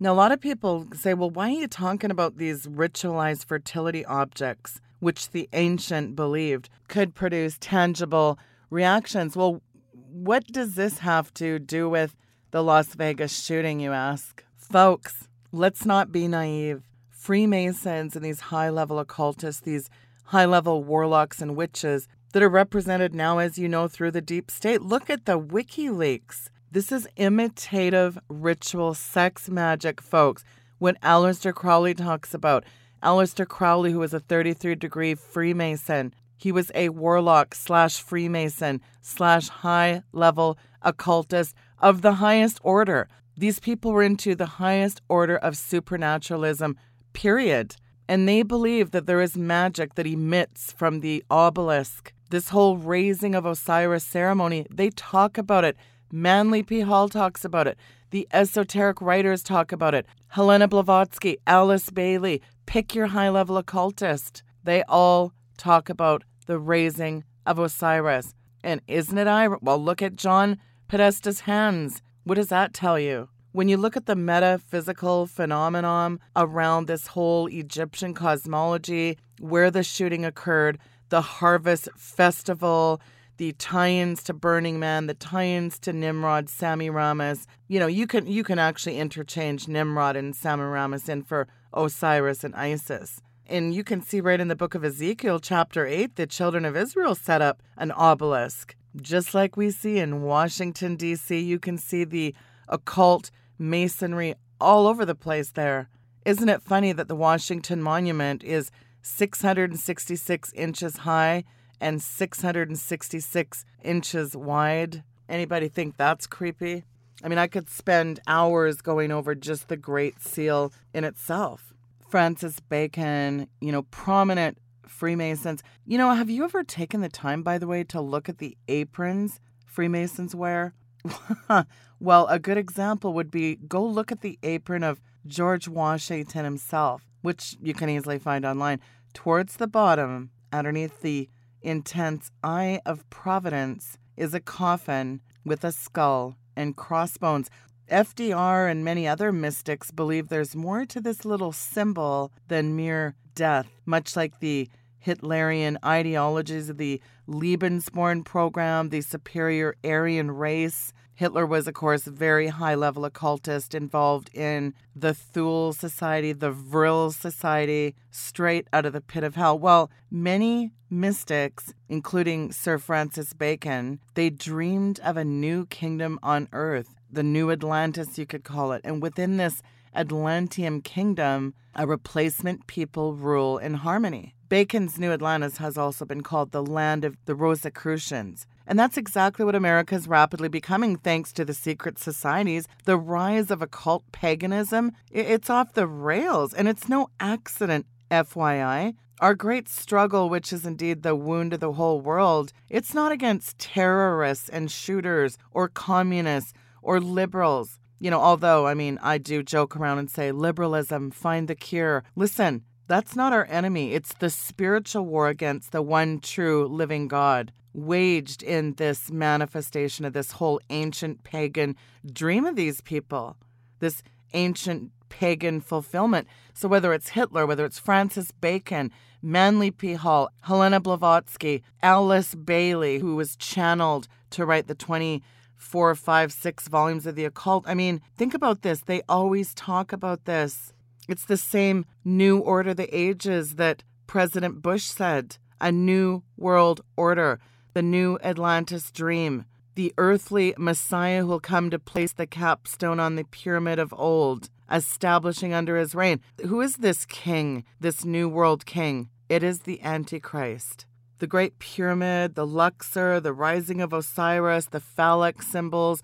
Now, 0.00 0.12
a 0.12 0.14
lot 0.14 0.30
of 0.30 0.40
people 0.40 0.86
say, 0.94 1.12
well, 1.14 1.30
why 1.30 1.48
are 1.48 1.60
you 1.60 1.66
talking 1.66 2.12
about 2.12 2.36
these 2.36 2.66
ritualized 2.66 3.46
fertility 3.46 4.04
objects, 4.04 4.80
which 5.00 5.30
the 5.30 5.48
ancient 5.52 6.14
believed 6.14 6.68
could 6.86 7.16
produce 7.16 7.58
tangible 7.60 8.38
reactions? 8.70 9.36
Well, 9.36 9.60
what 9.92 10.46
does 10.46 10.76
this 10.76 10.98
have 10.98 11.34
to 11.34 11.58
do 11.58 11.88
with 11.88 12.14
the 12.52 12.62
Las 12.62 12.94
Vegas 12.94 13.42
shooting, 13.42 13.80
you 13.80 13.92
ask? 13.92 14.44
Folks, 14.56 15.26
let's 15.50 15.84
not 15.84 16.12
be 16.12 16.28
naive. 16.28 16.82
Freemasons 17.10 18.14
and 18.14 18.24
these 18.24 18.40
high 18.40 18.70
level 18.70 19.00
occultists, 19.00 19.62
these 19.62 19.90
high 20.26 20.44
level 20.44 20.84
warlocks 20.84 21.42
and 21.42 21.56
witches 21.56 22.06
that 22.32 22.42
are 22.42 22.48
represented 22.48 23.14
now, 23.14 23.38
as 23.38 23.58
you 23.58 23.68
know, 23.68 23.88
through 23.88 24.12
the 24.12 24.20
deep 24.20 24.50
state. 24.50 24.82
Look 24.82 25.10
at 25.10 25.24
the 25.24 25.40
WikiLeaks. 25.40 26.50
This 26.70 26.92
is 26.92 27.08
imitative 27.16 28.18
ritual 28.28 28.92
sex 28.92 29.48
magic, 29.48 30.02
folks. 30.02 30.44
When 30.78 30.96
Aleister 30.96 31.54
Crowley 31.54 31.94
talks 31.94 32.34
about. 32.34 32.64
Aleister 33.02 33.48
Crowley, 33.48 33.92
who 33.92 34.00
was 34.00 34.12
a 34.12 34.20
33 34.20 34.74
degree 34.74 35.14
Freemason, 35.14 36.12
he 36.36 36.52
was 36.52 36.70
a 36.74 36.90
warlock 36.90 37.54
slash 37.54 38.02
Freemason 38.02 38.82
slash 39.00 39.48
high 39.48 40.02
level 40.12 40.58
occultist 40.82 41.54
of 41.78 42.02
the 42.02 42.14
highest 42.14 42.60
order. 42.62 43.08
These 43.34 43.60
people 43.60 43.92
were 43.92 44.02
into 44.02 44.34
the 44.34 44.58
highest 44.60 45.00
order 45.08 45.38
of 45.38 45.56
supernaturalism, 45.56 46.76
period. 47.14 47.76
And 48.06 48.28
they 48.28 48.42
believe 48.42 48.90
that 48.90 49.06
there 49.06 49.22
is 49.22 49.38
magic 49.38 49.94
that 49.94 50.06
emits 50.06 50.72
from 50.72 51.00
the 51.00 51.24
obelisk. 51.30 52.12
This 52.28 52.50
whole 52.50 52.76
raising 52.76 53.34
of 53.34 53.46
Osiris 53.46 54.04
ceremony, 54.04 54.66
they 54.70 54.90
talk 54.90 55.38
about 55.38 55.64
it. 55.64 55.78
Manly 56.10 56.62
P. 56.62 56.80
Hall 56.80 57.08
talks 57.08 57.44
about 57.44 57.66
it. 57.66 57.78
The 58.10 58.26
esoteric 58.32 59.00
writers 59.00 59.42
talk 59.42 59.72
about 59.72 59.94
it. 59.94 60.06
Helena 60.28 60.66
Blavatsky, 60.68 61.36
Alice 61.46 61.90
Bailey, 61.90 62.40
pick 62.66 62.94
your 62.94 63.08
high 63.08 63.28
level 63.28 63.56
occultist. 63.56 64.42
They 64.64 64.82
all 64.84 65.32
talk 65.56 65.88
about 65.88 66.24
the 66.46 66.58
raising 66.58 67.24
of 67.44 67.58
Osiris. 67.58 68.34
And 68.64 68.80
isn't 68.86 69.18
it 69.18 69.26
I? 69.26 69.48
Well, 69.48 69.78
look 69.78 70.02
at 70.02 70.16
John 70.16 70.58
Podesta's 70.88 71.40
hands. 71.40 72.02
What 72.24 72.36
does 72.36 72.48
that 72.48 72.74
tell 72.74 72.98
you? 72.98 73.28
When 73.52 73.68
you 73.68 73.76
look 73.76 73.96
at 73.96 74.06
the 74.06 74.16
metaphysical 74.16 75.26
phenomenon 75.26 76.20
around 76.36 76.86
this 76.86 77.08
whole 77.08 77.46
Egyptian 77.48 78.14
cosmology, 78.14 79.18
where 79.40 79.70
the 79.70 79.82
shooting 79.82 80.24
occurred, 80.24 80.78
the 81.08 81.20
harvest 81.20 81.88
festival, 81.96 83.00
the 83.38 83.52
tie-ins 83.52 84.22
to 84.24 84.34
Burning 84.34 84.78
Man, 84.78 85.06
the 85.06 85.14
tie-ins 85.14 85.78
to 85.80 85.92
Nimrod, 85.92 86.48
Semiramis. 86.48 87.46
You 87.68 87.80
know, 87.80 87.86
you 87.86 88.06
can 88.06 88.26
you 88.26 88.44
can 88.44 88.58
actually 88.58 88.98
interchange 88.98 89.68
Nimrod 89.68 90.16
and 90.16 90.36
Semiramis 90.36 91.08
in 91.08 91.22
for 91.22 91.48
Osiris 91.72 92.44
and 92.44 92.54
Isis. 92.54 93.22
And 93.46 93.74
you 93.74 93.82
can 93.82 94.02
see 94.02 94.20
right 94.20 94.40
in 94.40 94.48
the 94.48 94.56
book 94.56 94.74
of 94.74 94.84
Ezekiel, 94.84 95.38
chapter 95.38 95.86
8, 95.86 96.16
the 96.16 96.26
children 96.26 96.66
of 96.66 96.76
Israel 96.76 97.14
set 97.14 97.40
up 97.40 97.62
an 97.78 97.92
obelisk. 97.92 98.76
Just 99.00 99.32
like 99.32 99.56
we 99.56 99.70
see 99.70 99.98
in 99.98 100.22
Washington, 100.22 100.96
D.C., 100.96 101.38
you 101.38 101.58
can 101.58 101.78
see 101.78 102.04
the 102.04 102.34
occult 102.68 103.30
masonry 103.58 104.34
all 104.60 104.86
over 104.86 105.06
the 105.06 105.14
place 105.14 105.52
there. 105.52 105.88
Isn't 106.26 106.50
it 106.50 106.60
funny 106.60 106.92
that 106.92 107.08
the 107.08 107.14
Washington 107.14 107.82
Monument 107.82 108.44
is 108.44 108.70
666 109.00 110.52
inches 110.52 110.98
high 110.98 111.44
and 111.80 112.02
666 112.02 113.64
inches 113.82 114.36
wide? 114.36 115.02
Anybody 115.28 115.68
think 115.68 115.96
that's 115.96 116.26
creepy? 116.26 116.84
I 117.22 117.28
mean, 117.28 117.38
I 117.38 117.48
could 117.48 117.68
spend 117.68 118.20
hours 118.26 118.80
going 118.80 119.10
over 119.10 119.34
just 119.34 119.68
the 119.68 119.76
Great 119.76 120.20
Seal 120.20 120.72
in 120.94 121.04
itself. 121.04 121.74
Francis 122.08 122.60
Bacon, 122.60 123.48
you 123.60 123.72
know, 123.72 123.82
prominent 123.82 124.58
Freemasons. 124.86 125.62
You 125.84 125.98
know, 125.98 126.14
have 126.14 126.30
you 126.30 126.44
ever 126.44 126.62
taken 126.64 127.00
the 127.00 127.08
time, 127.08 127.42
by 127.42 127.58
the 127.58 127.66
way, 127.66 127.84
to 127.84 128.00
look 128.00 128.28
at 128.28 128.38
the 128.38 128.56
aprons 128.68 129.40
Freemasons 129.66 130.34
wear? 130.34 130.74
well, 132.00 132.26
a 132.28 132.38
good 132.38 132.56
example 132.56 133.12
would 133.12 133.30
be 133.30 133.56
go 133.56 133.84
look 133.84 134.10
at 134.10 134.22
the 134.22 134.38
apron 134.42 134.82
of 134.82 135.00
George 135.26 135.68
Washington 135.68 136.44
himself, 136.44 137.02
which 137.22 137.56
you 137.60 137.74
can 137.74 137.90
easily 137.90 138.18
find 138.18 138.44
online. 138.44 138.80
Towards 139.12 139.56
the 139.56 139.66
bottom, 139.66 140.30
underneath 140.52 141.00
the 141.00 141.28
intense 141.62 142.30
eye 142.42 142.80
of 142.86 143.08
providence, 143.10 143.98
is 144.16 144.34
a 144.34 144.40
coffin 144.40 145.20
with 145.44 145.64
a 145.64 145.72
skull 145.72 146.36
and 146.56 146.76
crossbones. 146.76 147.48
FDR 147.90 148.70
and 148.70 148.84
many 148.84 149.06
other 149.06 149.32
mystics 149.32 149.90
believe 149.90 150.28
there's 150.28 150.54
more 150.54 150.84
to 150.84 151.00
this 151.00 151.24
little 151.24 151.52
symbol 151.52 152.32
than 152.48 152.76
mere 152.76 153.14
death, 153.34 153.68
much 153.86 154.16
like 154.16 154.40
the 154.40 154.68
Hitlerian 155.06 155.76
ideologies 155.84 156.68
of 156.68 156.76
the 156.76 157.00
Lebensborn 157.28 158.24
program, 158.24 158.90
the 158.90 159.00
superior 159.00 159.74
Aryan 159.84 160.30
race. 160.30 160.92
Hitler 161.18 161.46
was, 161.46 161.66
of 161.66 161.74
course, 161.74 162.06
a 162.06 162.12
very 162.12 162.46
high 162.46 162.76
level 162.76 163.04
occultist 163.04 163.74
involved 163.74 164.30
in 164.32 164.72
the 164.94 165.12
Thule 165.12 165.72
Society, 165.72 166.32
the 166.32 166.52
Vril 166.52 167.10
Society, 167.10 167.96
straight 168.12 168.68
out 168.72 168.86
of 168.86 168.92
the 168.92 169.00
pit 169.00 169.24
of 169.24 169.34
hell. 169.34 169.58
Well, 169.58 169.90
many 170.12 170.70
mystics, 170.88 171.74
including 171.88 172.52
Sir 172.52 172.78
Francis 172.78 173.32
Bacon, 173.32 173.98
they 174.14 174.30
dreamed 174.30 175.00
of 175.00 175.16
a 175.16 175.24
new 175.24 175.66
kingdom 175.66 176.20
on 176.22 176.46
earth, 176.52 176.94
the 177.10 177.24
new 177.24 177.50
Atlantis, 177.50 178.16
you 178.16 178.24
could 178.24 178.44
call 178.44 178.70
it. 178.70 178.82
And 178.84 179.02
within 179.02 179.38
this 179.38 179.60
Atlantean 179.96 180.82
kingdom, 180.82 181.52
a 181.74 181.84
replacement 181.84 182.68
people 182.68 183.14
rule 183.14 183.58
in 183.58 183.74
harmony. 183.74 184.36
Bacon's 184.48 184.98
New 184.98 185.12
Atlantis 185.12 185.58
has 185.58 185.76
also 185.76 186.06
been 186.06 186.22
called 186.22 186.52
the 186.52 186.62
land 186.62 187.04
of 187.04 187.16
the 187.26 187.34
Rosicrucians. 187.34 188.46
And 188.66 188.78
that's 188.78 188.96
exactly 188.96 189.44
what 189.44 189.54
America 189.54 189.94
is 189.94 190.08
rapidly 190.08 190.48
becoming 190.48 190.96
thanks 190.96 191.32
to 191.34 191.44
the 191.44 191.52
secret 191.52 191.98
societies, 191.98 192.66
the 192.84 192.96
rise 192.96 193.50
of 193.50 193.60
occult 193.60 194.10
paganism. 194.10 194.92
It's 195.10 195.50
off 195.50 195.74
the 195.74 195.86
rails, 195.86 196.54
and 196.54 196.66
it's 196.66 196.88
no 196.88 197.08
accident, 197.20 197.86
FYI. 198.10 198.94
Our 199.20 199.34
great 199.34 199.68
struggle, 199.68 200.30
which 200.30 200.50
is 200.52 200.64
indeed 200.64 201.02
the 201.02 201.16
wound 201.16 201.52
of 201.52 201.60
the 201.60 201.72
whole 201.72 202.00
world, 202.00 202.52
it's 202.70 202.94
not 202.94 203.12
against 203.12 203.58
terrorists 203.58 204.48
and 204.48 204.70
shooters 204.70 205.36
or 205.50 205.68
communists 205.68 206.54
or 206.80 207.00
liberals. 207.00 207.80
You 208.00 208.10
know, 208.10 208.20
although, 208.20 208.66
I 208.66 208.74
mean, 208.74 208.98
I 209.02 209.18
do 209.18 209.42
joke 209.42 209.76
around 209.76 209.98
and 209.98 210.10
say 210.10 210.32
liberalism, 210.32 211.10
find 211.10 211.48
the 211.48 211.56
cure. 211.56 212.04
Listen, 212.14 212.62
that's 212.88 213.14
not 213.14 213.32
our 213.32 213.46
enemy. 213.50 213.92
It's 213.92 214.14
the 214.14 214.30
spiritual 214.30 215.06
war 215.06 215.28
against 215.28 215.72
the 215.72 215.82
one 215.82 216.20
true 216.20 216.66
living 216.66 217.06
God 217.06 217.52
waged 217.74 218.42
in 218.42 218.74
this 218.74 219.10
manifestation 219.10 220.04
of 220.04 220.14
this 220.14 220.32
whole 220.32 220.60
ancient 220.70 221.22
pagan 221.22 221.76
dream 222.10 222.44
of 222.44 222.56
these 222.56 222.80
people, 222.80 223.36
this 223.78 224.02
ancient 224.32 224.90
pagan 225.10 225.60
fulfillment. 225.60 226.26
So 226.54 226.66
whether 226.66 226.92
it's 226.92 227.10
Hitler, 227.10 227.46
whether 227.46 227.64
it's 227.64 227.78
Francis 227.78 228.32
Bacon, 228.32 228.90
Manly 229.22 229.70
P. 229.70 229.94
Hall, 229.94 230.30
Helena 230.40 230.80
Blavatsky, 230.80 231.62
Alice 231.82 232.34
Bailey, 232.34 232.98
who 232.98 233.16
was 233.16 233.36
channeled 233.36 234.08
to 234.30 234.46
write 234.46 234.66
the 234.66 234.74
24, 234.74 235.94
5, 235.94 236.32
6 236.32 236.68
volumes 236.68 237.06
of 237.06 237.16
the 237.16 237.24
occult. 237.24 237.64
I 237.66 237.74
mean, 237.74 238.00
think 238.16 238.34
about 238.34 238.62
this. 238.62 238.80
They 238.80 239.02
always 239.08 239.54
talk 239.54 239.92
about 239.92 240.24
this 240.24 240.72
it's 241.08 241.24
the 241.24 241.36
same 241.36 241.86
new 242.04 242.38
order 242.38 242.74
the 242.74 242.94
ages 242.94 243.54
that 243.54 243.82
President 244.06 244.62
Bush 244.62 244.84
said 244.84 245.38
a 245.60 245.72
new 245.72 246.22
world 246.36 246.82
order, 246.96 247.40
the 247.74 247.82
new 247.82 248.18
Atlantis 248.22 248.92
dream, 248.92 249.44
the 249.74 249.92
earthly 249.98 250.54
Messiah 250.56 251.22
who 251.22 251.26
will 251.26 251.40
come 251.40 251.70
to 251.70 251.78
place 251.78 252.12
the 252.12 252.26
capstone 252.26 253.00
on 253.00 253.16
the 253.16 253.24
pyramid 253.24 253.78
of 253.78 253.92
old, 253.96 254.50
establishing 254.70 255.52
under 255.52 255.76
his 255.76 255.94
reign. 255.94 256.20
Who 256.46 256.60
is 256.60 256.76
this 256.76 257.04
king, 257.06 257.64
this 257.80 258.04
new 258.04 258.28
world 258.28 258.66
king? 258.66 259.08
It 259.28 259.42
is 259.42 259.60
the 259.60 259.82
Antichrist. 259.82 260.86
The 261.18 261.26
Great 261.26 261.58
Pyramid, 261.58 262.34
the 262.34 262.46
Luxor, 262.46 263.18
the 263.18 263.32
rising 263.32 263.80
of 263.80 263.92
Osiris, 263.92 264.66
the 264.66 264.80
phallic 264.80 265.42
symbols, 265.42 266.02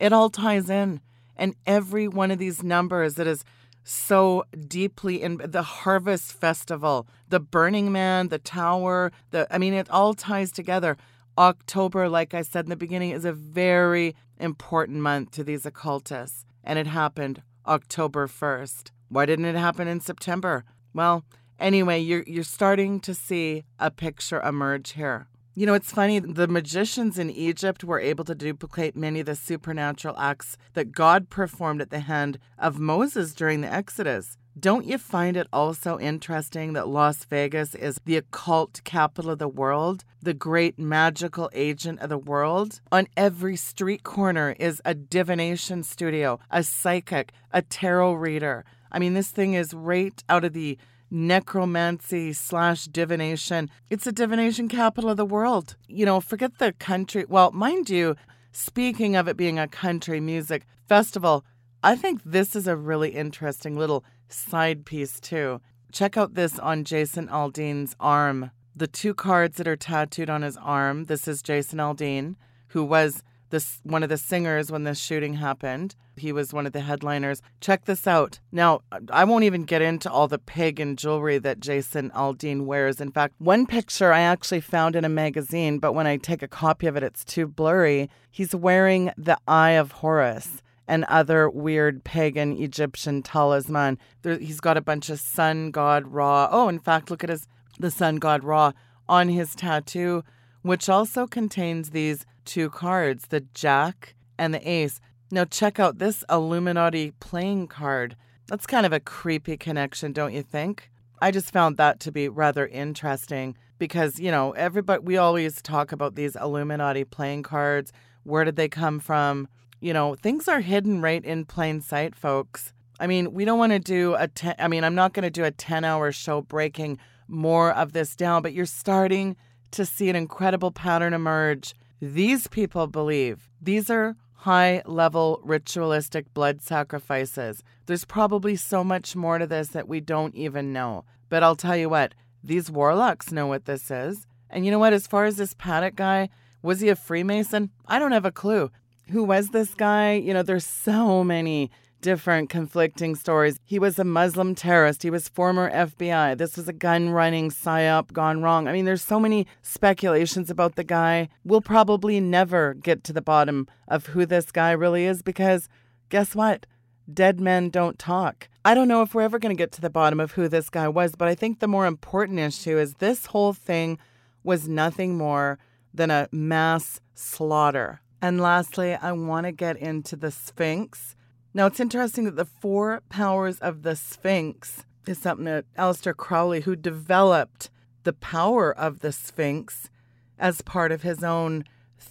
it 0.00 0.12
all 0.12 0.30
ties 0.30 0.70
in. 0.70 1.00
And 1.36 1.54
every 1.66 2.08
one 2.08 2.30
of 2.30 2.38
these 2.38 2.62
numbers 2.62 3.16
that 3.16 3.26
is 3.26 3.44
so 3.84 4.44
deeply 4.66 5.22
in 5.22 5.36
the 5.44 5.62
harvest 5.62 6.32
festival 6.32 7.06
the 7.28 7.38
burning 7.38 7.92
man 7.92 8.28
the 8.28 8.38
tower 8.38 9.12
the 9.30 9.46
i 9.54 9.58
mean 9.58 9.74
it 9.74 9.88
all 9.90 10.14
ties 10.14 10.50
together. 10.50 10.96
October 11.36 12.08
like 12.08 12.32
i 12.32 12.42
said 12.42 12.64
in 12.64 12.70
the 12.70 12.76
beginning 12.76 13.10
is 13.10 13.24
a 13.24 13.32
very 13.32 14.14
important 14.38 14.98
month 14.98 15.30
to 15.32 15.44
these 15.44 15.66
occultists 15.66 16.46
and 16.62 16.78
it 16.78 16.86
happened 16.86 17.42
october 17.66 18.28
1st 18.28 18.90
why 19.08 19.26
didn't 19.26 19.44
it 19.44 19.56
happen 19.56 19.86
in 19.86 20.00
september? 20.00 20.64
Well 20.94 21.24
anyway 21.58 22.00
you're 22.00 22.24
you're 22.26 22.44
starting 22.44 23.00
to 23.00 23.14
see 23.14 23.64
a 23.78 23.90
picture 23.90 24.40
emerge 24.40 24.92
here 24.92 25.28
you 25.54 25.66
know, 25.66 25.74
it's 25.74 25.92
funny, 25.92 26.18
the 26.18 26.48
magicians 26.48 27.18
in 27.18 27.30
Egypt 27.30 27.84
were 27.84 28.00
able 28.00 28.24
to 28.24 28.34
duplicate 28.34 28.96
many 28.96 29.20
of 29.20 29.26
the 29.26 29.36
supernatural 29.36 30.18
acts 30.18 30.56
that 30.72 30.92
God 30.92 31.30
performed 31.30 31.80
at 31.80 31.90
the 31.90 32.00
hand 32.00 32.38
of 32.58 32.80
Moses 32.80 33.34
during 33.34 33.60
the 33.60 33.72
Exodus. 33.72 34.36
Don't 34.58 34.84
you 34.84 34.98
find 34.98 35.36
it 35.36 35.48
also 35.52 35.98
interesting 35.98 36.72
that 36.72 36.88
Las 36.88 37.24
Vegas 37.24 37.74
is 37.74 38.00
the 38.04 38.16
occult 38.16 38.80
capital 38.84 39.32
of 39.32 39.38
the 39.38 39.48
world, 39.48 40.04
the 40.22 40.34
great 40.34 40.78
magical 40.78 41.50
agent 41.52 42.00
of 42.00 42.08
the 42.08 42.18
world? 42.18 42.80
On 42.90 43.06
every 43.16 43.56
street 43.56 44.02
corner 44.02 44.54
is 44.58 44.80
a 44.84 44.94
divination 44.94 45.82
studio, 45.82 46.38
a 46.50 46.62
psychic, 46.62 47.32
a 47.52 47.62
tarot 47.62 48.14
reader. 48.14 48.64
I 48.92 49.00
mean, 49.00 49.14
this 49.14 49.30
thing 49.30 49.54
is 49.54 49.74
right 49.74 50.22
out 50.28 50.44
of 50.44 50.52
the 50.52 50.78
necromancy 51.14 52.32
slash 52.32 52.86
divination. 52.86 53.70
It's 53.88 54.06
a 54.06 54.12
divination 54.12 54.68
capital 54.68 55.10
of 55.10 55.16
the 55.16 55.24
world. 55.24 55.76
You 55.86 56.04
know, 56.04 56.20
forget 56.20 56.58
the 56.58 56.72
country. 56.72 57.24
Well, 57.28 57.52
mind 57.52 57.88
you, 57.88 58.16
speaking 58.50 59.14
of 59.14 59.28
it 59.28 59.36
being 59.36 59.58
a 59.58 59.68
country 59.68 60.20
music 60.20 60.66
festival, 60.88 61.44
I 61.84 61.94
think 61.94 62.20
this 62.24 62.56
is 62.56 62.66
a 62.66 62.76
really 62.76 63.10
interesting 63.10 63.76
little 63.76 64.04
side 64.28 64.84
piece 64.84 65.20
too. 65.20 65.60
Check 65.92 66.16
out 66.16 66.34
this 66.34 66.58
on 66.58 66.82
Jason 66.82 67.28
Aldean's 67.28 67.94
arm. 68.00 68.50
The 68.74 68.88
two 68.88 69.14
cards 69.14 69.58
that 69.58 69.68
are 69.68 69.76
tattooed 69.76 70.28
on 70.28 70.42
his 70.42 70.56
arm. 70.56 71.04
This 71.04 71.28
is 71.28 71.42
Jason 71.42 71.78
Aldean, 71.78 72.34
who 72.68 72.84
was 72.84 73.22
this 73.54 73.80
one 73.84 74.02
of 74.02 74.08
the 74.08 74.18
singers 74.18 74.72
when 74.72 74.82
this 74.82 74.98
shooting 74.98 75.34
happened. 75.34 75.94
He 76.16 76.32
was 76.32 76.52
one 76.52 76.66
of 76.66 76.72
the 76.72 76.80
headliners. 76.80 77.40
Check 77.60 77.84
this 77.84 78.04
out. 78.04 78.40
Now, 78.50 78.80
I 79.10 79.22
won't 79.22 79.44
even 79.44 79.62
get 79.62 79.80
into 79.80 80.10
all 80.10 80.26
the 80.26 80.40
pagan 80.40 80.96
jewelry 80.96 81.38
that 81.38 81.60
Jason 81.60 82.10
Aldean 82.10 82.64
wears. 82.64 83.00
In 83.00 83.12
fact, 83.12 83.34
one 83.38 83.64
picture 83.66 84.12
I 84.12 84.22
actually 84.22 84.60
found 84.60 84.96
in 84.96 85.04
a 85.04 85.08
magazine, 85.08 85.78
but 85.78 85.92
when 85.92 86.06
I 86.08 86.16
take 86.16 86.42
a 86.42 86.48
copy 86.48 86.88
of 86.88 86.96
it, 86.96 87.04
it's 87.04 87.24
too 87.24 87.46
blurry. 87.46 88.10
He's 88.28 88.56
wearing 88.56 89.12
the 89.16 89.38
Eye 89.46 89.70
of 89.70 89.92
Horus 89.92 90.60
and 90.88 91.04
other 91.04 91.48
weird 91.48 92.02
pagan 92.02 92.60
Egyptian 92.60 93.22
talisman. 93.22 93.98
There, 94.22 94.36
he's 94.36 94.60
got 94.60 94.76
a 94.76 94.82
bunch 94.82 95.10
of 95.10 95.20
sun 95.20 95.70
god 95.70 96.08
Ra. 96.08 96.48
Oh, 96.50 96.68
in 96.68 96.80
fact, 96.80 97.08
look 97.08 97.22
at 97.22 97.30
his 97.30 97.46
the 97.78 97.92
sun 97.92 98.16
god 98.16 98.42
Ra 98.42 98.72
on 99.08 99.28
his 99.28 99.54
tattoo, 99.54 100.24
which 100.62 100.88
also 100.88 101.28
contains 101.28 101.90
these 101.90 102.26
two 102.44 102.70
cards, 102.70 103.26
the 103.28 103.40
Jack 103.54 104.14
and 104.38 104.52
the 104.52 104.68
Ace. 104.68 105.00
Now, 105.30 105.44
check 105.44 105.80
out 105.80 105.98
this 105.98 106.24
Illuminati 106.30 107.12
playing 107.20 107.68
card. 107.68 108.16
That's 108.46 108.66
kind 108.66 108.84
of 108.84 108.92
a 108.92 109.00
creepy 109.00 109.56
connection, 109.56 110.12
don't 110.12 110.34
you 110.34 110.42
think? 110.42 110.90
I 111.20 111.30
just 111.30 111.52
found 111.52 111.76
that 111.76 112.00
to 112.00 112.12
be 112.12 112.28
rather 112.28 112.66
interesting 112.66 113.56
because, 113.78 114.20
you 114.20 114.30
know, 114.30 114.52
everybody, 114.52 115.02
we 115.02 115.16
always 115.16 115.62
talk 115.62 115.92
about 115.92 116.14
these 116.14 116.36
Illuminati 116.36 117.04
playing 117.04 117.42
cards. 117.42 117.92
Where 118.24 118.44
did 118.44 118.56
they 118.56 118.68
come 118.68 119.00
from? 119.00 119.48
You 119.80 119.92
know, 119.92 120.14
things 120.14 120.48
are 120.48 120.60
hidden 120.60 121.00
right 121.00 121.24
in 121.24 121.46
plain 121.46 121.80
sight, 121.80 122.14
folks. 122.14 122.72
I 123.00 123.06
mean, 123.06 123.32
we 123.32 123.44
don't 123.44 123.58
want 123.58 123.72
to 123.72 123.78
do 123.78 124.14
a 124.14 124.28
10, 124.28 124.54
I 124.58 124.68
mean, 124.68 124.84
I'm 124.84 124.94
not 124.94 125.12
going 125.14 125.24
to 125.24 125.30
do 125.30 125.44
a 125.44 125.50
10 125.50 125.84
hour 125.84 126.12
show 126.12 126.42
breaking 126.42 126.98
more 127.26 127.72
of 127.72 127.92
this 127.92 128.14
down, 128.14 128.42
but 128.42 128.52
you're 128.52 128.66
starting 128.66 129.36
to 129.72 129.84
see 129.84 130.08
an 130.08 130.16
incredible 130.16 130.70
pattern 130.70 131.12
emerge 131.12 131.74
these 132.12 132.48
people 132.48 132.86
believe 132.86 133.48
these 133.62 133.88
are 133.88 134.16
high 134.34 134.82
level 134.84 135.40
ritualistic 135.42 136.32
blood 136.34 136.60
sacrifices. 136.60 137.62
There's 137.86 138.04
probably 138.04 138.56
so 138.56 138.84
much 138.84 139.16
more 139.16 139.38
to 139.38 139.46
this 139.46 139.68
that 139.68 139.88
we 139.88 140.00
don't 140.00 140.34
even 140.34 140.72
know. 140.72 141.04
But 141.30 141.42
I'll 141.42 141.56
tell 141.56 141.76
you 141.76 141.88
what, 141.88 142.14
these 142.42 142.70
warlocks 142.70 143.32
know 143.32 143.46
what 143.46 143.64
this 143.64 143.90
is. 143.90 144.26
And 144.50 144.66
you 144.66 144.70
know 144.70 144.78
what? 144.78 144.92
As 144.92 145.06
far 145.06 145.24
as 145.24 145.36
this 145.36 145.54
Paddock 145.54 145.96
guy, 145.96 146.28
was 146.62 146.80
he 146.80 146.90
a 146.90 146.96
Freemason? 146.96 147.70
I 147.86 147.98
don't 147.98 148.12
have 148.12 148.26
a 148.26 148.30
clue. 148.30 148.70
Who 149.10 149.24
was 149.24 149.48
this 149.48 149.74
guy? 149.74 150.12
You 150.12 150.34
know, 150.34 150.42
there's 150.42 150.66
so 150.66 151.24
many 151.24 151.70
different 152.04 152.50
conflicting 152.50 153.14
stories. 153.14 153.58
He 153.64 153.78
was 153.78 153.98
a 153.98 154.04
Muslim 154.04 154.54
terrorist. 154.54 155.02
He 155.02 155.08
was 155.08 155.26
former 155.26 155.70
FBI. 155.70 156.36
This 156.36 156.54
was 156.54 156.68
a 156.68 156.72
gun 156.74 157.08
running 157.08 157.50
psyop 157.50 158.12
gone 158.12 158.42
wrong. 158.42 158.68
I 158.68 158.74
mean, 158.74 158.84
there's 158.84 159.02
so 159.02 159.18
many 159.18 159.46
speculations 159.62 160.50
about 160.50 160.74
the 160.74 160.84
guy. 160.84 161.30
We'll 161.44 161.62
probably 161.62 162.20
never 162.20 162.74
get 162.74 163.04
to 163.04 163.14
the 163.14 163.22
bottom 163.22 163.66
of 163.88 164.08
who 164.08 164.26
this 164.26 164.52
guy 164.52 164.72
really 164.72 165.06
is 165.06 165.22
because 165.22 165.66
guess 166.10 166.34
what? 166.34 166.66
Dead 167.10 167.40
men 167.40 167.70
don't 167.70 167.98
talk. 167.98 168.50
I 168.66 168.74
don't 168.74 168.88
know 168.88 169.00
if 169.00 169.14
we're 169.14 169.22
ever 169.22 169.38
going 169.38 169.56
to 169.56 169.62
get 169.62 169.72
to 169.72 169.80
the 169.80 169.88
bottom 169.88 170.20
of 170.20 170.32
who 170.32 170.46
this 170.46 170.68
guy 170.68 170.88
was, 170.88 171.16
but 171.16 171.28
I 171.28 171.34
think 171.34 171.60
the 171.60 171.66
more 171.66 171.86
important 171.86 172.38
issue 172.38 172.76
is 172.76 172.96
this 172.96 173.24
whole 173.26 173.54
thing 173.54 173.98
was 174.42 174.68
nothing 174.68 175.16
more 175.16 175.58
than 175.94 176.10
a 176.10 176.28
mass 176.30 177.00
slaughter. 177.14 178.02
And 178.20 178.42
lastly, 178.42 178.92
I 178.94 179.12
want 179.12 179.46
to 179.46 179.52
get 179.52 179.78
into 179.78 180.16
the 180.16 180.30
Sphinx 180.30 181.16
now, 181.56 181.66
it's 181.66 181.78
interesting 181.78 182.24
that 182.24 182.34
the 182.34 182.44
four 182.44 183.00
powers 183.08 183.60
of 183.60 183.82
the 183.82 183.94
Sphinx 183.94 184.84
is 185.06 185.18
something 185.18 185.44
that 185.44 185.66
Aleister 185.78 186.14
Crowley, 186.14 186.62
who 186.62 186.74
developed 186.74 187.70
the 188.02 188.12
power 188.12 188.76
of 188.76 189.00
the 189.00 189.12
Sphinx 189.12 189.88
as 190.36 190.62
part 190.62 190.90
of 190.90 191.02
his 191.02 191.22
own 191.22 191.62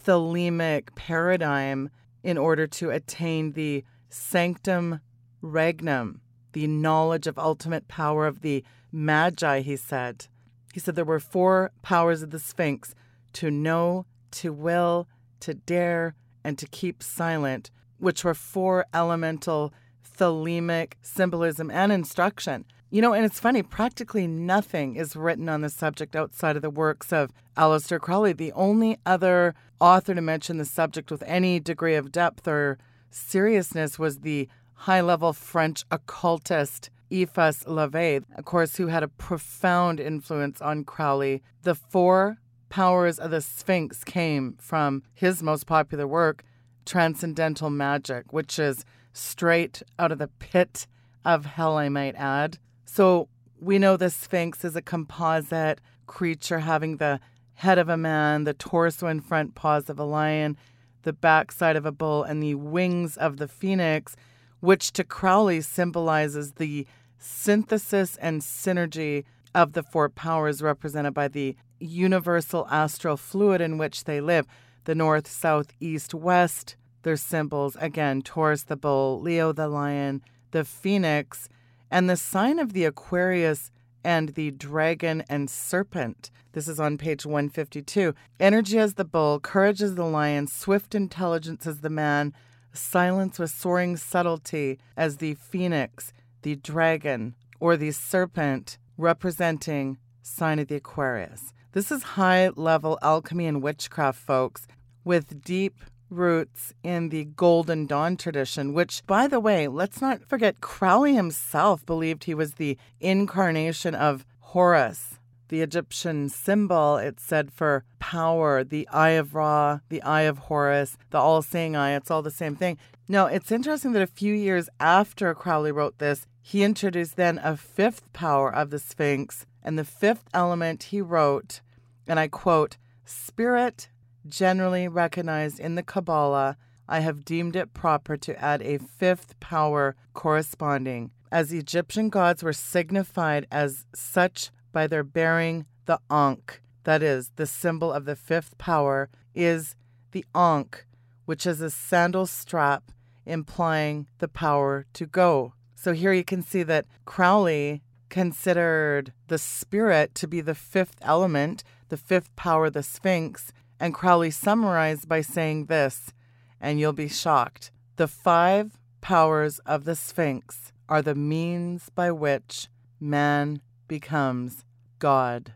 thelemic 0.06 0.96
paradigm 0.96 1.90
in 2.24 2.38
order 2.38 2.66
to 2.68 2.90
attain 2.90 3.52
the 3.52 3.84
sanctum 4.10 5.02
regnum, 5.42 6.22
the 6.54 6.68
knowledge 6.68 7.28
of 7.28 7.38
ultimate 7.38 7.90
power 7.90 8.26
of 8.26 8.42
the 8.42 8.64
Magi, 8.94 9.60
he 9.60 9.76
said. 9.76 10.28
He 10.74 10.80
said 10.80 10.96
there 10.96 11.04
were 11.04 11.20
four 11.20 11.72
powers 11.82 12.22
of 12.24 12.32
the 12.32 12.40
Sphinx 12.40 12.96
to 13.34 13.52
know, 13.52 14.06
to 14.32 14.54
will, 14.54 15.10
to 15.42 15.54
dare, 15.54 16.16
and 16.46 16.58
to 16.58 16.66
keep 16.68 17.04
silent 17.04 17.70
which 18.04 18.24
were 18.24 18.34
four 18.34 18.86
elemental 18.94 19.74
thelemic 20.18 20.94
symbolism 21.02 21.72
and 21.72 21.92
instruction. 21.92 22.66
You 22.92 23.02
know, 23.02 23.14
and 23.14 23.26
it's 23.26 23.40
funny, 23.40 23.64
practically 23.64 24.28
nothing 24.28 24.96
is 24.96 25.16
written 25.16 25.50
on 25.50 25.62
the 25.62 25.70
subject 25.70 26.16
outside 26.16 26.56
of 26.56 26.62
the 26.62 26.70
works 26.70 27.12
of 27.12 27.32
Aleister 27.58 28.00
Crowley. 28.00 28.34
The 28.34 28.52
only 28.52 28.98
other 29.06 29.56
author 29.80 30.14
to 30.14 30.22
mention 30.22 30.58
the 30.58 30.66
subject 30.66 31.10
with 31.10 31.24
any 31.26 31.60
degree 31.60 31.96
of 31.96 32.12
depth 32.12 32.48
or 32.48 32.78
seriousness 33.10 33.98
was 33.98 34.20
the 34.20 34.48
high 34.74 35.02
level 35.02 35.34
French 35.34 35.84
occultist 35.90 36.92
Eliphas 37.10 37.66
Levi, 37.68 38.20
of 38.36 38.46
course, 38.46 38.76
who 38.76 38.88
had 38.88 39.04
a 39.04 39.08
profound 39.08 40.00
influence 40.00 40.62
on 40.62 40.84
Crowley. 40.84 41.42
The 41.64 41.76
four 41.76 42.38
powers 42.70 43.18
of 43.18 43.32
the 43.32 43.42
Sphinx 43.42 44.04
came 44.04 44.56
from 44.60 45.04
his 45.14 45.42
most 45.42 45.68
popular 45.68 46.08
work, 46.08 46.44
transcendental 46.86 47.70
magic, 47.70 48.32
which 48.32 48.60
is 48.60 48.86
straight 49.14 49.82
out 50.00 50.12
of 50.12 50.20
the 50.20 50.28
pit 50.40 50.88
of 51.26 51.46
hell, 51.46 51.78
I 51.78 51.90
might 51.90 52.16
add. 52.16 52.58
So 52.86 53.30
we 53.60 53.80
know 53.80 53.96
the 53.96 54.10
Sphinx 54.10 54.66
is 54.66 54.76
a 54.76 54.82
composite 54.82 55.80
creature 56.06 56.60
having 56.60 56.98
the 56.98 57.20
head 57.54 57.78
of 57.78 57.90
a 57.90 57.98
man, 57.98 58.44
the 58.44 58.54
torso 58.54 59.08
and 59.08 59.24
front 59.24 59.56
paws 59.56 59.90
of 59.90 60.00
a 60.00 60.04
lion, 60.04 60.58
the 61.04 61.14
backside 61.14 61.76
of 61.76 61.86
a 61.86 61.92
bull, 61.92 62.24
and 62.24 62.42
the 62.42 62.56
wings 62.56 63.16
of 63.18 63.38
the 63.38 63.48
phoenix, 63.48 64.16
which 64.60 64.92
to 64.94 65.04
Crowley 65.04 65.62
symbolizes 65.62 66.54
the 66.54 66.88
synthesis 67.18 68.18
and 68.18 68.42
synergy 68.42 69.24
of 69.56 69.74
the 69.74 69.84
four 69.84 70.10
powers 70.10 70.62
represented 70.62 71.14
by 71.14 71.28
the 71.28 71.56
universal 71.80 72.68
astral 72.70 73.18
fluid 73.18 73.62
in 73.62 73.78
which 73.78 74.06
they 74.06 74.20
live 74.20 74.48
the 74.86 74.96
north, 74.96 75.28
south, 75.28 75.68
east, 75.80 76.14
west. 76.14 76.76
Their 77.04 77.18
symbols 77.18 77.76
again 77.80 78.22
Taurus 78.22 78.64
the 78.64 78.78
bull, 78.78 79.20
Leo 79.20 79.52
the 79.52 79.68
lion, 79.68 80.22
the 80.52 80.64
phoenix, 80.64 81.50
and 81.92 82.10
the 82.10 82.16
sign 82.16 82.60
of 82.60 82.74
the 82.74 82.86
Aquarius 82.86 83.72
and 84.04 84.30
the 84.30 84.52
dragon 84.52 85.24
and 85.30 85.50
serpent. 85.50 86.32
This 86.54 86.68
is 86.68 86.80
on 86.80 86.98
page 86.98 87.26
152. 87.26 88.14
Energy 88.40 88.78
as 88.78 88.94
the 88.94 89.06
bull, 89.06 89.40
courage 89.40 89.82
as 89.82 89.96
the 89.96 90.06
lion, 90.06 90.48
swift 90.48 90.96
intelligence 90.96 91.66
as 91.66 91.82
the 91.82 91.90
man, 91.90 92.34
silence 92.74 93.40
with 93.40 93.52
soaring 93.52 93.98
subtlety 93.98 94.80
as 94.96 95.18
the 95.18 95.36
phoenix, 95.36 96.14
the 96.42 96.56
dragon, 96.56 97.36
or 97.60 97.78
the 97.78 97.92
serpent, 97.92 98.78
representing 98.98 99.98
sign 100.22 100.60
of 100.60 100.68
the 100.68 100.76
Aquarius. 100.76 101.54
This 101.74 101.92
is 101.92 102.04
high 102.04 102.50
level 102.50 103.00
alchemy 103.02 103.48
and 103.48 103.64
witchcraft, 103.64 104.20
folks, 104.20 104.68
with 105.04 105.44
deep 105.44 105.82
roots 106.08 106.72
in 106.84 107.10
the 107.10 107.26
Golden 107.26 107.88
Dawn 107.88 108.16
tradition, 108.16 108.74
which, 108.74 109.04
by 109.08 109.26
the 109.26 109.40
way, 109.40 109.68
let's 109.68 110.00
not 110.00 110.24
forget, 110.24 110.62
Crowley 110.62 111.16
himself 111.16 111.84
believed 111.84 112.26
he 112.26 112.36
was 112.36 112.54
the 112.54 112.78
incarnation 113.00 113.96
of 113.96 114.24
Horus, 114.40 115.18
the 115.48 115.64
Egyptian 115.64 116.30
symbol, 116.30 116.98
it 116.98 117.20
said 117.20 117.52
for 117.52 117.84
power, 117.98 118.64
the 118.64 118.88
Eye 118.90 119.18
of 119.18 119.34
Ra, 119.34 119.80
the 119.90 120.04
Eye 120.04 120.22
of 120.22 120.38
Horus, 120.38 120.96
the 121.10 121.18
all 121.18 121.42
seeing 121.42 121.76
eye, 121.76 121.96
it's 121.96 122.12
all 122.12 122.22
the 122.22 122.30
same 122.30 122.56
thing. 122.56 122.78
Now, 123.08 123.26
it's 123.26 123.52
interesting 123.52 123.94
that 123.94 124.04
a 124.04 124.08
few 124.08 124.36
years 124.36 124.70
after 124.80 125.34
Crowley 125.34 125.72
wrote 125.72 125.98
this, 125.98 126.28
he 126.40 126.62
introduced 126.62 127.16
then 127.16 127.40
a 127.44 127.58
fifth 127.58 128.14
power 128.14 128.54
of 128.54 128.70
the 128.70 128.78
Sphinx, 128.78 129.48
and 129.64 129.80
the 129.80 129.86
fifth 129.86 130.26
element 130.34 130.84
he 130.84 131.02
wrote, 131.02 131.62
and 132.08 132.20
I 132.20 132.28
quote, 132.28 132.78
Spirit 133.06 133.90
generally 134.28 134.88
recognized 134.88 135.60
in 135.60 135.76
the 135.76 135.84
Kabbalah, 135.84 136.58
I 136.88 137.00
have 137.00 137.26
deemed 137.26 137.56
it 137.56 137.74
proper 137.74 138.18
to 138.18 138.44
add 138.44 138.62
a 138.62 138.78
fifth 138.78 139.40
power 139.40 139.96
corresponding, 140.14 141.12
as 141.32 141.52
Egyptian 141.52 142.10
gods 142.10 142.44
were 142.44 142.54
signified 142.54 143.48
as 143.52 143.86
such 143.96 144.52
by 144.72 144.88
their 144.88 145.04
bearing 145.04 145.66
the 145.86 146.00
Ankh, 146.10 146.62
that 146.84 147.02
is, 147.02 147.32
the 147.36 147.48
symbol 147.48 147.92
of 147.92 148.06
the 148.06 148.16
fifth 148.16 148.58
power, 148.58 149.10
is 149.34 149.76
the 150.12 150.26
Ankh, 150.36 150.86
which 151.26 151.46
is 151.48 151.62
a 151.62 151.70
sandal 151.70 152.26
strap 152.26 152.92
implying 153.26 154.08
the 154.20 154.28
power 154.28 154.86
to 154.94 155.06
go. 155.06 155.54
So 155.76 155.94
here 155.94 156.14
you 156.14 156.24
can 156.24 156.42
see 156.42 156.64
that 156.64 156.86
Crowley 157.06 157.82
considered 158.14 159.12
the 159.28 159.40
spirit 159.40 160.14
to 160.14 160.28
be 160.28 160.40
the 160.40 160.54
fifth 160.54 160.98
element, 161.02 161.64
the 161.90 161.98
fifth 161.98 162.34
power, 162.36 162.70
the 162.70 162.84
Sphinx, 162.84 163.52
and 163.80 163.92
Crowley 163.92 164.30
summarized 164.30 165.10
by 165.10 165.22
saying 165.22 165.66
this, 165.66 166.14
and 166.62 166.80
you'll 166.80 166.94
be 166.94 167.08
shocked. 167.08 167.72
The 167.96 168.08
five 168.08 168.78
powers 169.02 169.58
of 169.66 169.86
the 169.86 169.96
Sphinx 169.96 170.72
are 170.88 171.02
the 171.02 171.16
means 171.16 171.90
by 171.90 172.12
which 172.12 172.68
man 173.00 173.62
becomes 173.88 174.64
God. 175.00 175.54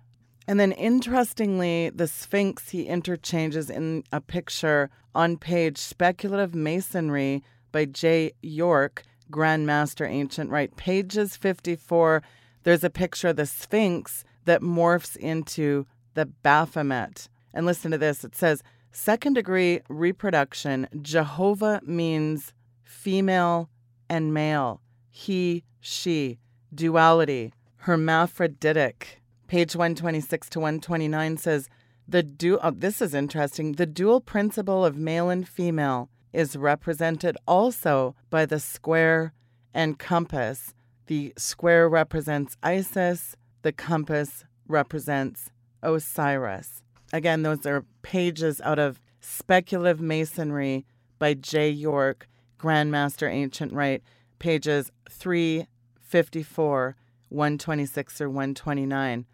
And 0.47 0.59
then, 0.59 0.71
interestingly, 0.71 1.91
the 1.91 2.07
Sphinx 2.07 2.69
he 2.69 2.87
interchanges 2.87 3.69
in 3.69 4.03
a 4.11 4.19
picture 4.19 4.89
on 5.13 5.37
page 5.37 5.77
Speculative 5.77 6.55
Masonry 6.55 7.43
by 7.71 7.85
J. 7.85 8.31
York, 8.41 9.03
Grand 9.29 9.67
Master 9.67 10.07
Ancient 10.07 10.49
Rite. 10.49 10.75
Pages 10.75 11.35
54, 11.35 12.23
there's 12.67 12.83
a 12.83 12.89
picture 12.89 13.29
of 13.29 13.37
the 13.37 13.45
Sphinx 13.45 14.25
that 14.43 14.61
morphs 14.61 15.15
into 15.15 15.85
the 16.15 16.25
Baphomet. 16.25 17.29
And 17.53 17.65
listen 17.65 17.91
to 17.91 17.97
this 17.97 18.25
it 18.25 18.35
says, 18.35 18.61
second 18.91 19.35
degree 19.35 19.79
reproduction, 19.87 20.89
Jehovah 21.01 21.79
means 21.85 22.51
female 22.83 23.69
and 24.09 24.33
male, 24.33 24.81
he, 25.09 25.63
she, 25.79 26.39
duality, 26.75 27.53
hermaphroditic. 27.77 29.21
Page 29.47 29.73
126 29.73 30.49
to 30.49 30.59
129 30.59 31.37
says, 31.37 31.69
the 32.05 32.21
du- 32.21 32.59
oh, 32.61 32.71
this 32.71 33.01
is 33.01 33.13
interesting. 33.13 33.75
The 33.75 33.85
dual 33.85 34.19
principle 34.19 34.83
of 34.83 34.97
male 34.97 35.29
and 35.29 35.47
female 35.47 36.09
is 36.33 36.57
represented 36.57 37.37
also 37.47 38.13
by 38.29 38.45
the 38.45 38.59
square 38.59 39.31
and 39.73 39.97
compass. 39.97 40.73
The 41.07 41.33
square 41.37 41.87
represents 41.87 42.57
Isis, 42.61 43.37
the 43.61 43.71
compass 43.71 44.43
represents 44.67 45.51
Osiris. 45.81 46.83
Again, 47.13 47.43
those 47.43 47.65
are 47.65 47.85
pages 48.01 48.59
out 48.61 48.77
of 48.77 48.99
Speculative 49.21 50.01
Masonry 50.01 50.85
by 51.17 51.33
J. 51.33 51.69
York, 51.69 52.27
Grandmaster 52.59 53.31
Ancient 53.31 53.71
Rite, 53.71 54.03
pages 54.39 54.91
354, 55.09 56.95
126 57.29 58.21
or 58.21 58.29
129. 58.29 59.25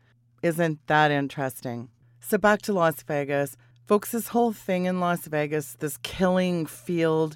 Isn't 0.43 0.87
that 0.87 1.09
interesting? 1.09 1.89
So 2.19 2.37
back 2.37 2.61
to 2.63 2.73
Las 2.73 3.01
Vegas. 3.01 3.57
Folks, 3.87 4.11
this 4.11 4.29
whole 4.29 4.53
thing 4.53 4.85
in 4.85 4.99
Las 4.99 5.25
Vegas, 5.25 5.75
this 5.79 5.97
killing 6.03 6.67
field 6.67 7.35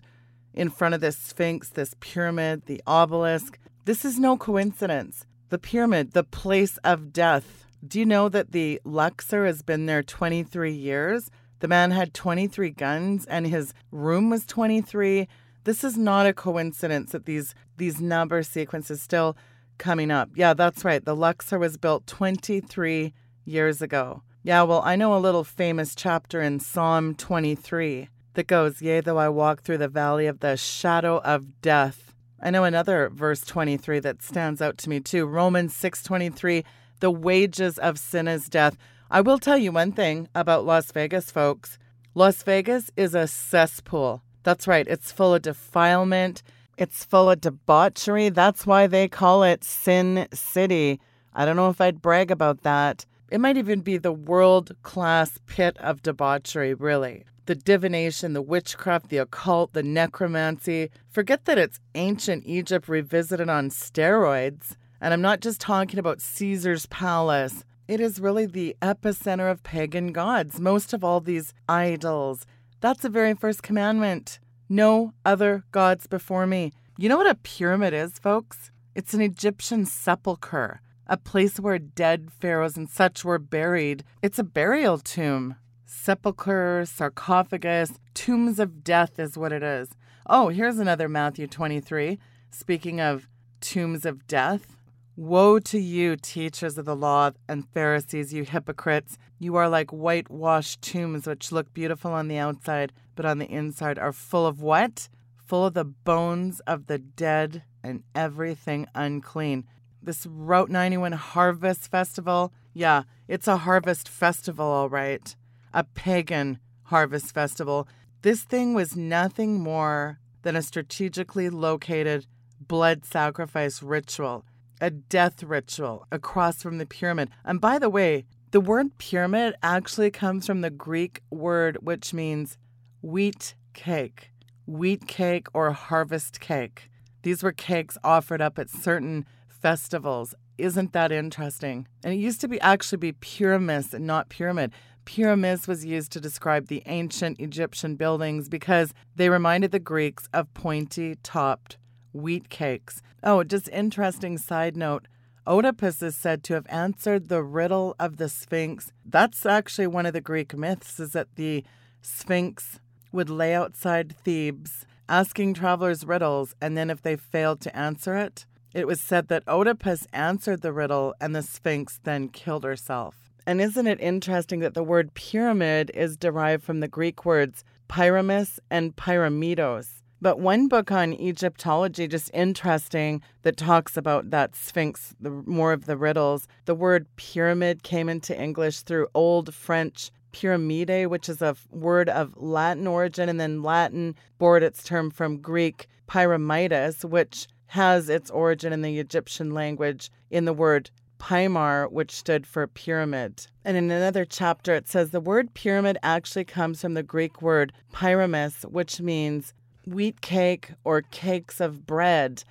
in 0.53 0.69
front 0.69 0.93
of 0.93 1.01
this 1.01 1.17
Sphinx, 1.17 1.69
this 1.69 1.95
pyramid, 1.99 2.67
the 2.67 2.81
obelisk, 2.85 3.57
this 3.87 4.03
is 4.03 4.19
no 4.19 4.35
coincidence. 4.35 5.25
The 5.47 5.57
pyramid, 5.57 6.11
the 6.11 6.25
place 6.25 6.75
of 6.83 7.13
death. 7.13 7.65
Do 7.87 7.99
you 7.99 8.05
know 8.05 8.27
that 8.27 8.51
the 8.51 8.81
Luxor 8.83 9.45
has 9.45 9.61
been 9.61 9.85
there 9.85 10.03
23 10.03 10.73
years? 10.73 11.31
The 11.59 11.69
man 11.69 11.91
had 11.91 12.13
23 12.13 12.71
guns 12.71 13.25
and 13.27 13.47
his 13.47 13.73
room 13.89 14.29
was 14.29 14.45
23. 14.45 15.29
This 15.63 15.85
is 15.85 15.97
not 15.97 16.25
a 16.25 16.33
coincidence 16.33 17.13
that 17.13 17.25
these 17.25 17.55
these 17.77 18.01
number 18.01 18.43
sequences 18.43 19.01
still 19.01 19.37
coming 19.77 20.11
up. 20.11 20.31
Yeah, 20.35 20.53
that's 20.53 20.83
right. 20.83 21.05
The 21.05 21.15
Luxor 21.15 21.57
was 21.57 21.77
built 21.77 22.05
23 22.07 23.13
years 23.45 23.81
ago. 23.81 24.21
Yeah, 24.43 24.63
well, 24.63 24.81
I 24.83 24.97
know 24.97 25.15
a 25.15 25.25
little 25.25 25.45
famous 25.45 25.95
chapter 25.95 26.41
in 26.41 26.59
Psalm 26.59 27.15
23 27.15 28.09
that 28.33 28.47
goes, 28.47 28.81
Yea, 28.81 28.99
though 28.99 29.17
I 29.17 29.29
walk 29.29 29.61
through 29.61 29.77
the 29.77 29.87
valley 29.87 30.27
of 30.27 30.41
the 30.41 30.57
shadow 30.57 31.19
of 31.19 31.61
death. 31.61 32.06
I 32.41 32.51
know 32.51 32.63
another 32.63 33.09
verse 33.09 33.41
23 33.41 33.99
that 33.99 34.21
stands 34.21 34.61
out 34.61 34.77
to 34.79 34.89
me 34.89 34.99
too. 34.99 35.25
Romans 35.25 35.73
6:23, 35.73 36.63
the 36.99 37.11
wages 37.11 37.77
of 37.79 37.97
sin 37.97 38.27
is 38.27 38.49
death. 38.49 38.77
I 39.09 39.21
will 39.21 39.39
tell 39.39 39.57
you 39.57 39.71
one 39.71 39.91
thing 39.91 40.27
about 40.35 40.65
Las 40.65 40.91
Vegas, 40.91 41.31
folks. 41.31 41.79
Las 42.13 42.43
Vegas 42.43 42.91
is 42.95 43.15
a 43.15 43.27
cesspool. 43.27 44.21
That's 44.43 44.67
right, 44.67 44.87
it's 44.87 45.11
full 45.11 45.33
of 45.33 45.41
defilement, 45.41 46.43
it's 46.77 47.03
full 47.03 47.29
of 47.29 47.41
debauchery. 47.41 48.29
That's 48.29 48.67
why 48.67 48.87
they 48.87 49.07
call 49.07 49.43
it 49.43 49.63
Sin 49.63 50.27
City. 50.31 50.99
I 51.33 51.45
don't 51.45 51.55
know 51.55 51.69
if 51.69 51.81
I'd 51.81 52.01
brag 52.01 52.31
about 52.31 52.61
that. 52.61 53.05
It 53.29 53.39
might 53.41 53.57
even 53.57 53.81
be 53.81 53.97
the 53.97 54.13
world 54.13 54.71
class 54.83 55.39
pit 55.47 55.75
of 55.79 56.01
debauchery, 56.01 56.73
really. 56.73 57.25
The 57.47 57.55
divination, 57.55 58.33
the 58.33 58.41
witchcraft, 58.41 59.09
the 59.09 59.17
occult, 59.17 59.73
the 59.73 59.81
necromancy. 59.81 60.91
Forget 61.09 61.45
that 61.45 61.57
it's 61.57 61.79
ancient 61.95 62.43
Egypt 62.45 62.87
revisited 62.87 63.49
on 63.49 63.69
steroids. 63.69 64.75
And 65.01 65.13
I'm 65.13 65.21
not 65.21 65.39
just 65.39 65.59
talking 65.59 65.97
about 65.97 66.21
Caesar's 66.21 66.85
palace. 66.87 67.63
It 67.87 67.99
is 67.99 68.19
really 68.19 68.45
the 68.45 68.75
epicenter 68.81 69.49
of 69.49 69.63
pagan 69.63 70.11
gods. 70.11 70.59
Most 70.59 70.93
of 70.93 71.03
all 71.03 71.21
these 71.21 71.53
idols. 71.69 72.45
That's 72.81 73.01
the 73.01 73.09
very 73.09 73.33
first 73.33 73.63
commandment. 73.63 74.39
No 74.67 75.13
other 75.25 75.63
gods 75.71 76.05
before 76.05 76.45
me. 76.45 76.73
You 76.97 77.07
know 77.09 77.17
what 77.17 77.29
a 77.29 77.35
pyramid 77.35 77.93
is, 77.93 78.19
folks? 78.19 78.71
It's 78.93 79.13
an 79.13 79.21
Egyptian 79.21 79.85
sepulchre 79.85 80.81
a 81.09 81.17
place 81.17 81.59
where 81.59 81.79
dead 81.79 82.29
pharaohs 82.39 82.77
and 82.77 82.89
such 82.89 83.23
were 83.23 83.39
buried. 83.39 84.03
It's 84.21 84.39
a 84.39 84.43
burial 84.43 84.97
tomb. 84.97 85.55
Sepulchre, 85.89 86.83
sarcophagus, 86.85 87.93
tombs 88.13 88.59
of 88.59 88.83
death 88.83 89.17
is 89.17 89.37
what 89.37 89.53
it 89.53 89.63
is. 89.63 89.89
Oh, 90.29 90.49
here's 90.49 90.79
another 90.79 91.07
Matthew 91.07 91.47
23. 91.47 92.19
Speaking 92.51 92.99
of 92.99 93.29
tombs 93.61 94.05
of 94.05 94.27
death. 94.27 94.75
Woe 95.15 95.59
to 95.59 95.79
you, 95.79 96.17
teachers 96.17 96.77
of 96.77 96.83
the 96.83 96.95
law 96.95 97.31
and 97.47 97.67
Pharisees, 97.69 98.33
you 98.33 98.43
hypocrites! 98.43 99.17
You 99.39 99.55
are 99.55 99.69
like 99.69 99.91
whitewashed 99.91 100.81
tombs 100.81 101.25
which 101.25 101.53
look 101.53 101.73
beautiful 101.73 102.11
on 102.11 102.27
the 102.27 102.37
outside, 102.37 102.91
but 103.15 103.25
on 103.25 103.39
the 103.39 103.49
inside 103.49 103.97
are 103.97 104.11
full 104.11 104.45
of 104.45 104.61
what? 104.61 105.07
Full 105.37 105.65
of 105.65 105.73
the 105.73 105.85
bones 105.85 106.59
of 106.67 106.87
the 106.87 106.97
dead 106.99 107.63
and 107.81 108.03
everything 108.13 108.87
unclean 108.93 109.65
this 110.07 110.25
Route 110.25 110.69
91 110.69 111.11
Harvest 111.13 111.89
Festival. 111.89 112.53
Yeah, 112.73 113.03
it's 113.27 113.47
a 113.47 113.57
harvest 113.57 114.07
festival, 114.07 114.65
all 114.65 114.89
right. 114.89 115.35
A 115.77 115.83
pagan 115.83 116.57
harvest 116.85 117.35
festival. 117.35 117.87
This 118.23 118.41
thing 118.41 118.73
was 118.73 118.97
nothing 118.97 119.61
more 119.61 120.19
than 120.41 120.55
a 120.55 120.63
strategically 120.63 121.51
located 121.51 122.25
blood 122.59 123.05
sacrifice 123.05 123.83
ritual, 123.83 124.43
a 124.81 124.89
death 124.89 125.43
ritual 125.43 126.07
across 126.11 126.63
from 126.63 126.79
the 126.79 126.87
pyramid. 126.87 127.29
And 127.45 127.61
by 127.61 127.77
the 127.77 127.91
way, 127.91 128.25
the 128.49 128.59
word 128.59 128.97
pyramid 128.97 129.53
actually 129.61 130.09
comes 130.09 130.47
from 130.47 130.61
the 130.61 130.71
Greek 130.71 131.21
word 131.29 131.77
which 131.83 132.11
means 132.11 132.57
wheat 133.03 133.53
cake, 133.75 134.31
wheat 134.65 135.05
cake 135.05 135.45
or 135.53 135.73
harvest 135.73 136.39
cake. 136.39 136.89
These 137.21 137.43
were 137.43 137.51
cakes 137.51 137.99
offered 138.03 138.41
up 138.41 138.57
at 138.57 138.71
certain 138.71 139.27
festivals. 139.47 140.33
Isn't 140.57 140.93
that 140.93 141.11
interesting? 141.11 141.87
And 142.03 142.15
it 142.15 142.17
used 142.17 142.41
to 142.41 142.47
be 142.47 142.59
actually 142.61 142.97
be 142.97 143.13
pyramis 143.13 143.93
and 143.93 144.07
not 144.07 144.29
pyramid. 144.29 144.71
Pyramis 145.07 145.69
was 145.69 145.85
used 145.85 146.11
to 146.11 146.19
describe 146.19 146.67
the 146.67 146.83
ancient 146.85 147.39
Egyptian 147.39 147.95
buildings 147.95 148.49
because 148.49 148.93
they 149.15 149.29
reminded 149.29 149.71
the 149.71 149.79
Greeks 149.79 150.27
of 150.33 150.53
pointy 150.53 151.15
topped 151.23 151.77
wheat 152.11 152.49
cakes. 152.49 153.01
Oh, 153.23 153.45
just 153.45 153.69
interesting 153.69 154.37
side 154.37 154.75
note. 154.75 155.07
Oedipus 155.47 156.03
is 156.03 156.17
said 156.17 156.43
to 156.43 156.55
have 156.55 156.67
answered 156.67 157.29
the 157.29 157.41
riddle 157.41 157.95
of 157.97 158.17
the 158.17 158.27
Sphinx. 158.27 158.91
That's 159.05 159.45
actually 159.45 159.87
one 159.87 160.05
of 160.05 160.11
the 160.11 160.19
Greek 160.19 160.53
myths 160.53 160.99
is 160.99 161.13
that 161.13 161.35
the 161.35 161.63
Sphinx 162.01 162.81
would 163.13 163.29
lay 163.29 163.55
outside 163.55 164.13
Thebes 164.25 164.85
asking 165.07 165.53
travelers 165.53 166.05
riddles 166.05 166.53
and 166.59 166.75
then 166.75 166.89
if 166.89 167.01
they 167.01 167.15
failed 167.15 167.61
to 167.61 167.73
answer 167.75 168.17
it, 168.17 168.45
it 168.73 168.85
was 168.85 168.99
said 168.99 169.29
that 169.29 169.47
Oedipus 169.47 170.05
answered 170.11 170.61
the 170.61 170.73
riddle 170.73 171.15
and 171.21 171.33
the 171.33 171.43
Sphinx 171.43 171.97
then 172.03 172.27
killed 172.27 172.65
herself. 172.65 173.26
And 173.47 173.61
isn't 173.61 173.87
it 173.87 174.01
interesting 174.01 174.59
that 174.59 174.73
the 174.73 174.83
word 174.83 175.13
pyramid 175.13 175.89
is 175.93 176.17
derived 176.17 176.65
from 176.65 176.81
the 176.81 176.87
Greek 176.89 177.23
words 177.23 177.63
pyramis 177.87 178.59
and 178.69 178.93
pyramidos? 178.97 180.03
But 180.21 180.41
one 180.41 180.67
book 180.67 180.91
on 180.91 181.13
Egyptology, 181.13 182.09
just 182.09 182.29
interesting, 182.33 183.21
that 183.43 183.55
talks 183.55 183.95
about 183.95 184.31
that 184.31 184.53
Sphinx, 184.53 185.15
the 185.21 185.29
more 185.29 185.71
of 185.71 185.85
the 185.85 185.95
riddles. 185.95 186.49
The 186.65 186.75
word 186.75 187.07
pyramid 187.15 187.83
came 187.83 188.09
into 188.09 188.37
English 188.37 188.81
through 188.81 189.07
Old 189.13 189.53
French 189.53 190.11
pyramide, 190.33 191.07
which 191.07 191.29
is 191.29 191.41
a 191.41 191.55
word 191.71 192.09
of 192.09 192.35
Latin 192.35 192.85
origin, 192.85 193.29
and 193.29 193.39
then 193.39 193.63
Latin 193.63 194.15
borrowed 194.39 194.63
its 194.63 194.83
term 194.83 195.09
from 195.09 195.37
Greek 195.37 195.87
pyramidas, 196.09 197.05
which 197.05 197.47
has 197.67 198.09
its 198.09 198.29
origin 198.29 198.73
in 198.73 198.81
the 198.81 198.99
Egyptian 198.99 199.51
language 199.51 200.11
in 200.29 200.43
the 200.43 200.53
word 200.53 200.91
Pymar, 201.19 201.91
which 201.91 202.11
stood 202.11 202.45
for 202.45 202.67
pyramid. 202.67 203.47
And 203.63 203.77
in 203.77 203.91
another 203.91 204.25
chapter, 204.25 204.73
it 204.73 204.87
says 204.87 205.11
the 205.11 205.19
word 205.19 205.53
pyramid 205.53 205.97
actually 206.03 206.45
comes 206.45 206.81
from 206.81 206.93
the 206.93 207.03
Greek 207.03 207.41
word 207.41 207.73
pyramis, 207.93 208.63
which 208.63 209.01
means 209.01 209.53
wheat 209.85 210.21
cake 210.21 210.71
or 210.83 211.01
cakes 211.01 211.59
of 211.59 211.85
bread. 211.85 212.43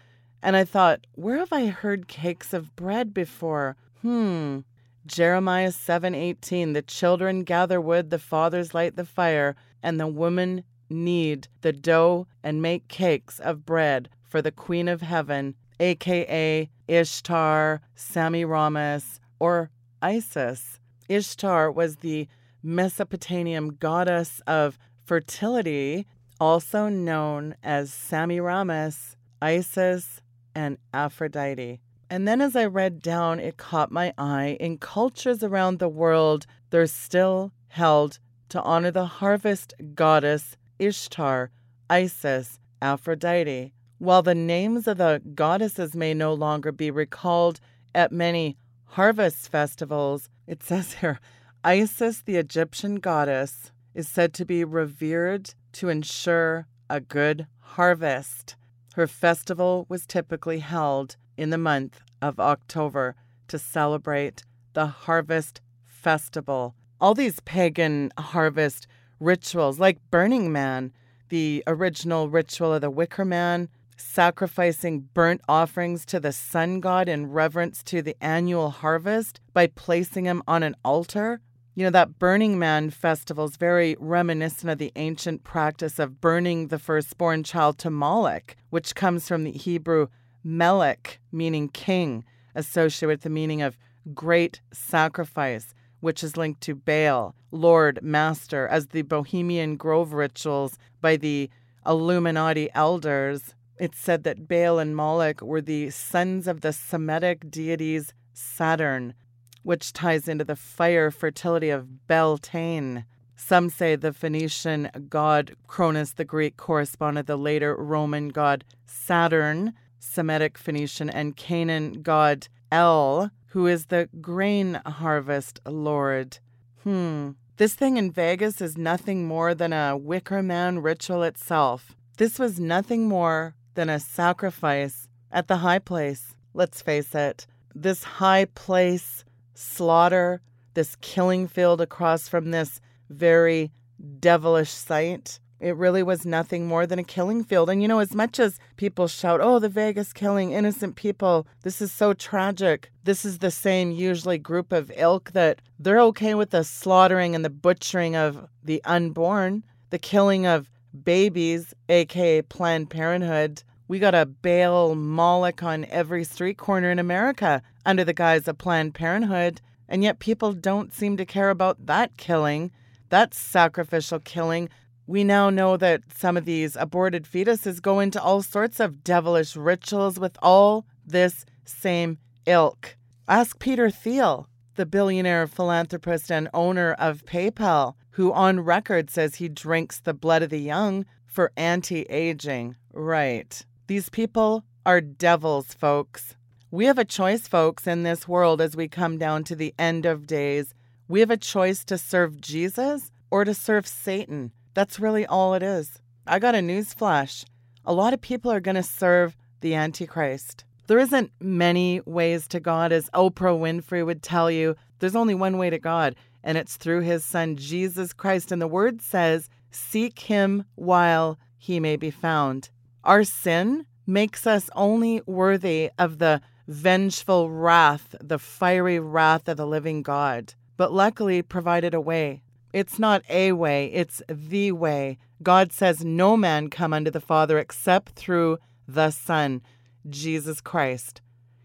And 0.42 0.56
I 0.56 0.64
thought, 0.64 1.06
where 1.14 1.38
have 1.38 1.52
I 1.52 1.66
heard 1.66 2.08
cakes 2.08 2.52
of 2.52 2.74
bread 2.76 3.12
before? 3.12 3.76
Hmm. 4.02 4.60
Jeremiah 5.06 5.70
7:18 5.70 6.72
The 6.72 6.82
children 6.82 7.44
gather 7.44 7.80
wood, 7.80 8.10
the 8.10 8.18
fathers 8.18 8.74
light 8.74 8.96
the 8.96 9.04
fire, 9.04 9.54
and 9.82 10.00
the 10.00 10.06
women 10.06 10.64
knead 10.90 11.48
the 11.60 11.72
dough 11.72 12.26
and 12.42 12.62
make 12.62 12.88
cakes 12.88 13.38
of 13.38 13.64
bread 13.64 14.08
for 14.24 14.42
the 14.42 14.50
Queen 14.50 14.88
of 14.88 15.02
Heaven, 15.02 15.54
aka 15.80 16.68
Ishtar, 16.88 17.80
Semiramis, 17.94 19.20
or 19.38 19.70
Isis. 20.00 20.80
Ishtar 21.08 21.70
was 21.70 21.96
the 21.96 22.28
Mesopotamian 22.62 23.68
goddess 23.68 24.40
of 24.46 24.78
fertility, 25.04 26.06
also 26.40 26.88
known 26.88 27.54
as 27.62 27.92
Semiramis, 27.92 29.16
Isis, 29.40 30.20
and 30.54 30.78
Aphrodite. 30.92 31.80
And 32.08 32.26
then 32.26 32.40
as 32.40 32.54
I 32.56 32.66
read 32.66 33.02
down, 33.02 33.40
it 33.40 33.56
caught 33.56 33.90
my 33.90 34.12
eye. 34.16 34.56
In 34.60 34.78
cultures 34.78 35.42
around 35.42 35.78
the 35.78 35.88
world, 35.88 36.46
they're 36.70 36.86
still 36.86 37.52
held 37.68 38.18
to 38.48 38.62
honor 38.62 38.90
the 38.90 39.06
harvest 39.06 39.74
goddess 39.94 40.56
Ishtar, 40.78 41.50
Isis, 41.88 42.58
Aphrodite. 42.80 43.72
While 43.98 44.22
the 44.22 44.34
names 44.34 44.86
of 44.86 44.98
the 44.98 45.22
goddesses 45.34 45.96
may 45.96 46.12
no 46.12 46.34
longer 46.34 46.70
be 46.70 46.90
recalled 46.90 47.60
at 47.94 48.12
many 48.12 48.58
harvest 48.84 49.50
festivals, 49.50 50.28
it 50.46 50.62
says 50.62 50.94
here 50.94 51.18
Isis, 51.64 52.20
the 52.20 52.36
Egyptian 52.36 52.96
goddess, 52.96 53.72
is 53.94 54.06
said 54.06 54.34
to 54.34 54.44
be 54.44 54.64
revered 54.64 55.54
to 55.72 55.88
ensure 55.88 56.66
a 56.90 57.00
good 57.00 57.46
harvest. 57.60 58.56
Her 58.94 59.06
festival 59.06 59.86
was 59.88 60.06
typically 60.06 60.58
held 60.58 61.16
in 61.38 61.50
the 61.50 61.58
month 61.58 62.00
of 62.20 62.38
October 62.38 63.14
to 63.48 63.58
celebrate 63.58 64.44
the 64.74 64.86
harvest 64.86 65.62
festival. 65.84 66.74
All 67.00 67.14
these 67.14 67.40
pagan 67.40 68.10
harvest 68.18 68.86
rituals, 69.20 69.80
like 69.80 69.98
Burning 70.10 70.52
Man, 70.52 70.92
the 71.30 71.64
original 71.66 72.28
ritual 72.28 72.74
of 72.74 72.82
the 72.82 72.90
Wicker 72.90 73.24
Man, 73.24 73.68
sacrificing 73.96 75.08
burnt 75.14 75.40
offerings 75.48 76.04
to 76.06 76.20
the 76.20 76.32
sun 76.32 76.80
god 76.80 77.08
in 77.08 77.26
reverence 77.26 77.82
to 77.82 78.02
the 78.02 78.16
annual 78.20 78.70
harvest 78.70 79.40
by 79.52 79.66
placing 79.66 80.24
him 80.24 80.42
on 80.46 80.62
an 80.62 80.76
altar. 80.84 81.40
You 81.74 81.84
know, 81.84 81.90
that 81.90 82.18
Burning 82.18 82.58
Man 82.58 82.90
festival 82.90 83.44
is 83.44 83.56
very 83.56 83.96
reminiscent 83.98 84.70
of 84.70 84.78
the 84.78 84.92
ancient 84.96 85.44
practice 85.44 85.98
of 85.98 86.20
burning 86.20 86.68
the 86.68 86.78
firstborn 86.78 87.42
child 87.42 87.76
to 87.78 87.90
Moloch, 87.90 88.56
which 88.70 88.94
comes 88.94 89.28
from 89.28 89.44
the 89.44 89.52
Hebrew 89.52 90.08
melech, 90.42 91.18
meaning 91.32 91.68
king, 91.68 92.24
associated 92.54 93.08
with 93.08 93.22
the 93.22 93.30
meaning 93.30 93.60
of 93.60 93.76
great 94.14 94.60
sacrifice, 94.72 95.74
which 96.00 96.22
is 96.22 96.36
linked 96.36 96.60
to 96.62 96.74
Baal, 96.74 97.34
Lord, 97.50 97.98
Master, 98.02 98.66
as 98.68 98.86
the 98.86 99.02
Bohemian 99.02 99.76
Grove 99.76 100.12
rituals 100.12 100.78
by 101.00 101.16
the 101.16 101.50
Illuminati 101.84 102.68
elders 102.74 103.54
it's 103.78 103.98
said 103.98 104.24
that 104.24 104.48
Baal 104.48 104.78
and 104.78 104.96
Moloch 104.96 105.42
were 105.42 105.60
the 105.60 105.90
sons 105.90 106.46
of 106.46 106.60
the 106.62 106.72
Semitic 106.72 107.50
deities 107.50 108.14
Saturn, 108.32 109.14
which 109.62 109.92
ties 109.92 110.28
into 110.28 110.44
the 110.44 110.56
fire 110.56 111.10
fertility 111.10 111.70
of 111.70 112.06
Beltane. 112.06 113.04
Some 113.36 113.68
say 113.68 113.96
the 113.96 114.12
Phoenician 114.12 114.90
god 115.08 115.56
Cronus 115.66 116.12
the 116.12 116.24
Greek 116.24 116.56
corresponded 116.56 117.26
the 117.26 117.36
later 117.36 117.76
Roman 117.76 118.30
god 118.30 118.64
Saturn, 118.86 119.74
Semitic 119.98 120.56
Phoenician, 120.56 121.10
and 121.10 121.36
Canaan 121.36 122.02
god 122.02 122.48
El, 122.72 123.30
who 123.48 123.66
is 123.66 123.86
the 123.86 124.08
grain 124.20 124.80
harvest 124.86 125.60
lord. 125.66 126.38
Hmm. 126.82 127.32
This 127.58 127.74
thing 127.74 127.96
in 127.96 128.10
Vegas 128.10 128.60
is 128.60 128.76
nothing 128.76 129.26
more 129.26 129.54
than 129.54 129.72
a 129.72 129.96
Wicker 129.96 130.42
Man 130.42 130.78
ritual 130.80 131.22
itself. 131.22 131.94
This 132.18 132.38
was 132.38 132.58
nothing 132.58 133.08
more 133.08 133.54
than 133.76 133.88
a 133.88 134.00
sacrifice 134.00 135.08
at 135.30 135.46
the 135.46 135.58
high 135.58 135.78
place. 135.78 136.34
Let's 136.52 136.82
face 136.82 137.14
it, 137.14 137.46
this 137.74 138.02
high 138.02 138.46
place 138.46 139.24
slaughter, 139.54 140.40
this 140.74 140.96
killing 141.00 141.46
field 141.46 141.80
across 141.80 142.28
from 142.28 142.50
this 142.50 142.80
very 143.08 143.70
devilish 144.18 144.70
site, 144.70 145.38
it 145.58 145.76
really 145.76 146.02
was 146.02 146.26
nothing 146.26 146.66
more 146.66 146.86
than 146.86 146.98
a 146.98 147.04
killing 147.04 147.42
field. 147.42 147.70
And 147.70 147.80
you 147.80 147.88
know, 147.88 147.98
as 147.98 148.14
much 148.14 148.38
as 148.38 148.58
people 148.76 149.08
shout, 149.08 149.40
oh, 149.40 149.58
the 149.58 149.68
Vegas 149.68 150.12
killing 150.12 150.52
innocent 150.52 150.96
people, 150.96 151.46
this 151.62 151.80
is 151.80 151.90
so 151.90 152.12
tragic. 152.12 152.90
This 153.04 153.24
is 153.24 153.38
the 153.38 153.50
same, 153.50 153.90
usually, 153.90 154.38
group 154.38 154.72
of 154.72 154.92
ilk 154.96 155.32
that 155.32 155.62
they're 155.78 156.00
okay 156.00 156.34
with 156.34 156.50
the 156.50 156.64
slaughtering 156.64 157.34
and 157.34 157.44
the 157.44 157.50
butchering 157.50 158.16
of 158.16 158.46
the 158.62 158.82
unborn, 158.84 159.64
the 159.90 159.98
killing 159.98 160.46
of 160.46 160.70
babies, 161.04 161.74
aka 161.88 162.42
Planned 162.42 162.90
Parenthood. 162.90 163.62
We 163.88 163.98
got 163.98 164.14
a 164.14 164.26
Baal 164.26 164.94
Moloch 164.94 165.62
on 165.62 165.84
every 165.86 166.24
street 166.24 166.58
corner 166.58 166.90
in 166.90 166.98
America 166.98 167.62
under 167.84 168.04
the 168.04 168.12
guise 168.12 168.48
of 168.48 168.58
Planned 168.58 168.94
Parenthood, 168.94 169.60
and 169.88 170.02
yet 170.02 170.18
people 170.18 170.52
don't 170.52 170.92
seem 170.92 171.16
to 171.16 171.24
care 171.24 171.50
about 171.50 171.86
that 171.86 172.16
killing, 172.16 172.72
that 173.10 173.32
sacrificial 173.32 174.18
killing. 174.18 174.68
We 175.06 175.22
now 175.22 175.50
know 175.50 175.76
that 175.76 176.02
some 176.12 176.36
of 176.36 176.44
these 176.44 176.74
aborted 176.74 177.24
fetuses 177.24 177.80
go 177.80 178.00
into 178.00 178.20
all 178.20 178.42
sorts 178.42 178.80
of 178.80 179.04
devilish 179.04 179.54
rituals 179.54 180.18
with 180.18 180.36
all 180.42 180.84
this 181.06 181.44
same 181.64 182.18
ilk. 182.46 182.96
Ask 183.28 183.58
Peter 183.60 183.90
Thiel, 183.90 184.48
the 184.74 184.86
billionaire 184.86 185.46
philanthropist 185.46 186.30
and 186.30 186.48
owner 186.52 186.92
of 186.92 187.24
PayPal, 187.24 187.94
who 188.16 188.32
on 188.32 188.60
record 188.60 189.10
says 189.10 189.34
he 189.34 189.46
drinks 189.46 190.00
the 190.00 190.14
blood 190.14 190.42
of 190.42 190.48
the 190.48 190.58
young 190.58 191.04
for 191.26 191.52
anti 191.54 192.00
aging. 192.04 192.74
Right. 192.94 193.62
These 193.88 194.08
people 194.08 194.64
are 194.86 195.02
devils, 195.02 195.74
folks. 195.74 196.34
We 196.70 196.86
have 196.86 196.96
a 196.96 197.04
choice, 197.04 197.46
folks, 197.46 197.86
in 197.86 198.04
this 198.04 198.26
world 198.26 198.62
as 198.62 198.74
we 198.74 198.88
come 198.88 199.18
down 199.18 199.44
to 199.44 199.54
the 199.54 199.74
end 199.78 200.06
of 200.06 200.26
days. 200.26 200.72
We 201.08 201.20
have 201.20 201.30
a 201.30 201.36
choice 201.36 201.84
to 201.84 201.98
serve 201.98 202.40
Jesus 202.40 203.10
or 203.30 203.44
to 203.44 203.52
serve 203.52 203.86
Satan. 203.86 204.50
That's 204.72 204.98
really 204.98 205.26
all 205.26 205.52
it 205.52 205.62
is. 205.62 206.00
I 206.26 206.38
got 206.38 206.54
a 206.54 206.62
news 206.62 206.94
flash. 206.94 207.44
A 207.84 207.92
lot 207.92 208.14
of 208.14 208.22
people 208.22 208.50
are 208.50 208.60
going 208.60 208.76
to 208.76 208.82
serve 208.82 209.36
the 209.60 209.74
Antichrist. 209.74 210.64
There 210.86 210.98
isn't 210.98 211.32
many 211.38 212.00
ways 212.06 212.48
to 212.48 212.60
God, 212.60 212.92
as 212.92 213.10
Oprah 213.10 213.60
Winfrey 213.60 214.06
would 214.06 214.22
tell 214.22 214.50
you. 214.50 214.74
There's 215.00 215.16
only 215.16 215.34
one 215.34 215.58
way 215.58 215.68
to 215.68 215.78
God, 215.78 216.16
and 216.42 216.56
it's 216.58 216.76
through 216.76 217.00
his 217.00 217.24
son 217.24 217.56
Jesus 217.56 218.12
Christ. 218.12 218.52
And 218.52 218.60
the 218.60 218.66
word 218.66 219.02
says, 219.02 219.48
Seek 219.70 220.18
him 220.20 220.64
while 220.74 221.38
he 221.58 221.80
may 221.80 221.96
be 221.96 222.10
found. 222.10 222.70
Our 223.04 223.24
sin 223.24 223.86
makes 224.06 224.46
us 224.46 224.70
only 224.74 225.20
worthy 225.26 225.90
of 225.98 226.18
the 226.18 226.40
vengeful 226.68 227.50
wrath, 227.50 228.14
the 228.20 228.38
fiery 228.38 228.98
wrath 228.98 229.48
of 229.48 229.56
the 229.56 229.66
living 229.66 230.02
God, 230.02 230.54
but 230.76 230.92
luckily 230.92 231.42
provided 231.42 231.94
a 231.94 232.00
way. 232.00 232.42
It's 232.72 232.98
not 232.98 233.22
a 233.28 233.52
way, 233.52 233.86
it's 233.86 234.22
the 234.28 234.72
way. 234.72 235.18
God 235.42 235.72
says 235.72 236.04
no 236.04 236.36
man 236.36 236.70
come 236.70 236.92
unto 236.92 237.10
the 237.10 237.20
Father 237.20 237.58
except 237.58 238.12
through 238.12 238.58
the 238.86 239.10
Son, 239.10 239.62
Jesus 240.08 240.60
Christ. 240.60 241.20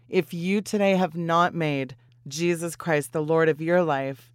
If 0.08 0.34
you 0.34 0.60
today 0.60 0.96
have 0.96 1.16
not 1.16 1.54
made 1.54 1.96
Jesus 2.28 2.76
Christ 2.76 3.12
the 3.12 3.22
Lord 3.22 3.48
of 3.48 3.60
your 3.60 3.82
life, 3.82 4.31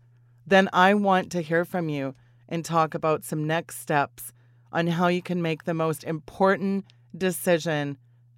then 0.48 0.70
I 0.72 0.94
want 0.94 1.30
to 1.34 1.42
hear 1.42 1.66
from 1.66 1.90
you 1.90 2.16
and 2.48 2.64
talk 2.64 2.96
about 2.96 3.26
some 3.26 3.46
next 3.46 3.80
steps 3.80 4.32
on 4.72 4.88
how 4.88 5.08
you 5.08 5.22
can 5.22 5.42
make 5.42 5.66
the 5.66 5.74
most 5.74 6.06
important 6.06 6.86
decision 7.16 7.98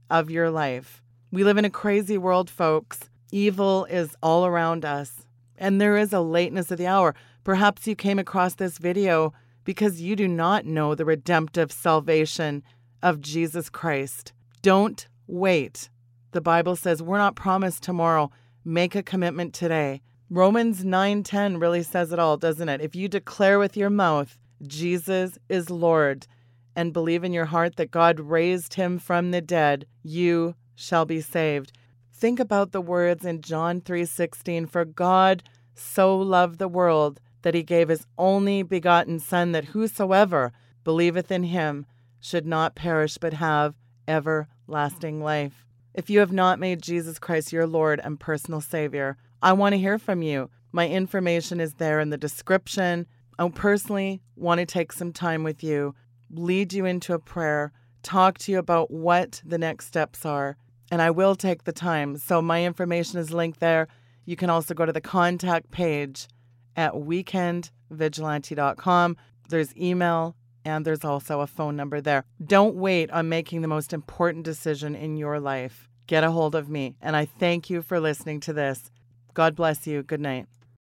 of 0.10 0.32
your 0.32 0.50
life. 0.50 1.04
We 1.32 1.44
live 1.44 1.58
in 1.58 1.66
a 1.66 1.70
crazy 1.70 2.18
world, 2.18 2.50
folks. 2.50 3.10
Evil 3.32 3.86
is 3.86 4.16
all 4.24 4.48
around 4.48 4.84
us, 4.84 5.28
and 5.56 5.80
there 5.80 5.96
is 5.96 6.12
a 6.12 6.22
lateness 6.22 6.72
of 6.72 6.80
the 6.80 6.88
hour. 6.88 7.14
Perhaps 7.44 7.86
you 7.86 7.96
came 7.96 8.18
across 8.18 8.56
this 8.56 8.80
video 8.80 9.32
because 9.64 10.02
you 10.02 10.16
do 10.16 10.28
not 10.28 10.66
know 10.66 10.96
the 10.96 11.06
redemptive 11.06 11.72
salvation 11.72 12.64
of 13.04 13.22
Jesus 13.22 13.70
Christ. 13.70 14.34
Don't 14.64 15.08
wait. 15.28 15.90
The 16.32 16.42
Bible 16.42 16.76
says 16.76 17.04
we're 17.04 17.20
not 17.20 17.36
promised 17.36 17.84
tomorrow. 17.84 18.32
Make 18.66 18.96
a 18.96 19.04
commitment 19.04 19.54
today. 19.54 20.02
Romans 20.32 20.86
9:10 20.86 21.60
really 21.60 21.82
says 21.82 22.12
it 22.14 22.20
all, 22.20 22.38
doesn't 22.38 22.70
it? 22.70 22.82
If 22.82 22.96
you 22.96 23.08
declare 23.08 23.58
with 23.58 23.76
your 23.76 23.90
mouth 23.90 24.38
Jesus 24.62 25.40
is 25.50 25.72
Lord 25.72 26.28
and 26.76 26.94
believe 26.94 27.24
in 27.24 27.34
your 27.34 27.46
heart 27.46 27.78
that 27.78 27.90
God 27.90 28.20
raised 28.20 28.76
him 28.76 29.00
from 29.00 29.32
the 29.32 29.42
dead, 29.42 29.88
you 30.04 30.54
shall 30.76 31.06
be 31.06 31.20
saved. 31.20 31.72
Think 32.14 32.40
about 32.40 32.74
the 32.74 32.82
words 32.82 33.26
in 33.26 33.42
John 33.42 33.82
3:16 33.82 34.68
for 34.68 34.86
God 34.86 35.42
so 35.74 36.16
loved 36.16 36.60
the 36.60 36.68
world 36.68 37.20
that 37.42 37.56
he 37.56 37.64
gave 37.64 37.90
his 37.90 38.06
only 38.16 38.62
begotten 38.62 39.18
son 39.18 39.52
that 39.54 39.66
whosoever 39.74 40.52
believeth 40.84 41.32
in 41.32 41.46
him 41.46 41.88
should 42.20 42.46
not 42.46 42.76
perish 42.76 43.18
but 43.18 43.34
have 43.34 43.74
everlasting 44.08 45.24
life. 45.24 45.66
If 45.96 46.08
you 46.08 46.20
have 46.20 46.32
not 46.32 46.60
made 46.60 46.84
Jesus 46.84 47.18
Christ 47.18 47.52
your 47.52 47.66
Lord 47.66 48.00
and 48.04 48.20
personal 48.20 48.62
Savior, 48.62 49.18
I 49.42 49.54
want 49.54 49.72
to 49.74 49.80
hear 49.80 49.98
from 49.98 50.22
you. 50.22 50.50
My 50.72 50.88
information 50.88 51.60
is 51.60 51.74
there 51.76 52.00
in 52.00 52.10
the 52.10 52.18
description. 52.18 53.08
I 53.38 53.48
personally 53.50 54.22
want 54.36 54.60
to 54.60 54.66
take 54.66 54.92
some 54.92 55.14
time 55.14 55.44
with 55.44 55.64
you, 55.64 55.94
lead 56.30 56.74
you 56.74 56.86
into 56.86 57.14
a 57.14 57.20
prayer, 57.20 57.72
talk 58.04 58.38
to 58.40 58.52
you 58.52 58.60
about 58.60 58.92
what 58.92 59.42
the 59.46 59.58
next 59.58 59.88
steps 59.88 60.26
are. 60.26 60.58
And 60.92 61.02
I 61.02 61.12
will 61.12 61.36
take 61.36 61.64
the 61.64 61.72
time. 61.72 62.18
So 62.18 62.42
my 62.42 62.66
information 62.66 63.18
is 63.20 63.32
linked 63.32 63.62
there. 63.62 63.88
You 64.26 64.36
can 64.36 64.50
also 64.50 64.74
go 64.74 64.86
to 64.86 64.92
the 64.92 65.00
contact 65.00 65.72
page 65.72 66.28
at 66.76 66.92
weekendvigilante.com. 66.94 69.18
There's 69.50 69.78
email 69.78 70.36
and 70.66 70.84
there's 70.86 71.06
also 71.06 71.40
a 71.40 71.48
phone 71.48 71.78
number 71.78 72.02
there. 72.02 72.26
Don't 72.44 72.76
wait 72.76 73.10
on 73.12 73.30
making 73.30 73.62
the 73.62 73.68
most 73.68 73.94
important 73.94 74.44
decision 74.44 74.96
in 74.96 75.16
your 75.16 75.40
life. 75.40 75.88
Get 76.08 76.24
a 76.24 76.32
hold 76.32 76.56
of 76.56 76.70
me. 76.70 76.96
And 77.02 77.16
I 77.16 77.26
thank 77.26 77.70
you 77.70 77.82
for 77.82 78.00
listening 78.00 78.40
to 78.42 78.54
this. 78.54 78.92
God 79.40 79.56
bless 79.56 79.88
you. 79.88 80.04
Good 80.04 80.20
night. 80.20 80.48